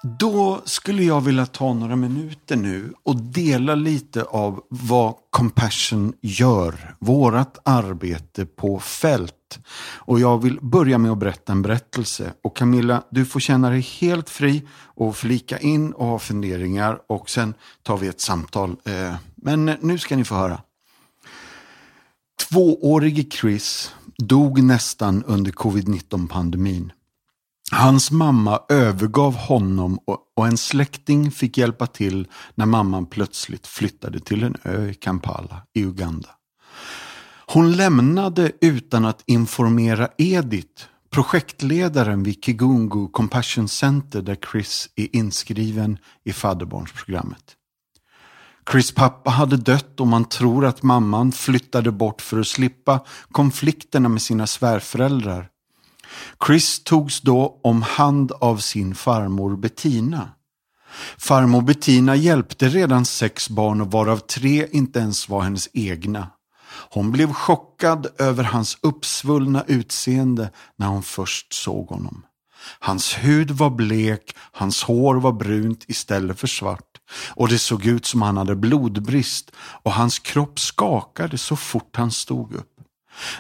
Då 0.04 0.62
skulle 0.66 1.04
jag 1.04 1.22
vilja 1.22 1.46
ta 1.46 1.74
några 1.74 1.96
minuter 1.96 2.56
nu 2.56 2.94
och 3.04 3.16
dela 3.16 3.76
lite 3.76 4.24
av 4.24 4.64
vad 4.70 5.16
Compassion 5.30 6.14
gör. 6.22 6.96
Vårat 7.00 7.58
arbete 7.64 8.46
på 8.46 8.80
fält. 8.80 9.60
Och 9.96 10.20
jag 10.20 10.44
vill 10.44 10.60
börja 10.62 10.98
med 10.98 11.12
att 11.12 11.18
berätta 11.18 11.52
en 11.52 11.62
berättelse. 11.62 12.34
Och 12.44 12.58
Camilla, 12.58 13.04
du 13.10 13.26
får 13.26 13.40
känna 13.40 13.70
dig 13.70 13.82
helt 13.82 14.30
fri 14.30 14.68
och 14.84 15.16
flika 15.16 15.60
in 15.60 15.94
och 15.94 16.06
ha 16.06 16.20
funderingar. 16.20 17.00
Och 17.08 17.30
sen 17.30 17.54
tar 17.84 17.98
vi 17.98 18.08
ett 18.08 18.22
samtal. 18.22 18.76
Eh, 18.86 19.16
men 19.36 19.66
nu 19.66 19.98
ska 19.98 20.16
ni 20.16 20.24
få 20.24 20.36
höra. 20.36 20.62
Tvåårige 22.50 23.26
Chris 23.32 23.94
dog 24.18 24.64
nästan 24.64 25.24
under 25.24 25.52
covid-19-pandemin. 25.52 26.92
Hans 27.74 28.12
mamma 28.12 28.60
övergav 28.70 29.36
honom 29.36 30.00
och, 30.06 30.48
en 30.48 30.58
släkting 30.58 31.32
fick 31.32 31.58
hjälpa 31.58 31.88
till 31.88 32.28
när 32.56 32.66
mamman 32.66 33.06
plötsligt 33.06 33.68
flyttade 33.68 34.20
till 34.20 34.44
en 34.44 34.56
ö 34.64 34.90
i 34.90 34.94
Kampala 34.94 35.62
i 35.74 35.82
Uganda. 35.82 36.30
Hon 37.48 37.72
lämnade 37.72 38.52
utan 38.62 39.06
att 39.06 39.24
informera 39.26 40.10
Edith, 40.18 40.84
projektledaren 41.10 42.24
vid 42.24 42.44
Kigungu 42.44 43.08
Compassion 43.08 43.68
Center 43.68 44.22
där 44.22 44.38
Chris 44.52 44.90
är 44.96 45.16
inskriven 45.16 45.98
i 46.24 46.34
fadderbarnsprogrammet. 46.34 47.56
Chris 48.72 48.92
pappa 48.92 49.30
hade 49.30 49.58
dött 49.58 50.00
och 50.00 50.08
man 50.08 50.26
tror 50.26 50.66
att 50.66 50.84
mamman 50.84 51.32
flyttade 51.32 51.92
bort 51.92 52.22
för 52.22 52.40
att 52.40 52.48
slippa 52.48 53.00
konflikterna 53.32 54.10
med 54.10 54.22
sina 54.22 54.48
svärföräldrar. 54.48 55.48
Chris 56.48 56.84
togs 56.84 57.22
då 57.22 57.60
om 57.64 57.82
hand 57.82 58.32
av 58.32 58.58
sin 58.58 58.96
farmor 58.96 59.58
Bettina. 59.58 60.30
Farmor 61.18 61.62
Bettina 61.62 62.16
hjälpte 62.16 62.70
redan 62.70 63.06
sex 63.06 63.50
barn 63.50 63.82
och 63.82 63.92
varav 63.92 64.18
tre 64.18 64.68
inte 64.72 65.00
ens 65.00 65.30
var 65.30 65.42
hennes 65.42 65.70
egna. 65.74 66.28
Hon 66.90 67.12
blev 67.12 67.34
chockad 67.34 68.08
över 68.18 68.44
hans 68.44 68.78
uppsvullna 68.82 69.64
utseende 69.68 70.52
när 70.76 70.88
hon 70.88 71.04
först 71.04 71.54
såg 71.54 71.88
honom. 71.88 72.26
Hans 72.80 73.14
hud 73.14 73.52
var 73.52 73.70
blek, 73.70 74.36
hans 74.52 74.84
hår 74.84 75.16
var 75.16 75.32
brunt 75.32 75.86
istället 75.88 76.40
för 76.40 76.48
svart 76.48 76.92
och 77.36 77.48
det 77.48 77.60
såg 77.60 77.86
ut 77.86 78.06
som 78.06 78.22
han 78.22 78.38
hade 78.38 78.56
blodbrist 78.56 79.52
och 79.58 79.94
hans 79.94 80.20
kropp 80.20 80.60
skakade 80.60 81.38
så 81.38 81.56
fort 81.56 81.96
han 81.96 82.12
stod 82.12 82.56
upp. 82.56 82.71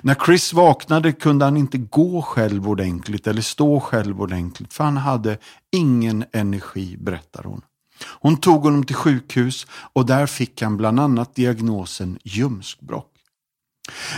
När 0.01 0.15
Chris 0.25 0.53
vaknade 0.53 1.11
kunde 1.11 1.45
han 1.45 1.57
inte 1.57 1.77
gå 1.77 2.21
själv 2.21 2.69
ordentligt 2.69 3.27
eller 3.27 3.41
stå 3.41 3.79
själv 3.79 4.21
ordentligt 4.21 4.73
för 4.73 4.83
han 4.83 4.97
hade 4.97 5.37
ingen 5.71 6.25
energi, 6.33 6.97
berättar 6.97 7.43
hon. 7.43 7.61
Hon 8.03 8.37
tog 8.37 8.63
honom 8.63 8.83
till 8.83 8.95
sjukhus 8.95 9.67
och 9.71 10.05
där 10.05 10.25
fick 10.27 10.61
han 10.61 10.77
bland 10.77 10.99
annat 10.99 11.35
diagnosen 11.35 12.19
ljumskbråck. 12.23 13.07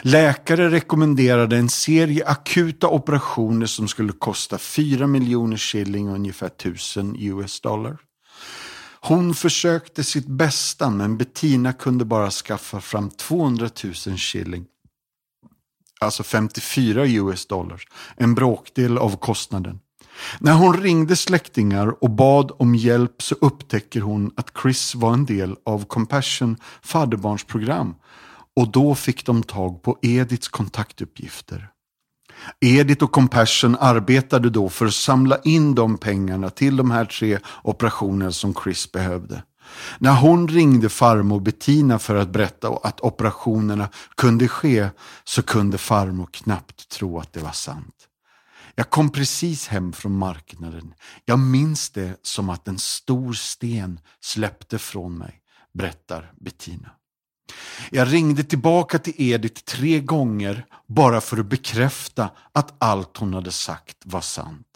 Läkare 0.01 0.69
rekommenderade 0.69 1.57
en 1.57 1.69
serie 1.69 2.25
akuta 2.25 2.87
operationer 2.87 3.65
som 3.65 3.87
skulle 3.87 4.13
kosta 4.13 4.57
4 4.57 5.07
miljoner 5.07 5.57
shilling, 5.57 6.09
ungefär 6.09 6.47
1000 6.47 7.15
US 7.19 7.61
dollar. 7.61 7.97
Hon 9.01 9.33
försökte 9.33 10.03
sitt 10.03 10.27
bästa 10.27 10.89
men 10.89 11.17
Bettina 11.17 11.73
kunde 11.73 12.05
bara 12.05 12.31
skaffa 12.31 12.81
fram 12.81 13.09
200 13.09 13.69
000 13.83 13.93
shilling. 14.17 14.65
Alltså 16.01 16.23
54 16.23 17.05
US 17.05 17.45
dollars. 17.45 17.87
En 18.15 18.35
bråkdel 18.35 18.97
av 18.97 19.17
kostnaden. 19.17 19.79
När 20.39 20.53
hon 20.53 20.81
ringde 20.81 21.15
släktingar 21.15 22.03
och 22.03 22.09
bad 22.09 22.51
om 22.59 22.75
hjälp 22.75 23.21
så 23.21 23.35
upptäcker 23.41 24.01
hon 24.01 24.31
att 24.35 24.51
Chris 24.61 24.95
var 24.95 25.13
en 25.13 25.25
del 25.25 25.55
av 25.65 25.85
Compassion 25.85 26.57
fadderbarnsprogram. 26.81 27.95
Och 28.55 28.71
då 28.71 28.95
fick 28.95 29.25
de 29.25 29.43
tag 29.43 29.81
på 29.81 29.97
Ediths 30.01 30.47
kontaktuppgifter. 30.47 31.69
Edith 32.59 33.03
och 33.03 33.11
Compassion 33.11 33.77
arbetade 33.79 34.49
då 34.49 34.69
för 34.69 34.85
att 34.85 34.93
samla 34.93 35.37
in 35.43 35.75
de 35.75 35.97
pengarna 35.97 36.49
till 36.49 36.77
de 36.77 36.91
här 36.91 37.05
tre 37.05 37.39
operationerna 37.63 38.31
som 38.31 38.55
Chris 38.63 38.91
behövde. 38.91 39.43
När 39.99 40.15
hon 40.15 40.47
ringde 40.47 40.89
farmor 40.89 41.39
Bettina 41.39 41.99
för 41.99 42.15
att 42.15 42.29
berätta 42.29 42.67
att 42.83 43.01
operationerna 43.01 43.89
kunde 44.15 44.47
ske 44.47 44.89
så 45.23 45.43
kunde 45.43 45.77
farmor 45.77 46.29
knappt 46.31 46.89
tro 46.89 47.19
att 47.19 47.33
det 47.33 47.39
var 47.39 47.51
sant. 47.51 48.07
Jag 48.75 48.89
kom 48.89 49.11
precis 49.11 49.67
hem 49.67 49.93
från 49.93 50.17
marknaden. 50.17 50.93
Jag 51.25 51.39
minns 51.39 51.89
det 51.89 52.19
som 52.21 52.49
att 52.49 52.67
en 52.67 52.79
stor 52.79 53.33
sten 53.33 53.99
släppte 54.19 54.79
från 54.79 55.17
mig, 55.17 55.41
berättar 55.73 56.31
Bettina. 56.41 56.91
Jag 57.91 58.13
ringde 58.13 58.43
tillbaka 58.43 58.99
till 58.99 59.13
Edith 59.17 59.61
tre 59.61 59.99
gånger 59.99 60.65
bara 60.87 61.21
för 61.21 61.37
att 61.37 61.45
bekräfta 61.45 62.29
att 62.51 62.73
allt 62.77 63.17
hon 63.17 63.33
hade 63.33 63.51
sagt 63.51 63.97
var 64.05 64.21
sant. 64.21 64.67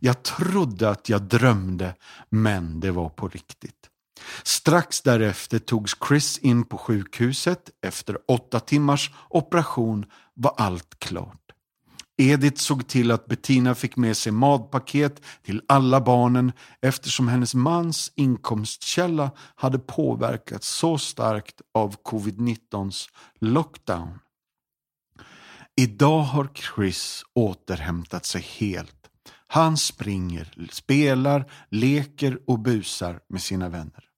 Jag 0.00 0.22
trodde 0.22 0.90
att 0.90 1.08
jag 1.08 1.22
drömde, 1.22 1.94
men 2.30 2.80
det 2.80 2.90
var 2.90 3.08
på 3.08 3.28
riktigt. 3.28 3.88
Strax 4.42 5.00
därefter 5.00 5.58
togs 5.58 5.96
Chris 6.08 6.38
in 6.38 6.64
på 6.64 6.78
sjukhuset. 6.78 7.70
Efter 7.82 8.18
åtta 8.28 8.60
timmars 8.60 9.10
operation 9.28 10.06
var 10.34 10.54
allt 10.56 10.98
klart. 10.98 11.38
Edith 12.16 12.60
såg 12.62 12.88
till 12.88 13.10
att 13.10 13.26
Bettina 13.26 13.74
fick 13.74 13.96
med 13.96 14.16
sig 14.16 14.32
matpaket 14.32 15.22
till 15.42 15.62
alla 15.68 16.00
barnen 16.00 16.52
eftersom 16.80 17.28
hennes 17.28 17.54
mans 17.54 18.12
inkomstkälla 18.14 19.30
hade 19.54 19.78
påverkats 19.78 20.68
så 20.68 20.98
starkt 20.98 21.60
av 21.74 21.96
covid-19s 22.02 23.08
lockdown. 23.40 24.18
Idag 25.76 26.22
har 26.22 26.48
Chris 26.54 27.24
återhämtat 27.34 28.26
sig 28.26 28.40
helt. 28.40 29.10
Han 29.46 29.76
springer, 29.76 30.68
spelar, 30.70 31.52
leker 31.70 32.38
och 32.46 32.58
busar 32.58 33.20
med 33.28 33.42
sina 33.42 33.68
vänner. 33.68 34.11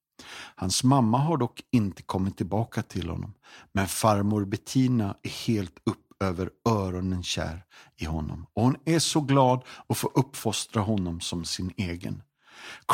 Hans 0.57 0.85
mamma 0.85 1.19
har 1.19 1.37
dock 1.37 1.61
inte 1.71 2.03
kommit 2.03 2.37
tillbaka 2.37 2.83
till 2.83 3.11
honom, 3.11 3.35
men 3.73 3.87
farmor 3.87 4.45
Bettina 4.45 5.17
är 5.23 5.47
helt 5.47 5.79
upp 5.85 6.01
över 6.21 6.51
öronen 6.69 7.23
kär 7.23 7.65
i 7.97 8.05
honom. 8.05 8.47
Och 8.55 8.63
hon 8.63 8.77
är 8.85 8.99
så 8.99 9.21
glad 9.21 9.65
att 9.87 9.99
få 9.99 10.11
uppfostra 10.15 10.83
honom 10.83 11.21
som 11.21 11.45
sin 11.45 11.73
egen. 11.77 12.23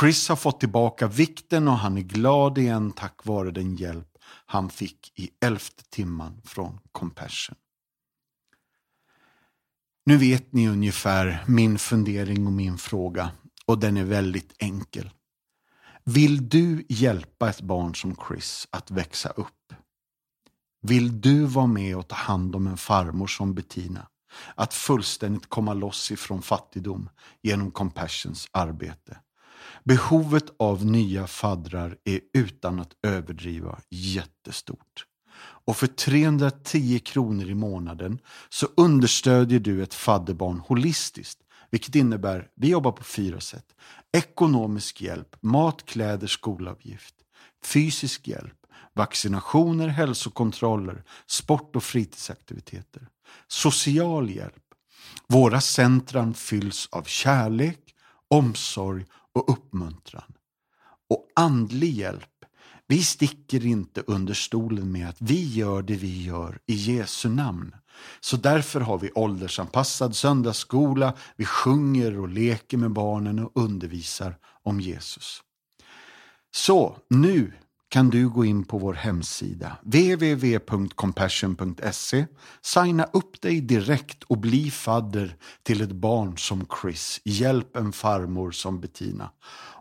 Chris 0.01 0.29
har 0.29 0.37
fått 0.37 0.61
tillbaka 0.61 1.07
vikten 1.07 1.69
och 1.69 1.79
han 1.79 1.99
är 1.99 2.03
glad 2.03 2.59
igen 2.59 2.93
tack 2.93 3.25
vare 3.25 3.51
den 3.51 3.77
hjälp 3.77 4.07
han 4.47 4.71
fick 4.71 5.19
i 5.19 5.31
elfte 5.41 5.85
timman 5.91 6.41
från 6.45 6.79
Compassion. 6.93 7.57
Nu 10.05 10.17
vet 10.17 10.53
ni 10.53 10.69
ungefär 10.69 11.45
min 11.47 11.79
fundering 11.79 12.47
och 12.47 12.53
min 12.53 12.79
fråga 12.79 13.31
och 13.67 13.79
den 13.79 13.97
är 13.97 14.05
väldigt 14.05 14.55
enkel. 14.59 15.11
Vill 16.15 16.49
du 16.49 16.85
hjälpa 16.89 17.49
ett 17.49 17.61
barn 17.61 17.95
som 17.95 18.17
Chris 18.29 18.69
att 18.71 18.91
växa 18.91 19.29
upp? 19.29 19.75
Vill 20.83 21.21
du 21.21 21.45
vara 21.45 21.67
med 21.67 21.97
och 21.97 22.09
ta 22.09 22.15
hand 22.15 22.57
om 22.57 22.67
en 22.67 22.77
farmor 22.77 23.27
som 23.27 23.55
Bettina? 23.55 24.07
Att 24.55 24.75
fullständigt 24.75 25.49
komma 25.49 25.75
loss 25.75 26.11
ifrån 26.11 26.43
fattigdom 26.43 27.09
genom 27.43 27.71
Compassions 27.71 28.49
arbete. 28.51 29.19
Behovet 29.85 30.45
av 30.59 30.87
nya 30.87 31.27
faddrar 31.27 31.97
är 32.05 32.21
utan 32.35 32.81
att 32.81 32.97
överdriva 33.03 33.81
jättestort. 33.91 35.07
Och 35.41 35.77
för 35.77 35.87
310 35.87 36.99
kronor 36.99 37.51
i 37.51 37.55
månaden 37.55 38.19
så 38.49 38.69
understödjer 38.77 39.61
du 39.61 39.83
ett 39.83 39.95
fadderbarn 39.95 40.59
holistiskt. 40.59 41.41
Vilket 41.71 41.95
innebär, 41.95 42.49
vi 42.55 42.69
jobbar 42.69 42.93
på 42.93 43.05
fyra 43.05 43.41
sätt. 43.41 43.67
Ekonomisk 44.13 45.01
hjälp, 45.01 45.37
mat, 45.41 45.87
kläder, 45.87 46.27
skolavgift. 46.27 47.15
Fysisk 47.65 48.29
hjälp, 48.29 48.67
vaccinationer, 48.95 49.89
hälsokontroller, 49.89 51.05
sport 51.27 51.77
och 51.77 51.85
fritidsaktiviteter. 51.85 53.09
Social 53.49 54.31
hjälp. 54.31 54.65
Våra 55.29 55.61
centran 55.61 56.35
fylls 56.35 56.89
av 56.93 57.03
kärlek, 57.03 57.95
omsorg 58.29 59.07
och 59.33 59.51
uppmuntran. 59.51 60.33
Och 61.11 61.27
andlig 61.37 61.93
hjälp. 61.95 62.30
Vi 62.91 63.05
sticker 63.05 63.67
inte 63.67 64.03
under 64.07 64.35
stolen 64.35 64.93
med 64.93 65.09
att 65.09 65.17
vi 65.19 65.45
gör 65.45 65.83
det 65.83 65.95
vi 65.95 66.23
gör 66.23 66.59
i 66.67 66.75
Jesu 66.75 67.29
namn. 67.29 67.75
Så 68.21 68.37
därför 68.37 68.81
har 68.81 68.99
vi 68.99 69.11
åldersanpassad 69.15 70.17
söndagsskola, 70.17 71.15
vi 71.37 71.45
sjunger 71.45 72.19
och 72.19 72.29
leker 72.29 72.77
med 72.77 72.91
barnen 72.91 73.39
och 73.39 73.51
undervisar 73.55 74.37
om 74.63 74.81
Jesus. 74.81 75.43
Så 76.51 76.97
nu 77.09 77.53
kan 77.91 78.11
du 78.11 78.29
gå 78.29 78.45
in 78.45 78.65
på 78.65 78.79
vår 78.79 78.95
hemsida 78.95 79.77
www.compassion.se, 79.83 82.27
signa 82.63 83.05
upp 83.05 83.41
dig 83.41 83.61
direkt 83.61 84.23
och 84.23 84.39
bli 84.39 84.71
fadder 84.71 85.37
till 85.63 85.83
ett 85.83 85.93
barn 85.93 86.39
som 86.39 86.67
Chris, 86.83 87.21
hjälp 87.25 87.77
en 87.77 87.93
farmor 87.93 88.51
som 88.51 88.81
Bettina. 88.81 89.31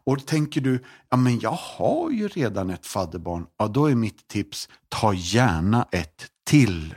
Och 0.04 0.26
tänker 0.26 0.62
du, 0.62 0.84
ja 1.10 1.18
men 1.18 1.40
jag 1.40 1.58
har 1.78 2.12
ju 2.12 2.28
redan 2.28 2.70
ett 2.70 2.86
fadderbarn, 2.86 3.46
ja 3.58 3.68
då 3.68 3.86
är 3.86 3.96
mitt 3.96 4.28
tips, 4.28 4.70
ta 4.90 5.14
gärna 5.14 5.88
ett 5.92 6.28
till. 6.46 6.96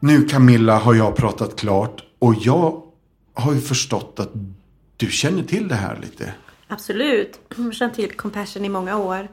Nu 0.00 0.28
Camilla 0.28 0.78
har 0.78 0.94
jag 0.94 1.16
pratat 1.16 1.56
klart 1.56 2.02
och 2.18 2.34
jag 2.34 2.82
har 3.34 3.52
ju 3.52 3.60
förstått 3.60 4.20
att 4.20 4.30
du 4.96 5.10
känner 5.10 5.42
till 5.42 5.68
det 5.68 5.74
här 5.74 5.98
lite. 6.00 6.34
Absolut. 6.68 7.40
Jag 7.48 7.64
har 7.64 7.72
känt 7.72 7.94
till 7.94 8.12
Compassion 8.12 8.64
i 8.64 8.68
många 8.68 8.98
år. 8.98 9.28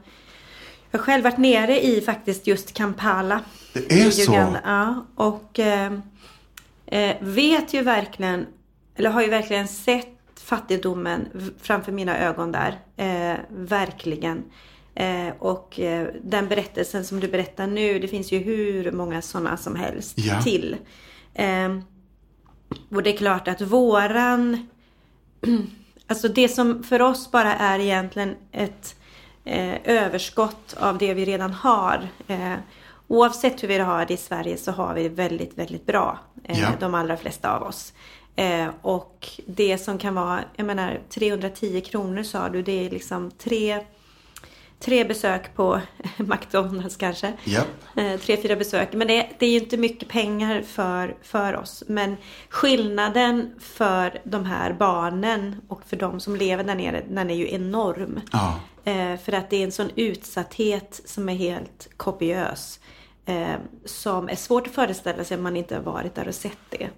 Jag 0.90 0.98
har 0.98 1.04
själv 1.04 1.24
varit 1.24 1.38
nere 1.38 1.84
i 1.84 2.00
faktiskt 2.00 2.46
just 2.46 2.72
Kampala. 2.72 3.40
Det 3.72 3.92
är 4.00 4.10
så? 4.10 4.56
Ja, 4.64 5.06
och 5.14 5.58
eh, 5.58 5.92
eh, 6.86 7.16
vet 7.20 7.74
ju 7.74 7.82
verkligen, 7.82 8.46
eller 8.96 9.10
har 9.10 9.22
ju 9.22 9.28
verkligen 9.28 9.68
sett 9.68 10.40
fattigdomen 10.40 11.52
framför 11.62 11.92
mina 11.92 12.18
ögon 12.18 12.52
där. 12.52 12.78
Eh, 12.96 13.38
verkligen. 13.48 14.44
Eh, 14.94 15.28
och 15.38 15.80
eh, 15.80 16.08
den 16.22 16.48
berättelsen 16.48 17.04
som 17.04 17.20
du 17.20 17.28
berättar 17.28 17.66
nu, 17.66 17.98
det 17.98 18.08
finns 18.08 18.32
ju 18.32 18.38
hur 18.38 18.92
många 18.92 19.22
sådana 19.22 19.56
som 19.56 19.76
helst 19.76 20.18
ja. 20.18 20.42
till. 20.42 20.76
Eh, 21.34 21.78
och 22.90 23.02
det 23.02 23.14
är 23.14 23.16
klart 23.16 23.48
att 23.48 23.60
våran 23.60 24.68
Alltså 26.06 26.28
det 26.28 26.48
som 26.48 26.82
för 26.82 27.02
oss 27.02 27.30
bara 27.30 27.54
är 27.54 27.78
egentligen 27.78 28.36
ett 28.52 28.96
eh, 29.44 29.74
överskott 29.84 30.76
av 30.80 30.98
det 30.98 31.14
vi 31.14 31.24
redan 31.24 31.52
har. 31.52 32.08
Eh, 32.26 32.54
oavsett 33.08 33.62
hur 33.62 33.68
vi 33.68 33.78
har 33.78 34.06
det 34.06 34.14
i 34.14 34.16
Sverige 34.16 34.56
så 34.56 34.72
har 34.72 34.94
vi 34.94 35.02
det 35.02 35.08
väldigt, 35.08 35.58
väldigt 35.58 35.86
bra. 35.86 36.18
Eh, 36.44 36.60
ja. 36.60 36.68
De 36.80 36.94
allra 36.94 37.16
flesta 37.16 37.56
av 37.56 37.62
oss. 37.62 37.92
Eh, 38.36 38.68
och 38.82 39.28
det 39.46 39.78
som 39.78 39.98
kan 39.98 40.14
vara, 40.14 40.40
jag 40.56 40.66
menar 40.66 41.00
310 41.08 41.80
kronor 41.80 42.22
sa 42.22 42.48
du, 42.48 42.62
det 42.62 42.86
är 42.86 42.90
liksom 42.90 43.30
tre 43.30 43.80
tre 44.80 45.04
besök 45.04 45.54
på 45.54 45.80
McDonalds 46.16 46.96
kanske. 46.96 47.32
Yep. 47.44 47.66
Eh, 47.96 48.20
tre, 48.20 48.36
fyra 48.36 48.56
besök. 48.56 48.92
Men 48.92 49.08
det, 49.08 49.28
det 49.38 49.46
är 49.46 49.50
ju 49.50 49.58
inte 49.58 49.76
mycket 49.76 50.08
pengar 50.08 50.62
för, 50.62 51.16
för 51.22 51.56
oss. 51.56 51.82
Men 51.86 52.16
skillnaden 52.48 53.54
för 53.60 54.20
de 54.24 54.44
här 54.44 54.72
barnen 54.72 55.60
och 55.68 55.82
för 55.86 55.96
de 55.96 56.20
som 56.20 56.36
lever 56.36 56.64
där 56.64 56.74
nere, 56.74 57.02
den 57.08 57.30
är 57.30 57.34
ju 57.34 57.50
enorm. 57.50 58.20
Ja. 58.32 58.60
Eh, 58.84 59.16
för 59.16 59.32
att 59.32 59.50
det 59.50 59.56
är 59.56 59.64
en 59.64 59.72
sån 59.72 59.90
utsatthet 59.96 61.00
som 61.04 61.28
är 61.28 61.34
helt 61.34 61.88
kopiös. 61.96 62.80
Eh, 63.26 63.54
som 63.84 64.28
är 64.28 64.36
svårt 64.36 64.66
att 64.66 64.74
föreställa 64.74 65.24
sig 65.24 65.36
om 65.36 65.42
man 65.42 65.56
inte 65.56 65.74
har 65.74 65.82
varit 65.82 66.14
där 66.14 66.28
och 66.28 66.34
sett 66.34 66.58
det. 66.70 66.88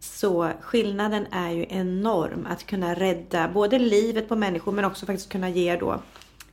Så 0.00 0.50
skillnaden 0.60 1.26
är 1.30 1.50
ju 1.50 1.66
enorm 1.68 2.46
att 2.50 2.66
kunna 2.66 2.94
rädda 2.94 3.48
både 3.48 3.78
livet 3.78 4.28
på 4.28 4.36
människor 4.36 4.72
men 4.72 4.84
också 4.84 5.06
faktiskt 5.06 5.28
kunna 5.28 5.48
ge 5.48 5.76
då 5.76 6.02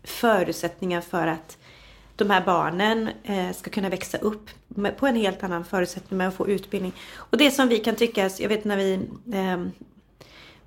förutsättningar 0.04 1.02
för 1.02 1.28
att 1.28 1.58
de 2.16 2.30
här 2.30 2.46
barnen 2.46 3.10
eh, 3.24 3.52
ska 3.52 3.70
kunna 3.70 3.90
växa 3.90 4.18
upp 4.18 4.50
på 4.98 5.08
en 5.08 5.16
helt 5.16 5.44
annan 5.44 5.66
förutsättning 5.66 6.18
med 6.18 6.28
att 6.28 6.36
få 6.36 6.48
utbildning. 6.48 6.94
Och 7.16 7.38
det 7.38 7.52
som 7.52 7.68
vi 7.68 7.80
kan 7.80 7.96
tycka, 7.96 8.30
jag 8.40 8.50
vet 8.50 8.66
när 8.66 8.78
vi 8.78 9.00
ehm, 9.34 9.72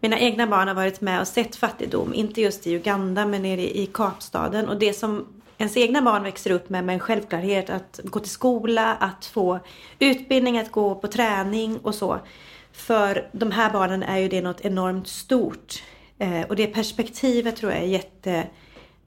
mina 0.00 0.18
egna 0.18 0.46
barn 0.46 0.68
har 0.68 0.74
varit 0.74 1.00
med 1.00 1.20
och 1.20 1.28
sett 1.28 1.56
fattigdom, 1.56 2.14
inte 2.14 2.40
just 2.40 2.66
i 2.66 2.72
Uganda 2.72 3.26
men 3.26 3.42
nere 3.42 3.78
i 3.78 3.86
Kapstaden. 3.86 4.68
Och 4.68 4.78
det 4.78 4.92
som 4.92 5.26
ens 5.58 5.76
egna 5.76 6.02
barn 6.02 6.22
växer 6.22 6.50
upp 6.50 6.68
med, 6.68 6.84
med 6.84 6.92
en 6.92 7.00
självklarhet 7.00 7.70
att 7.70 8.00
gå 8.04 8.20
till 8.20 8.30
skola, 8.30 8.94
att 8.94 9.26
få 9.26 9.60
utbildning, 9.98 10.58
att 10.58 10.72
gå 10.72 10.94
på 10.94 11.08
träning 11.08 11.78
och 11.78 11.94
så. 11.94 12.18
För 12.72 13.28
de 13.32 13.50
här 13.50 13.72
barnen 13.72 14.02
är 14.02 14.18
ju 14.18 14.28
det 14.28 14.40
något 14.40 14.60
enormt 14.60 15.08
stort. 15.08 15.82
Eh, 16.18 16.42
och 16.42 16.56
det 16.56 16.66
perspektivet 16.66 17.56
tror 17.56 17.72
jag 17.72 17.82
är 17.82 17.86
jätte 17.86 18.46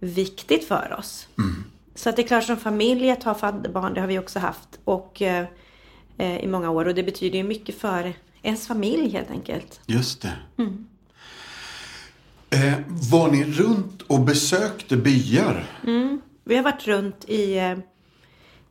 viktigt 0.06 0.68
för 0.68 0.96
oss. 1.00 1.28
Mm. 1.38 1.64
Så 1.96 2.10
att 2.10 2.16
det 2.16 2.22
är 2.22 2.28
klart 2.28 2.44
som 2.44 2.58
familj 2.58 3.12
att 3.12 3.24
ha 3.24 3.34
fadderbarn, 3.34 3.94
det 3.94 4.02
har 4.02 4.08
vi 4.08 4.20
också 4.20 4.40
haft. 4.40 4.80
Och 4.84 5.22
eh, 5.22 5.46
i 6.18 6.48
många 6.48 6.70
år. 6.70 6.86
Och 6.86 6.96
det 6.96 7.04
betyder 7.04 7.38
ju 7.38 7.44
mycket 7.44 7.80
för 7.80 8.14
ens 8.42 8.68
familj 8.68 9.10
helt 9.10 9.32
enkelt. 9.32 9.80
Just 9.86 10.22
det. 10.22 10.34
Mm. 10.58 10.88
Eh, 12.50 12.80
var 13.12 13.32
ni 13.32 13.44
runt 13.44 14.02
och 14.02 14.20
besökte 14.20 14.98
byar? 14.98 15.66
Mm. 15.84 16.22
Vi 16.44 16.56
har 16.56 16.64
varit 16.64 16.88
runt 16.88 17.26
i, 17.28 17.58
eh, 17.58 17.78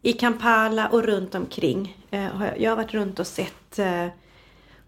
i 0.03 0.13
Kampala 0.13 0.89
och 0.89 1.03
runt 1.03 1.35
omkring. 1.35 2.05
Eh, 2.11 2.29
jag 2.59 2.71
har 2.71 2.77
varit 2.77 2.95
runt 2.95 3.19
och 3.19 3.27
sett 3.27 3.79
eh, 3.79 4.07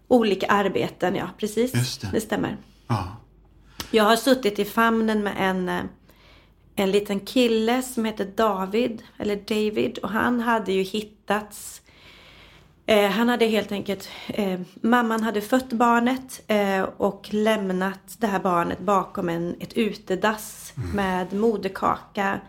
olika 0.07 0.47
arbeten, 0.47 1.15
ja 1.15 1.29
precis. 1.37 1.75
Just 1.75 2.01
det. 2.01 2.09
det 2.11 2.21
stämmer. 2.21 2.57
Ja. 2.87 3.17
Jag 3.91 4.03
har 4.03 4.15
suttit 4.15 4.59
i 4.59 4.65
famnen 4.65 5.23
med 5.23 5.33
en 5.39 5.89
en 6.79 6.91
liten 6.91 7.19
kille 7.19 7.81
som 7.81 8.05
heter 8.05 8.25
David, 8.35 9.03
eller 9.17 9.35
David. 9.35 9.97
Och 9.97 10.09
han 10.09 10.39
hade 10.39 10.71
ju 10.71 10.81
hittats 10.81 11.81
eh, 12.85 13.09
han 13.09 13.29
hade 13.29 13.45
helt 13.45 13.71
enkelt, 13.71 14.09
eh, 14.27 14.59
mamman 14.81 15.23
hade 15.23 15.41
fött 15.41 15.69
barnet 15.69 16.41
eh, 16.47 16.81
och 16.81 17.27
lämnat 17.31 18.15
det 18.17 18.27
här 18.27 18.39
barnet 18.39 18.79
bakom 18.79 19.29
en, 19.29 19.55
ett 19.59 19.73
utedass 19.73 20.73
mm. 20.77 20.89
med 20.89 21.33
moderkaka 21.33 22.39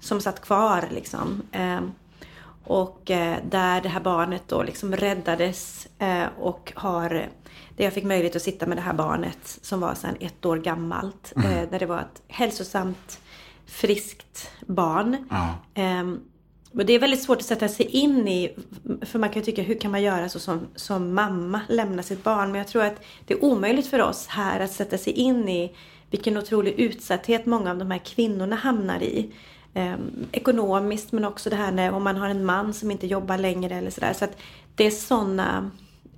som 0.00 0.20
satt 0.20 0.40
kvar 0.40 0.88
liksom. 0.90 1.42
Eh, 1.52 1.80
och 2.64 3.10
eh, 3.10 3.36
där 3.50 3.80
det 3.80 3.88
här 3.88 4.00
barnet 4.00 4.42
då 4.46 4.62
liksom 4.62 4.96
räddades 4.96 5.88
eh, 5.98 6.26
och 6.38 6.72
har, 6.76 7.08
där 7.76 7.84
jag 7.84 7.92
fick 7.92 8.04
möjlighet 8.04 8.36
att 8.36 8.42
sitta 8.42 8.66
med 8.66 8.76
det 8.76 8.82
här 8.82 8.92
barnet 8.92 9.58
som 9.62 9.80
var 9.80 9.94
sedan 9.94 10.16
ett 10.20 10.44
år 10.44 10.56
gammalt. 10.56 11.32
Mm. 11.36 11.68
där 11.70 11.78
det 11.78 11.86
var 11.86 11.98
ett 11.98 12.22
hälsosamt 12.28 13.18
friskt 13.66 14.50
barn. 14.66 15.16
Um, 15.74 16.20
och 16.74 16.86
det 16.86 16.92
är 16.92 16.98
väldigt 16.98 17.22
svårt 17.22 17.38
att 17.38 17.44
sätta 17.44 17.68
sig 17.68 17.86
in 17.86 18.28
i, 18.28 18.56
för 19.02 19.18
man 19.18 19.28
kan 19.28 19.42
ju 19.42 19.44
tycka 19.44 19.62
hur 19.62 19.74
kan 19.74 19.90
man 19.90 20.02
göra 20.02 20.28
så 20.28 20.38
som, 20.38 20.66
som 20.74 21.14
mamma, 21.14 21.60
lämna 21.68 22.02
sitt 22.02 22.24
barn. 22.24 22.52
Men 22.52 22.58
jag 22.58 22.68
tror 22.68 22.84
att 22.84 23.02
det 23.26 23.34
är 23.34 23.44
omöjligt 23.44 23.86
för 23.86 24.02
oss 24.02 24.26
här 24.26 24.60
att 24.60 24.72
sätta 24.72 24.98
sig 24.98 25.12
in 25.12 25.48
i 25.48 25.76
vilken 26.10 26.36
otrolig 26.36 26.72
utsatthet 26.72 27.46
många 27.46 27.70
av 27.70 27.78
de 27.78 27.90
här 27.90 27.98
kvinnorna 27.98 28.56
hamnar 28.56 29.02
i. 29.02 29.32
Um, 29.74 30.26
ekonomiskt 30.32 31.12
men 31.12 31.24
också 31.24 31.50
det 31.50 31.56
här 31.56 31.72
när 31.72 31.92
om 31.92 32.02
man 32.02 32.16
har 32.16 32.28
en 32.28 32.44
man 32.44 32.74
som 32.74 32.90
inte 32.90 33.06
jobbar 33.06 33.38
längre 33.38 33.74
eller 33.74 33.90
sådär. 33.90 34.12
Så 34.12 34.24
att 34.24 34.36
det 34.74 34.86
är 34.86 34.90
sådana 34.90 35.70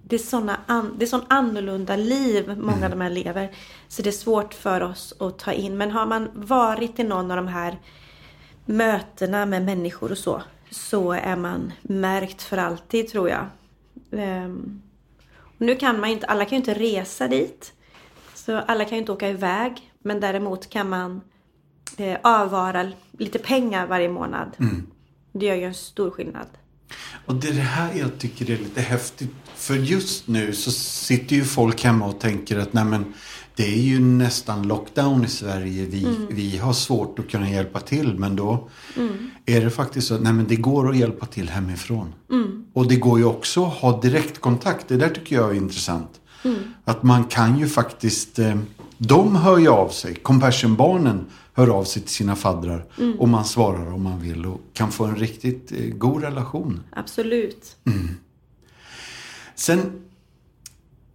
det 0.09 0.16
är, 0.16 0.18
såna 0.18 0.61
an, 0.66 0.94
det 0.98 1.05
är 1.05 1.07
sån 1.07 1.24
annorlunda 1.28 1.96
liv 1.96 2.48
många 2.48 2.76
mm. 2.76 2.84
av 2.84 2.90
de 2.90 3.00
här 3.00 3.11
lever. 3.11 3.50
Så 3.88 4.02
det 4.02 4.11
är 4.11 4.12
svårt 4.12 4.55
för 4.55 4.80
oss 4.80 5.14
att 5.20 5.38
ta 5.38 5.52
in. 5.52 5.76
Men 5.76 5.90
har 5.90 6.07
man 6.07 6.30
varit 6.34 6.98
i 6.98 7.05
någon 7.05 7.30
av 7.30 7.36
de 7.36 7.48
här 7.48 7.78
mötena 8.64 9.46
med 9.46 9.64
människor 9.64 10.12
och 10.12 10.18
så. 10.18 10.42
så 10.70 11.12
är 11.12 11.36
man 11.36 11.72
märkt 11.82 12.42
för 12.42 12.57
alltid 12.57 13.09
tror 13.09 13.28
jag. 13.28 13.46
Ehm, 14.12 14.82
nu 15.59 15.76
kan 15.76 16.00
man 16.00 16.11
inte, 16.11 16.26
alla 16.26 16.44
kan 16.44 16.50
ju 16.50 16.57
inte 16.57 16.74
resa 16.74 17.28
dit. 17.28 17.72
Så 18.34 18.57
alla 18.57 18.84
kan 18.84 18.92
ju 18.92 18.98
inte 18.98 19.12
åka 19.12 19.28
iväg. 19.28 19.92
Men 20.02 20.20
däremot 20.20 20.70
kan 20.70 20.88
man 20.88 21.20
eh, 21.96 22.18
avvara 22.22 22.92
lite 23.18 23.38
pengar 23.38 23.86
varje 23.86 24.09
månad. 24.09 24.57
Mm. 24.59 24.86
Det 25.32 25.46
gör 25.46 25.55
ju 25.55 25.64
en 25.64 25.74
stor 25.74 26.11
skillnad. 26.11 26.46
Och 27.26 27.34
det 27.34 27.48
är 27.48 27.52
det 27.52 27.61
här 27.61 27.94
jag 27.94 28.18
tycker 28.18 28.50
är 28.50 28.59
lite 28.59 28.80
häftigt. 28.80 29.34
För 29.57 29.74
just 29.74 30.28
nu 30.28 30.52
så 30.52 30.70
sitter 30.70 31.36
ju 31.36 31.44
folk 31.44 31.84
hemma 31.84 32.07
och 32.07 32.20
tänker 32.20 32.59
att 32.59 32.72
nej 32.72 32.84
men 32.84 33.05
det 33.57 33.62
är 33.74 33.82
ju 33.82 34.00
nästan 34.00 34.62
lockdown 34.68 35.24
i 35.24 35.28
Sverige. 35.28 35.86
Vi, 35.86 36.05
Mm. 36.05 36.26
vi 36.30 36.59
har 36.59 36.72
svårt 36.72 37.18
att 37.18 37.30
kunna 37.30 37.50
hjälpa 37.50 37.80
till. 37.80 38.18
Men 38.18 38.36
då 38.36 38.68
är 39.46 39.61
det 39.61 39.70
faktiskt 39.70 40.09
så 40.09 40.14
att 40.14 40.22
nej 40.22 40.32
men 40.32 40.46
det 40.46 40.57
går 40.57 40.90
att 40.90 40.96
hjälpa 40.96 41.26
till 41.26 41.48
hemifrån. 41.48 42.12
Mm. 42.30 42.64
Och 42.72 42.88
det 42.88 42.96
går 42.96 43.18
ju 43.18 43.24
också 43.24 43.64
att 43.64 43.72
ha 43.74 44.00
direktkontakt. 44.00 44.88
Det 44.88 44.96
där 44.96 45.09
tycker 45.09 45.36
jag 45.36 45.50
är 45.50 45.55
intressant. 45.55 46.11
Mm. 46.44 46.57
Att 46.84 47.02
man 47.02 47.24
kan 47.24 47.59
ju 47.59 47.68
faktiskt, 47.68 48.38
eh, 48.38 48.57
de 48.98 49.36
hör 49.36 49.59
ju 49.59 49.68
av 49.68 49.88
sig. 49.88 50.14
Compassion-barnen 50.14 51.26
hör 51.55 51.68
av 51.68 51.84
sig 51.84 52.02
till 52.02 52.11
sina 52.14 52.36
faddrar. 52.36 52.86
Mm. 53.00 53.20
Och 53.20 53.28
man 53.28 53.44
svarar 53.44 53.92
om 53.92 54.02
man 54.02 54.20
vill 54.20 54.46
och 54.46 54.61
kan 54.72 54.92
få 54.92 55.05
en 55.05 55.16
riktigt 55.16 55.72
eh, 55.72 55.78
god 55.94 56.22
relation. 56.22 56.80
Absolut. 56.92 57.76
Sen 59.55 59.78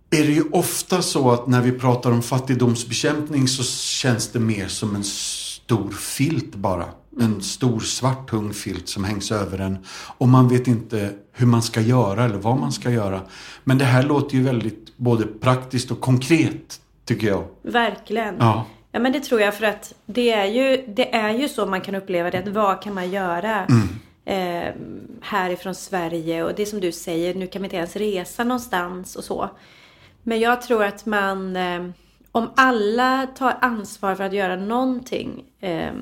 är 0.09 0.23
det 0.23 0.31
ju 0.31 0.43
ofta 0.51 1.01
så 1.01 1.31
att 1.31 1.47
när 1.47 1.61
vi 1.61 1.71
pratar 1.71 2.11
om 2.11 2.21
fattigdomsbekämpning 2.21 3.47
så 3.47 3.63
känns 3.63 4.27
det 4.31 4.39
mer 4.39 4.67
som 4.67 4.95
en 4.95 5.03
stor 5.03 5.91
filt 5.91 6.55
bara. 6.55 6.85
En 7.21 7.41
stor 7.41 7.79
svart 7.79 8.29
tung 8.29 8.53
filt 8.53 8.89
som 8.89 9.03
hängs 9.03 9.31
över 9.31 9.59
en. 9.59 9.77
Och 10.17 10.27
man 10.27 10.47
vet 10.47 10.67
inte 10.67 11.13
hur 11.33 11.47
man 11.47 11.61
ska 11.61 11.81
göra 11.81 12.25
eller 12.25 12.37
vad 12.37 12.57
man 12.57 12.71
ska 12.71 12.89
göra. 12.89 13.21
Men 13.63 13.77
det 13.77 13.85
här 13.85 14.03
låter 14.03 14.35
ju 14.35 14.43
väldigt 14.43 14.97
både 14.97 15.25
praktiskt 15.25 15.91
och 15.91 16.01
konkret 16.01 16.81
tycker 17.05 17.27
jag. 17.27 17.43
Verkligen. 17.61 18.35
Ja. 18.39 18.65
Ja 18.91 18.99
men 18.99 19.11
det 19.11 19.19
tror 19.19 19.41
jag 19.41 19.55
för 19.55 19.65
att 19.65 19.93
det 20.05 20.31
är 20.31 20.45
ju, 20.45 20.93
det 20.95 21.15
är 21.15 21.33
ju 21.33 21.49
så 21.49 21.65
man 21.65 21.81
kan 21.81 21.95
uppleva 21.95 22.31
det. 22.31 22.39
Att 22.39 22.47
vad 22.47 22.81
kan 22.81 22.93
man 22.93 23.11
göra 23.11 23.65
eh, 24.29 24.73
härifrån 25.21 25.75
Sverige? 25.75 26.43
Och 26.43 26.55
det 26.55 26.65
som 26.65 26.79
du 26.79 26.91
säger, 26.91 27.33
nu 27.33 27.47
kan 27.47 27.61
vi 27.61 27.65
inte 27.65 27.77
ens 27.77 27.95
resa 27.95 28.43
någonstans 28.43 29.15
och 29.15 29.23
så. 29.23 29.49
Men 30.23 30.39
jag 30.39 30.61
tror 30.61 30.83
att 30.83 31.05
man, 31.05 31.55
eh, 31.55 31.89
om 32.31 32.49
alla 32.55 33.27
tar 33.27 33.57
ansvar 33.61 34.15
för 34.15 34.23
att 34.23 34.33
göra 34.33 34.55
någonting 34.55 35.45
eh, 35.59 35.93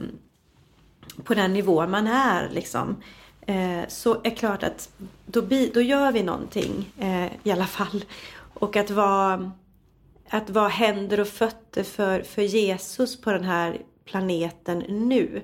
på 1.23 1.33
den 1.33 1.53
nivå 1.53 1.87
man 1.87 2.07
är 2.07 2.49
liksom. 2.49 2.95
Eh, 3.41 3.87
så 3.87 4.21
är 4.23 4.29
klart 4.29 4.63
att 4.63 4.89
då, 5.25 5.41
bi, 5.41 5.71
då 5.73 5.81
gör 5.81 6.11
vi 6.11 6.23
någonting 6.23 6.93
eh, 6.99 7.25
i 7.43 7.51
alla 7.51 7.65
fall. 7.65 8.05
Och 8.53 8.75
att 8.75 8.91
vara 8.91 9.51
att 10.29 10.49
vara 10.49 10.67
händer 10.67 11.19
och 11.19 11.27
fötter 11.27 11.83
för, 11.83 12.21
för 12.21 12.41
Jesus 12.41 13.21
på 13.21 13.31
den 13.31 13.43
här 13.43 13.77
planeten 14.07 14.83
nu. 14.89 15.41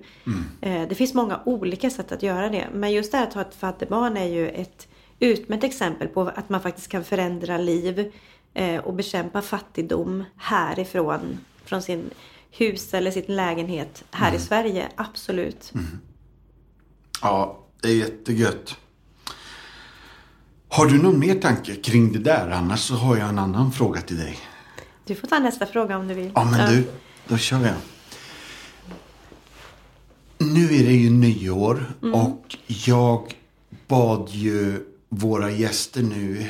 Eh, 0.62 0.88
det 0.90 0.96
finns 0.96 1.14
många 1.14 1.40
olika 1.46 1.90
sätt 1.90 2.12
att 2.12 2.24
göra 2.24 2.50
det. 2.50 2.68
Men 2.74 2.92
just 2.92 3.12
det 3.12 3.18
här 3.18 3.28
att 3.28 3.34
ha 3.34 3.42
ett 3.42 3.56
fattigbarn 3.56 4.18
är 4.18 4.26
ju 4.26 4.50
ett 4.50 4.88
utmärkt 5.20 5.64
exempel 5.64 6.08
på 6.08 6.22
att 6.22 6.50
man 6.50 6.62
faktiskt 6.62 6.88
kan 6.88 7.04
förändra 7.04 7.58
liv 7.58 8.12
eh, 8.54 8.78
och 8.78 8.94
bekämpa 8.94 9.42
fattigdom 9.42 10.24
härifrån. 10.38 11.38
Från 11.66 11.82
sin 11.82 12.10
hus 12.52 12.94
eller 12.94 13.12
sin 13.12 13.24
lägenhet 13.28 14.04
här 14.12 14.36
i 14.36 14.40
Sverige. 14.40 14.88
Absolut. 14.96 15.74
Ja, 17.22 17.60
det 17.82 17.88
är 17.88 17.96
jättegött. 17.96 18.78
Har 20.70 20.86
du 20.86 21.02
någon 21.04 21.20
mer 21.20 21.36
tanke 21.36 21.76
kring 21.76 22.12
det 22.12 22.20
där? 22.20 22.50
Annars 22.50 22.80
så 22.80 22.94
har 22.94 23.18
jag 23.18 23.30
en 23.30 23.40
annan 23.40 23.72
fråga 23.72 24.02
till 24.02 24.18
dig. 24.18 24.38
Du 25.06 25.16
får 25.16 25.28
ta 25.28 25.40
nästa 25.40 25.66
fråga 25.66 25.98
om 25.98 26.08
du 26.08 26.14
vill. 26.14 26.32
Ja, 26.36 26.44
men 26.44 26.74
du, 26.74 26.88
då 27.28 27.38
kör 27.38 27.62
jag. 27.62 27.76
Nu 30.44 30.66
är 30.66 30.84
det 30.84 30.94
ju 30.94 31.10
nyår 31.10 31.86
och 32.14 32.58
jag 32.68 33.34
bad 33.88 34.30
ju 34.30 34.86
våra 35.10 35.52
gäster 35.52 36.02
nu, 36.02 36.46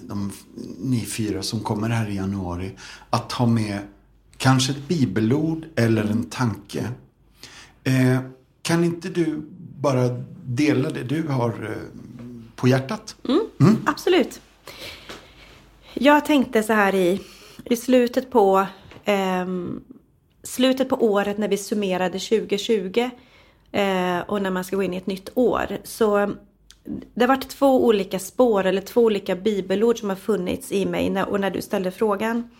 de, 0.00 0.32
ni 0.78 1.00
fyra 1.00 1.42
som 1.42 1.60
kommer 1.60 1.88
här 1.88 2.10
i 2.10 2.16
januari, 2.16 2.70
att 3.10 3.30
ta 3.30 3.46
med 3.46 3.78
kanske 4.36 4.72
ett 4.72 4.88
bibelord 4.88 5.64
eller 5.76 6.04
en 6.04 6.24
tanke. 6.24 6.88
Eh, 7.84 8.20
kan 8.62 8.84
inte 8.84 9.08
du 9.08 9.42
bara 9.80 10.08
dela 10.44 10.90
det 10.90 11.02
du 11.02 11.28
har 11.28 11.48
eh, 11.48 12.00
på 12.56 12.68
hjärtat? 12.68 13.16
Absolut. 13.86 14.40
Jag 15.94 16.24
tänkte 16.24 16.62
så 16.62 16.72
här 16.72 16.94
i, 16.94 17.20
i 17.64 17.76
slutet 17.76 18.30
på 18.30 18.66
ehm, 19.04 19.80
slutet 20.42 20.88
på 20.88 21.04
året 21.04 21.38
när 21.38 21.48
vi 21.48 21.56
summerade 21.56 22.18
2020 22.18 23.10
eh, 23.72 24.18
och 24.26 24.42
när 24.42 24.50
man 24.50 24.64
ska 24.64 24.76
gå 24.76 24.82
in 24.82 24.94
i 24.94 24.96
ett 24.96 25.06
nytt 25.06 25.30
år. 25.34 25.78
Så 25.84 26.34
det 27.14 27.20
har 27.20 27.28
varit 27.28 27.48
två 27.48 27.84
olika 27.86 28.18
spår 28.18 28.66
eller 28.66 28.80
två 28.80 29.00
olika 29.00 29.36
bibelord 29.36 29.98
som 29.98 30.08
har 30.08 30.16
funnits 30.16 30.72
i 30.72 30.86
mig 30.86 31.10
när, 31.10 31.28
och 31.28 31.40
när 31.40 31.50
du 31.50 31.62
ställde 31.62 31.90
frågan. 31.90 32.50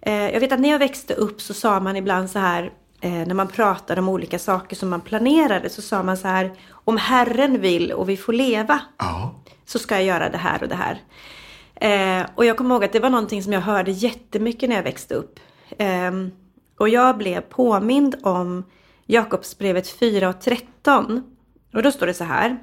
Eh, 0.00 0.30
jag 0.30 0.40
vet 0.40 0.52
att 0.52 0.60
när 0.60 0.70
jag 0.70 0.78
växte 0.78 1.14
upp 1.14 1.40
så 1.40 1.54
sa 1.54 1.80
man 1.80 1.96
ibland 1.96 2.30
så 2.30 2.38
här 2.38 2.72
eh, 3.00 3.10
när 3.10 3.34
man 3.34 3.48
pratade 3.48 4.00
om 4.00 4.08
olika 4.08 4.38
saker 4.38 4.76
som 4.76 4.88
man 4.88 5.00
planerade 5.00 5.70
så 5.70 5.82
sa 5.82 6.02
man 6.02 6.16
så 6.16 6.28
här 6.28 6.52
om 6.70 6.96
Herren 6.96 7.60
vill 7.60 7.92
och 7.92 8.08
vi 8.08 8.16
får 8.16 8.32
leva 8.32 8.80
Ja. 8.98 9.34
så 9.64 9.78
ska 9.78 9.94
jag 9.94 10.04
göra 10.04 10.28
det 10.28 10.38
här 10.38 10.62
och 10.62 10.68
det 10.68 10.74
här. 10.74 11.00
Eh, 11.74 12.26
och 12.34 12.44
jag 12.44 12.56
kommer 12.56 12.74
ihåg 12.74 12.84
att 12.84 12.92
det 12.92 13.00
var 13.00 13.10
någonting 13.10 13.42
som 13.42 13.52
jag 13.52 13.60
hörde 13.60 13.90
jättemycket 13.90 14.68
när 14.68 14.76
jag 14.76 14.82
växte 14.82 15.14
upp. 15.14 15.40
Eh, 15.78 16.12
och 16.78 16.88
jag 16.88 17.18
blev 17.18 17.40
påmind 17.40 18.16
om 18.22 18.64
Jakobsbrevet 19.06 19.88
4 19.88 20.28
och 20.28 20.40
13. 20.40 21.22
Och 21.72 21.82
då 21.82 21.92
står 21.92 22.06
det 22.06 22.14
så 22.14 22.24
här. 22.24 22.58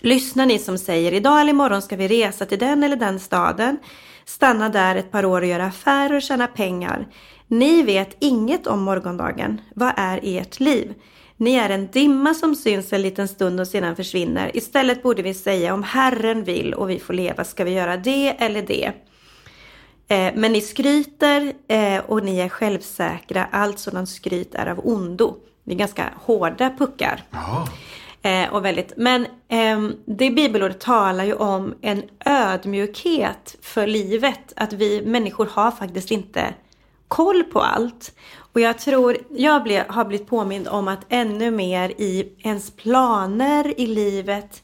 Lyssna 0.00 0.44
ni 0.44 0.58
som 0.58 0.78
säger 0.78 1.12
idag 1.12 1.40
eller 1.40 1.50
imorgon 1.50 1.82
ska 1.82 1.96
vi 1.96 2.08
resa 2.08 2.46
till 2.46 2.58
den 2.58 2.82
eller 2.82 2.96
den 2.96 3.20
staden. 3.20 3.78
Stanna 4.24 4.68
där 4.68 4.96
ett 4.96 5.10
par 5.10 5.24
år 5.24 5.40
och 5.40 5.46
göra 5.46 5.66
affärer 5.66 6.16
och 6.16 6.22
tjäna 6.22 6.46
pengar. 6.46 7.08
Ni 7.46 7.82
vet 7.82 8.16
inget 8.18 8.66
om 8.66 8.82
morgondagen. 8.82 9.60
Vad 9.74 9.92
är 9.96 10.20
ert 10.22 10.60
liv? 10.60 10.94
Ni 11.36 11.54
är 11.54 11.70
en 11.70 11.86
dimma 11.90 12.34
som 12.34 12.54
syns 12.54 12.92
en 12.92 13.02
liten 13.02 13.28
stund 13.28 13.60
och 13.60 13.68
sedan 13.68 13.96
försvinner. 13.96 14.56
Istället 14.56 15.02
borde 15.02 15.22
vi 15.22 15.34
säga 15.34 15.74
om 15.74 15.82
Herren 15.82 16.44
vill 16.44 16.74
och 16.74 16.90
vi 16.90 16.98
får 16.98 17.14
leva 17.14 17.44
ska 17.44 17.64
vi 17.64 17.70
göra 17.70 17.96
det 17.96 18.28
eller 18.28 18.62
det. 18.62 18.92
Eh, 20.12 20.32
men 20.34 20.52
ni 20.52 20.60
skryter 20.60 21.52
eh, 21.68 21.98
och 22.06 22.24
ni 22.24 22.38
är 22.38 22.48
självsäkra. 22.48 23.48
Allt 23.50 23.78
sådant 23.78 24.08
skryt 24.08 24.54
är 24.54 24.66
av 24.66 24.86
ondo. 24.86 25.36
Det 25.64 25.72
är 25.72 25.76
ganska 25.76 26.10
hårda 26.16 26.70
puckar. 26.78 27.22
Ja. 27.30 27.68
Eh, 28.22 28.54
och 28.54 28.64
väldigt, 28.64 28.92
men 28.96 29.26
ehm, 29.48 29.96
det 30.04 30.30
bibelordet 30.30 30.80
talar 30.80 31.24
ju 31.24 31.34
om 31.34 31.74
en 31.80 32.02
ödmjukhet 32.24 33.56
för 33.62 33.86
livet. 33.86 34.52
Att 34.56 34.72
vi 34.72 35.02
människor 35.06 35.46
har 35.46 35.70
faktiskt 35.70 36.10
inte 36.10 36.54
koll 37.08 37.42
på 37.42 37.60
allt. 37.60 38.14
Och 38.34 38.60
jag 38.60 38.78
tror, 38.78 39.16
jag 39.30 39.62
ble, 39.62 39.84
har 39.88 40.04
blivit 40.04 40.28
påmind 40.28 40.68
om 40.68 40.88
att 40.88 41.06
ännu 41.08 41.50
mer 41.50 41.88
i 41.88 42.32
ens 42.42 42.70
planer 42.70 43.80
i 43.80 43.86
livet 43.86 44.62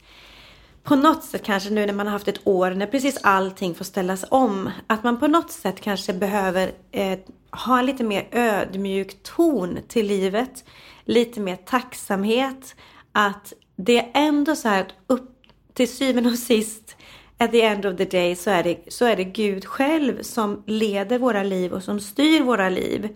på 0.88 0.96
något 0.96 1.24
sätt 1.24 1.42
kanske 1.42 1.70
nu 1.70 1.86
när 1.86 1.92
man 1.92 2.06
har 2.06 2.12
haft 2.12 2.28
ett 2.28 2.46
år 2.46 2.70
när 2.70 2.86
precis 2.86 3.18
allting 3.22 3.74
får 3.74 3.84
ställas 3.84 4.24
om. 4.30 4.70
Att 4.86 5.04
man 5.04 5.20
på 5.20 5.26
något 5.26 5.50
sätt 5.50 5.80
kanske 5.80 6.12
behöver 6.12 6.72
eh, 6.92 7.18
ha 7.66 7.78
en 7.78 7.86
lite 7.86 8.04
mer 8.04 8.28
ödmjuk 8.32 9.22
ton 9.22 9.78
till 9.88 10.06
livet. 10.06 10.64
Lite 11.04 11.40
mer 11.40 11.56
tacksamhet. 11.56 12.74
Att 13.12 13.52
det 13.76 13.98
är 13.98 14.10
ändå 14.14 14.56
så 14.56 14.68
här 14.68 14.80
att 14.80 14.92
upp 15.06 15.30
till 15.74 15.88
syvende 15.88 16.30
och 16.30 16.38
sist 16.38 16.96
at 17.38 17.52
the 17.52 17.62
end 17.62 17.86
of 17.86 17.96
the 17.96 18.04
day 18.04 18.36
så 18.36 18.50
är 18.50 18.62
det, 18.62 18.78
så 18.88 19.04
är 19.04 19.16
det 19.16 19.24
Gud 19.24 19.64
själv 19.64 20.22
som 20.22 20.62
leder 20.66 21.18
våra 21.18 21.42
liv 21.42 21.72
och 21.72 21.82
som 21.82 22.00
styr 22.00 22.42
våra 22.42 22.68
liv. 22.68 23.08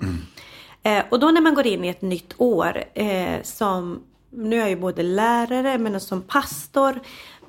Eh, 0.85 1.05
och 1.11 1.21
då 1.21 1.31
när 1.31 1.41
man 1.41 1.55
går 1.55 1.67
in 1.67 1.85
i 1.85 1.89
ett 1.89 2.03
nytt 2.03 2.35
år 2.37 2.85
eh, 2.95 3.43
som, 3.43 4.03
nu 4.31 4.57
är 4.57 4.61
jag 4.61 4.71
ju 4.71 4.77
både 4.77 5.03
lärare 5.03 5.79
men 5.79 6.01
som 6.01 6.23
pastor. 6.23 7.01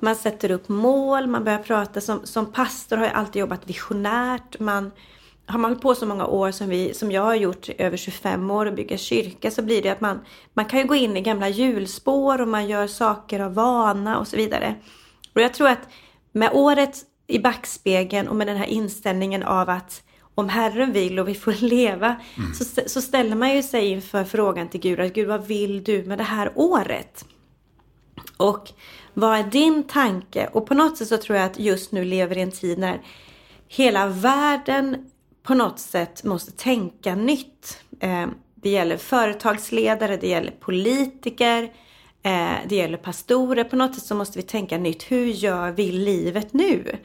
Man 0.04 0.16
sätter 0.16 0.50
upp 0.50 0.68
mål, 0.68 1.26
man 1.26 1.44
börjar 1.44 1.58
prata 1.58 2.00
som, 2.00 2.26
som 2.26 2.52
pastor 2.52 2.96
har 2.96 3.04
jag 3.04 3.14
alltid 3.14 3.40
jobbat 3.40 3.70
visionärt. 3.70 4.60
Man, 4.60 4.90
har 5.46 5.58
man 5.58 5.70
hållit 5.70 5.82
på 5.82 5.94
så 5.94 6.06
många 6.06 6.26
år 6.26 6.50
som, 6.50 6.68
vi, 6.68 6.94
som 6.94 7.12
jag 7.12 7.22
har 7.22 7.34
gjort, 7.34 7.68
över 7.78 7.96
25 7.96 8.50
år 8.50 8.66
och 8.66 8.74
bygga 8.74 8.96
kyrka, 8.96 9.50
så 9.50 9.62
blir 9.62 9.82
det 9.82 9.88
att 9.88 10.00
man, 10.00 10.20
man 10.54 10.64
kan 10.64 10.78
ju 10.78 10.86
gå 10.86 10.94
in 10.94 11.16
i 11.16 11.20
gamla 11.20 11.48
hjulspår 11.48 12.40
och 12.40 12.48
man 12.48 12.68
gör 12.68 12.86
saker 12.86 13.40
av 13.40 13.54
vana 13.54 14.18
och 14.18 14.28
så 14.28 14.36
vidare. 14.36 14.74
Och 15.34 15.40
jag 15.40 15.54
tror 15.54 15.68
att 15.68 15.88
med 16.32 16.50
året 16.52 16.98
i 17.26 17.38
backspegeln 17.38 18.28
och 18.28 18.36
med 18.36 18.46
den 18.46 18.56
här 18.56 18.66
inställningen 18.66 19.42
av 19.42 19.70
att 19.70 20.02
om 20.34 20.48
Herren 20.48 20.92
vill 20.92 21.18
och 21.18 21.28
vi 21.28 21.34
får 21.34 21.52
leva, 21.60 22.16
så, 22.58 22.80
så 22.86 23.00
ställer 23.00 23.36
man 23.36 23.54
ju 23.54 23.62
sig 23.62 23.86
inför 23.86 24.24
frågan 24.24 24.68
till 24.68 24.80
Gud, 24.80 25.00
att 25.00 25.14
Gud 25.14 25.28
vad 25.28 25.46
vill 25.46 25.84
du 25.84 26.04
med 26.04 26.18
det 26.18 26.24
här 26.24 26.52
året? 26.54 27.24
Och 28.36 28.72
vad 29.14 29.38
är 29.38 29.42
din 29.42 29.82
tanke? 29.82 30.48
Och 30.52 30.66
på 30.66 30.74
något 30.74 30.98
sätt 30.98 31.08
så 31.08 31.16
tror 31.16 31.38
jag 31.38 31.46
att 31.46 31.58
just 31.58 31.92
nu 31.92 32.04
lever 32.04 32.38
i 32.38 32.42
en 32.42 32.50
tid 32.50 32.78
när 32.78 33.00
hela 33.68 34.06
världen 34.06 35.10
på 35.42 35.54
något 35.54 35.78
sätt 35.78 36.24
måste 36.24 36.52
tänka 36.52 37.14
nytt. 37.14 37.78
Eh, 38.00 38.26
det 38.54 38.70
gäller 38.70 38.96
företagsledare, 38.96 40.16
det 40.16 40.28
gäller 40.28 40.50
politiker, 40.50 41.62
eh, 42.22 42.52
det 42.68 42.76
gäller 42.76 42.98
pastorer. 42.98 43.64
På 43.64 43.76
något 43.76 43.94
sätt 43.94 44.04
så 44.04 44.14
måste 44.14 44.38
vi 44.38 44.42
tänka 44.42 44.78
nytt. 44.78 45.02
Hur 45.02 45.26
gör 45.26 45.70
vi 45.70 45.92
livet 45.92 46.52
nu? 46.52 46.96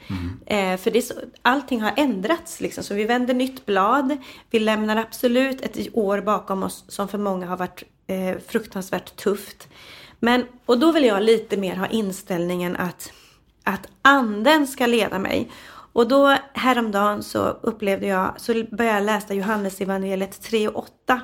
Mm. 0.48 0.78
För 0.78 0.90
det 0.90 1.02
så, 1.02 1.14
allting 1.42 1.80
har 1.80 1.92
ändrats 1.96 2.60
liksom. 2.60 2.84
Så 2.84 2.94
vi 2.94 3.04
vänder 3.04 3.34
nytt 3.34 3.66
blad. 3.66 4.16
Vi 4.50 4.58
lämnar 4.58 4.96
absolut 4.96 5.60
ett 5.60 5.88
år 5.92 6.20
bakom 6.20 6.62
oss 6.62 6.84
som 6.88 7.08
för 7.08 7.18
många 7.18 7.46
har 7.46 7.56
varit 7.56 7.82
fruktansvärt 8.46 9.16
tufft. 9.16 9.68
Men, 10.20 10.46
och 10.66 10.78
då 10.78 10.92
vill 10.92 11.04
jag 11.04 11.22
lite 11.22 11.56
mer 11.56 11.76
ha 11.76 11.86
inställningen 11.86 12.76
att, 12.76 13.12
att 13.64 13.88
anden 14.02 14.66
ska 14.66 14.86
leda 14.86 15.18
mig. 15.18 15.50
Och 15.92 16.08
då 16.08 16.36
häromdagen 16.52 17.22
så 17.22 17.38
upplevde 17.40 18.06
jag, 18.06 18.34
så 18.36 18.52
började 18.52 18.98
jag 18.98 19.04
läsa 19.04 19.34
Johannes 19.34 19.80
evangeliet 19.80 20.42
3 20.42 20.68
och 20.68 20.78
8. 20.78 21.20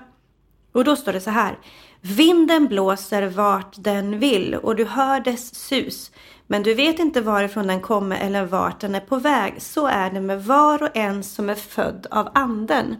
Och 0.72 0.84
då 0.84 0.96
står 0.96 1.12
det 1.12 1.20
så 1.20 1.30
här. 1.30 1.58
Vinden 2.00 2.66
blåser 2.66 3.26
vart 3.26 3.74
den 3.78 4.18
vill 4.18 4.54
och 4.54 4.76
du 4.76 4.84
hör 4.84 5.20
dess 5.20 5.54
sus. 5.54 6.10
Men 6.46 6.62
du 6.62 6.74
vet 6.74 6.98
inte 6.98 7.20
varifrån 7.20 7.66
den 7.66 7.80
kommer 7.80 8.16
eller 8.16 8.44
vart 8.44 8.80
den 8.80 8.94
är 8.94 9.00
på 9.00 9.16
väg. 9.16 9.62
Så 9.62 9.86
är 9.86 10.10
det 10.10 10.20
med 10.20 10.44
var 10.44 10.82
och 10.82 10.96
en 10.96 11.24
som 11.24 11.50
är 11.50 11.54
född 11.54 12.06
av 12.10 12.28
anden. 12.34 12.96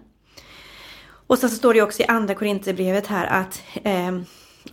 Och 1.27 1.39
sen 1.39 1.51
så 1.51 1.57
står 1.57 1.75
det 1.75 1.83
också 1.83 2.03
i 2.03 2.07
andra 2.07 2.35
Korinthierbrevet 2.35 3.07
här 3.07 3.27
att 3.27 3.63
eh, 3.85 4.19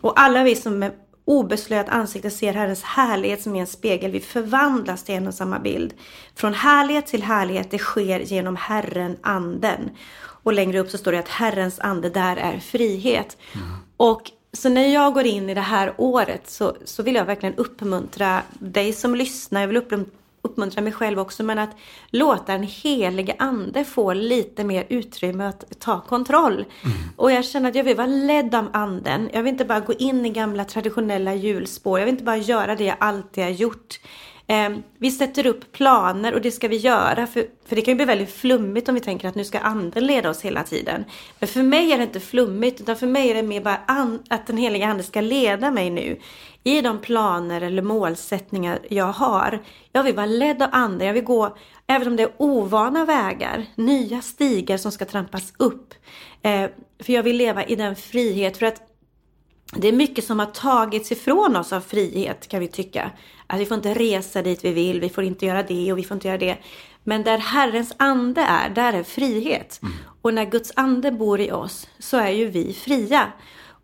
och 0.02 0.20
alla 0.20 0.44
vi 0.44 0.56
som 0.56 0.92
obeslöjat 1.26 1.90
ansikte 1.90 2.30
ser 2.30 2.54
Herrens 2.54 2.84
härlighet 2.84 3.42
som 3.42 3.56
är 3.56 3.60
en 3.60 3.68
spegel. 3.68 4.12
Vi 4.12 4.20
förvandlas 4.20 5.04
till 5.04 5.16
en 5.16 5.28
och 5.28 5.34
samma 5.34 5.60
bild. 5.60 5.94
Från 6.36 6.54
härlighet 6.54 7.08
till 7.08 7.24
härlighet, 7.24 7.72
det 7.72 7.78
sker 7.78 8.20
genom 8.20 8.56
Herren, 8.56 9.18
anden. 9.22 9.90
Och 10.18 10.54
längre 10.54 10.80
upp 10.80 10.90
så 10.90 10.98
står 10.98 11.12
det 11.12 11.20
att 11.20 11.28
Herrens 11.28 11.80
ande, 11.80 12.10
där 12.10 12.36
är 12.36 12.60
frihet. 12.60 13.38
Mm. 13.54 13.68
Och 13.98 14.32
så 14.54 14.70
när 14.70 14.94
jag 14.94 15.14
går 15.14 15.26
in 15.26 15.50
i 15.50 15.54
det 15.54 15.62
här 15.62 15.94
året 15.98 16.50
så, 16.50 16.76
så 16.86 17.04
vill 17.04 17.16
jag 17.16 17.26
verkligen 17.26 17.56
uppmuntra 17.56 18.42
dig 18.60 18.94
som 18.94 19.16
lyssnar. 19.16 19.62
Jag 19.62 19.68
vill 19.68 19.78
uppmuntra 20.44 20.82
mig 20.82 20.94
själv 20.94 21.20
också, 21.20 21.44
men 21.44 21.60
att 21.60 21.70
låta 22.10 22.52
den 22.52 22.64
helige 22.64 23.36
ande 23.40 23.86
få 23.86 24.14
lite 24.14 24.64
mer 24.64 24.86
utrymme 24.90 25.46
att 25.46 25.80
ta 25.80 26.02
kontroll. 26.02 26.54
Mm. 26.54 26.98
Och 27.16 27.32
jag 27.32 27.46
känner 27.46 27.70
att 27.70 27.76
jag 27.76 27.84
vill 27.84 27.98
vara 27.98 28.08
ledd 28.08 28.56
av 28.56 28.68
anden. 28.74 29.30
Jag 29.34 29.44
vill 29.44 29.52
inte 29.52 29.66
bara 29.66 29.80
gå 29.80 29.94
in 29.94 30.26
i 30.26 30.30
gamla 30.30 30.66
traditionella 30.66 31.34
hjulspår. 31.34 32.00
Jag 32.00 32.06
vill 32.06 32.14
inte 32.14 32.24
bara 32.24 32.38
göra 32.38 32.76
det 32.76 32.84
jag 32.84 32.98
alltid 33.00 33.44
har 33.44 33.52
gjort. 33.52 34.00
Eh, 34.48 34.70
vi 34.98 35.12
sätter 35.12 35.46
upp 35.46 35.72
planer 35.72 36.34
och 36.34 36.42
det 36.42 36.52
ska 36.52 36.68
vi 36.68 36.78
göra. 36.78 37.28
För, 37.28 37.46
för 37.66 37.76
det 37.76 37.82
kan 37.82 37.92
ju 37.92 37.96
bli 37.96 38.06
väldigt 38.06 38.34
flummigt 38.34 38.90
om 38.90 38.96
vi 38.96 39.02
tänker 39.02 39.28
att 39.28 39.36
nu 39.36 39.46
ska 39.46 39.60
anden 39.60 40.08
leda 40.08 40.30
oss 40.30 40.42
hela 40.42 40.64
tiden. 40.64 41.06
Men 41.40 41.50
för 41.50 41.64
mig 41.64 41.92
är 41.92 41.98
det 41.98 42.04
inte 42.04 42.20
flummigt 42.20 42.82
utan 42.82 42.96
för 42.96 43.08
mig 43.08 43.30
är 43.30 43.36
det 43.36 43.44
mer 43.44 43.62
bara 43.62 43.80
an, 43.88 44.20
att 44.30 44.48
den 44.48 44.58
heliga 44.58 44.88
ande 44.88 45.04
ska 45.04 45.22
leda 45.22 45.72
mig 45.72 45.90
nu. 45.90 46.20
I 46.64 46.82
de 46.82 47.00
planer 47.00 47.62
eller 47.62 47.82
målsättningar 47.82 48.80
jag 48.90 49.12
har. 49.12 49.64
Jag 49.92 50.04
vill 50.04 50.16
vara 50.16 50.26
ledd 50.26 50.62
av 50.62 50.70
anden. 50.72 51.08
Jag 51.08 51.14
vill 51.14 51.24
gå, 51.24 51.58
även 51.88 52.08
om 52.08 52.16
det 52.16 52.24
är 52.24 52.32
ovana 52.38 53.06
vägar, 53.06 53.66
nya 53.76 54.22
stigar 54.22 54.78
som 54.78 54.92
ska 54.92 55.06
trampas 55.06 55.54
upp. 55.58 55.94
Eh, 56.42 56.70
för 57.00 57.14
jag 57.14 57.24
vill 57.24 57.38
leva 57.38 57.64
i 57.64 57.76
den 57.76 57.96
frihet. 57.96 58.58
För 58.58 58.66
att 58.66 58.82
det 59.76 59.88
är 59.88 59.94
mycket 59.94 60.26
som 60.26 60.40
har 60.40 60.46
tagits 60.46 61.12
ifrån 61.12 61.56
oss 61.56 61.74
av 61.74 61.82
frihet 61.82 62.48
kan 62.48 62.60
vi 62.60 62.68
tycka. 62.68 63.12
Att 63.48 63.60
vi 63.60 63.66
får 63.66 63.76
inte 63.76 63.94
resa 63.94 64.42
dit 64.42 64.66
vi 64.66 64.72
vill, 64.72 65.02
vi 65.02 65.10
får 65.10 65.24
inte 65.24 65.46
göra 65.46 65.64
det 65.64 65.92
och 65.92 65.98
vi 65.98 66.04
får 66.04 66.16
inte 66.16 66.28
göra 66.28 66.38
det. 66.38 66.58
Men 67.04 67.24
där 67.24 67.38
Herrens 67.38 67.94
ande 67.98 68.42
är, 68.42 68.70
där 68.70 68.94
är 68.94 69.04
frihet. 69.04 69.80
Mm. 69.82 69.94
Och 70.22 70.34
när 70.34 70.46
Guds 70.46 70.72
ande 70.76 71.12
bor 71.12 71.40
i 71.40 71.52
oss 71.52 71.88
så 72.00 72.18
är 72.18 72.30
ju 72.30 72.46
vi 72.46 72.74
fria. 72.74 73.32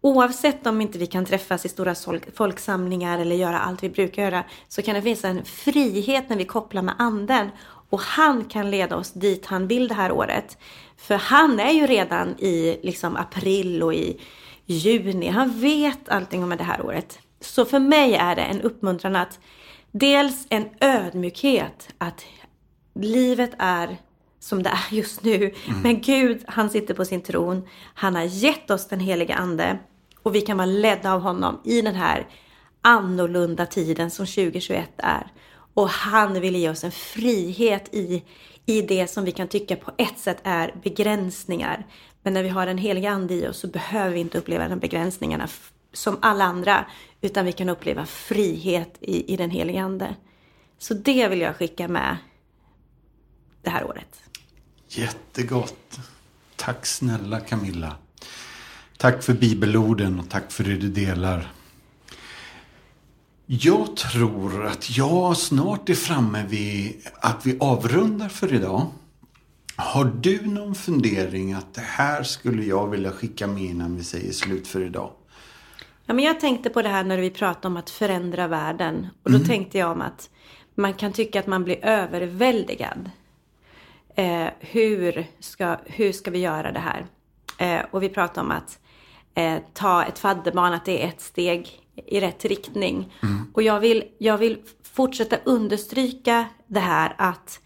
Oavsett 0.02 0.68
om 0.68 0.82
inte 0.82 0.97
vi 0.97 1.06
kan 1.06 1.26
träffas 1.26 1.66
i 1.66 1.70
stora 1.70 1.95
folksamlingar 2.34 3.20
eller 3.20 3.36
göra 3.36 3.60
allt 3.60 3.84
vi 3.84 3.89
brukar 3.89 4.24
göra 4.24 4.43
så 4.68 4.82
kan 4.82 4.95
det 4.95 5.02
finnas 5.02 5.24
en 5.24 5.45
frihet 5.45 6.30
när 6.30 6.38
vi 6.38 6.45
kopplar 6.45 6.82
med 6.82 6.95
anden. 6.97 7.50
Och 7.89 8.00
han 8.00 8.45
kan 8.45 8.72
leda 8.72 8.95
oss 8.95 9.12
dit 9.12 9.45
han 9.45 9.68
vill 9.68 9.88
det 9.88 9.93
här 9.93 10.12
året. 10.12 10.58
För 10.97 11.16
han 11.16 11.60
är 11.60 11.72
ju 11.72 11.88
redan 11.88 12.36
i 12.39 12.80
liksom 12.84 13.16
april 13.16 13.84
och 13.84 13.93
i 13.93 14.22
juni. 14.66 15.28
Han 15.28 15.60
vet 15.60 16.10
allting 16.10 16.43
om 16.43 16.50
det 16.50 16.64
här 16.64 16.86
året. 16.86 17.20
Så 17.41 17.66
för 17.66 17.80
mig 17.80 18.16
är 18.16 18.36
det 18.36 18.41
en 18.41 18.62
uppmuntran 18.62 19.16
att 19.16 19.39
dels 19.91 20.47
en 20.50 20.70
ödmjukhet 20.82 21.89
att 21.97 22.26
livet 22.95 23.52
är 23.58 23.97
som 24.39 24.64
det 24.64 24.70
är 24.70 24.95
just 24.95 25.24
nu. 25.24 25.36
Mm. 25.36 25.82
Men 25.82 26.02
Gud, 26.02 26.43
han 26.47 26.70
sitter 26.70 26.93
på 26.93 27.06
sin 27.06 27.22
tron. 27.22 27.68
Han 27.93 28.16
har 28.16 28.24
gett 28.24 28.72
oss 28.72 28.88
den 28.88 29.00
heliga 29.00 29.36
ande 29.36 29.80
och 30.24 30.36
vi 30.36 30.41
kan 30.41 30.57
vara 30.57 30.65
ledda 30.65 31.13
av 31.13 31.22
honom 31.22 31.61
i 31.63 31.82
den 31.82 31.95
här 31.95 32.28
annorlunda 32.82 33.65
tiden 33.65 34.11
som 34.11 34.26
2021 34.26 34.89
är. 34.97 35.32
Och 35.74 35.89
han 35.89 36.41
vill 36.41 36.55
ge 36.55 36.70
oss 36.70 36.84
en 36.84 36.91
frihet 36.91 37.93
i, 37.93 38.24
i 38.65 38.82
det 38.82 39.07
som 39.07 39.26
vi 39.26 39.32
kan 39.32 39.47
tycka 39.47 39.76
på 39.76 39.91
ett 39.97 40.20
sätt 40.20 40.38
är 40.43 40.76
begränsningar. 40.84 41.88
Men 42.24 42.34
när 42.34 42.43
vi 42.43 42.49
har 42.49 42.65
den 42.65 42.78
heliga 42.78 43.11
ande 43.11 43.34
i 43.34 43.47
oss 43.47 43.59
så 43.59 43.67
behöver 43.67 44.11
vi 44.11 44.20
inte 44.20 44.38
uppleva 44.38 44.67
de 44.67 44.80
begränsningarna 44.80 45.47
som 45.93 46.17
alla 46.22 46.43
andra. 46.43 46.86
Utan 47.22 47.45
vi 47.45 47.51
kan 47.51 47.70
uppleva 47.70 48.05
frihet 48.05 48.97
i, 48.99 49.34
i 49.34 49.38
den 49.38 49.49
heliga 49.49 49.82
ande. 49.82 50.15
Så 50.78 50.93
det 50.93 51.28
vill 51.28 51.41
jag 51.41 51.55
skicka 51.55 51.88
med 51.88 52.17
det 53.61 53.70
här 53.70 53.84
året. 53.84 54.22
Jättegott. 54.88 55.99
Tack 56.55 56.86
snälla 56.86 57.39
Camilla. 57.39 57.95
Tack 59.02 59.24
för 59.24 59.34
bibelorden 59.34 60.20
och 60.20 60.30
tack 60.30 60.52
för 60.52 60.64
det 60.64 60.78
du 60.78 60.89
delar. 60.89 61.52
Jag 63.45 63.95
tror 63.95 64.66
att 64.66 64.97
jag 64.97 65.38
snart 65.38 65.89
är 65.89 65.93
framme 65.93 66.45
vid 66.47 67.08
att 67.22 67.45
vi 67.45 67.58
avrundar 67.60 68.30
för 68.30 68.54
idag. 68.54 68.88
Har 69.76 70.06
du 70.06 70.45
någon 70.45 70.76
fundering 70.76 71.54
att 71.54 71.74
det 71.74 71.82
här 71.82 72.24
skulle 72.24 72.64
jag 72.64 72.88
vilja 72.88 73.12
skicka 73.12 73.47
med 73.47 73.64
innan 73.64 73.95
vi 73.95 74.04
säger 74.04 74.32
slut 74.32 74.68
för 74.68 74.82
idag? 74.82 75.12
Ja, 76.06 76.14
men 76.14 76.26
jag 76.26 76.39
tänkte 76.39 76.70
på 76.70 76.82
det 76.82 76.89
här 76.89 77.04
när 77.04 77.18
vi 77.18 77.30
pratade 77.30 77.68
om 77.68 77.78
att 77.78 77.89
förändra 77.89 78.47
världen. 78.47 79.08
Och 79.24 79.32
då 79.32 79.38
mm. 79.38 79.47
tänkte 79.47 79.78
jag 79.78 79.91
om 79.91 80.02
att 80.02 80.30
man 80.76 80.93
kan 80.93 81.14
tycka 81.14 81.39
att 81.39 81.47
man 81.47 81.64
blir 81.64 81.86
överväldigad. 81.86 83.12
Eh, 84.16 84.47
hur, 84.60 85.28
ska, 85.39 85.78
hur 85.86 86.12
ska 86.12 86.32
vi 86.32 86.39
göra 86.39 86.72
det 86.72 86.80
här? 86.80 87.06
Eh, 87.58 87.86
och 87.91 88.04
vi 88.04 88.10
pratade 88.10 88.41
om 88.45 88.52
att 88.52 88.80
eh, 89.36 89.58
ta 89.74 90.04
ett 90.06 90.20
fadderbarn, 90.20 90.74
att 90.74 90.86
det 90.86 91.04
är 91.04 91.08
ett 91.08 91.22
steg 91.22 91.82
i 92.06 92.20
rätt 92.20 92.46
riktning. 92.46 93.14
Mm. 93.24 93.52
Och 93.54 93.62
jag 93.62 93.80
vill, 93.80 94.04
jag 94.18 94.38
vill 94.38 94.58
fortsätta 94.84 95.38
understryka 95.44 96.46
det 96.68 96.80
här 96.80 97.16
att 97.18 97.60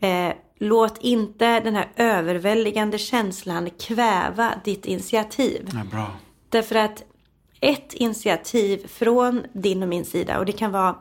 eh, 0.00 0.32
låt 0.58 0.98
inte 0.98 1.60
den 1.60 1.76
här 1.76 1.88
överväldigande 1.96 2.98
känslan 2.98 3.70
kväva 3.70 4.54
ditt 4.64 4.86
initiativ. 4.86 5.70
Ja, 5.72 5.84
bra. 5.90 6.10
Därför 6.48 6.74
att 6.74 7.04
ett 7.60 7.94
initiativ 7.94 8.86
från 8.86 9.46
din 9.52 9.82
och 9.82 9.88
min 9.88 10.04
sida 10.04 10.38
och 10.38 10.46
det 10.46 10.52
kan 10.52 10.72
vara 10.72 10.96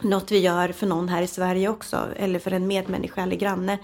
något 0.00 0.32
vi 0.32 0.38
gör 0.38 0.68
för 0.68 0.86
någon 0.86 1.08
här 1.08 1.22
i 1.22 1.26
Sverige 1.26 1.68
också 1.68 2.08
eller 2.16 2.38
för 2.38 2.50
en 2.50 2.66
medmänniska 2.66 3.22
eller 3.22 3.36
granne. 3.36 3.78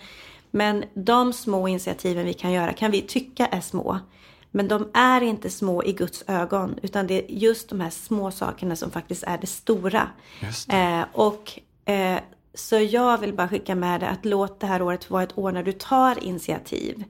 Men 0.50 0.84
de 0.94 1.32
små 1.32 1.68
initiativen 1.68 2.24
vi 2.24 2.34
kan 2.34 2.52
göra 2.52 2.72
kan 2.72 2.90
vi 2.90 3.02
tycka 3.02 3.46
är 3.46 3.60
små. 3.60 3.98
Men 4.50 4.68
de 4.68 4.88
är 4.94 5.20
inte 5.20 5.50
små 5.50 5.84
i 5.84 5.92
Guds 5.92 6.24
ögon 6.26 6.78
utan 6.82 7.06
det 7.06 7.14
är 7.14 7.34
just 7.34 7.68
de 7.68 7.80
här 7.80 7.90
små 7.90 8.30
sakerna 8.30 8.76
som 8.76 8.90
faktiskt 8.90 9.22
är 9.22 9.38
det 9.38 9.46
stora. 9.46 10.08
Det. 10.66 10.76
Eh, 10.76 11.04
och 11.12 11.60
eh, 11.84 12.18
Så 12.54 12.78
jag 12.78 13.18
vill 13.18 13.34
bara 13.34 13.48
skicka 13.48 13.74
med 13.74 14.00
dig 14.00 14.08
att 14.08 14.24
låt 14.24 14.60
det 14.60 14.66
här 14.66 14.82
året 14.82 15.10
vara 15.10 15.22
ett 15.22 15.38
år 15.38 15.52
när 15.52 15.62
du 15.62 15.72
tar 15.72 16.24
initiativ. 16.24 17.04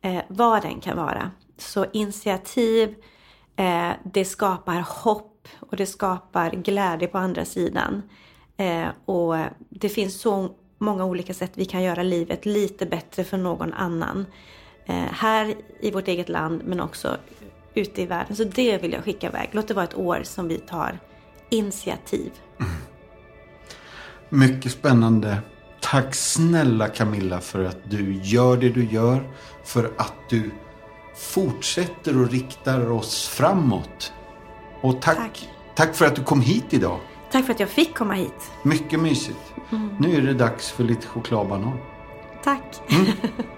Eh, 0.00 0.22
vad 0.28 0.62
den 0.62 0.80
kan 0.80 0.96
vara. 0.96 1.30
Så 1.56 1.86
initiativ, 1.92 2.94
eh, 3.56 3.90
det 4.04 4.24
skapar 4.24 4.80
hopp 4.80 5.48
och 5.60 5.76
det 5.76 5.86
skapar 5.86 6.50
glädje 6.50 7.08
på 7.08 7.18
andra 7.18 7.44
sidan. 7.44 8.02
Eh, 8.56 8.88
och 9.04 9.36
det 9.68 9.88
finns 9.88 10.20
så 10.20 10.48
många 10.78 11.04
olika 11.04 11.34
sätt 11.34 11.52
vi 11.54 11.64
kan 11.64 11.82
göra 11.82 12.02
livet 12.02 12.46
lite 12.46 12.86
bättre 12.86 13.24
för 13.24 13.36
någon 13.36 13.72
annan. 13.72 14.26
Eh, 14.88 15.12
här 15.12 15.54
i 15.80 15.90
vårt 15.90 16.08
eget 16.08 16.28
land 16.28 16.62
men 16.64 16.80
också 16.80 17.16
ute 17.74 18.02
i 18.02 18.06
världen. 18.06 18.36
Så 18.36 18.44
det 18.44 18.82
vill 18.82 18.92
jag 18.92 19.04
skicka 19.04 19.26
iväg. 19.26 19.48
Låt 19.52 19.68
det 19.68 19.74
vara 19.74 19.84
ett 19.84 19.96
år 19.96 20.20
som 20.24 20.48
vi 20.48 20.58
tar 20.58 20.98
initiativ. 21.50 22.32
Mm. 22.60 22.72
Mycket 24.28 24.72
spännande. 24.72 25.38
Tack 25.80 26.14
snälla 26.14 26.88
Camilla 26.88 27.40
för 27.40 27.64
att 27.64 27.90
du 27.90 28.14
gör 28.22 28.56
det 28.56 28.68
du 28.68 28.84
gör. 28.84 29.30
För 29.64 29.84
att 29.96 30.14
du 30.30 30.50
fortsätter 31.16 32.20
och 32.20 32.30
riktar 32.30 32.90
oss 32.90 33.28
framåt. 33.28 34.12
Och 34.80 35.02
tack, 35.02 35.16
tack. 35.16 35.48
Tack 35.74 35.94
för 35.94 36.06
att 36.06 36.16
du 36.16 36.24
kom 36.24 36.40
hit 36.40 36.64
idag. 36.70 37.00
Tack 37.32 37.46
för 37.46 37.52
att 37.52 37.60
jag 37.60 37.68
fick 37.68 37.96
komma 37.96 38.14
hit. 38.14 38.50
Mycket 38.62 39.00
mysigt. 39.00 39.54
Nu 39.98 40.16
är 40.16 40.20
det 40.20 40.34
dags 40.34 40.70
för 40.70 40.84
lite 40.84 41.06
chokladbanan. 41.06 41.78
Tack. 42.44 42.82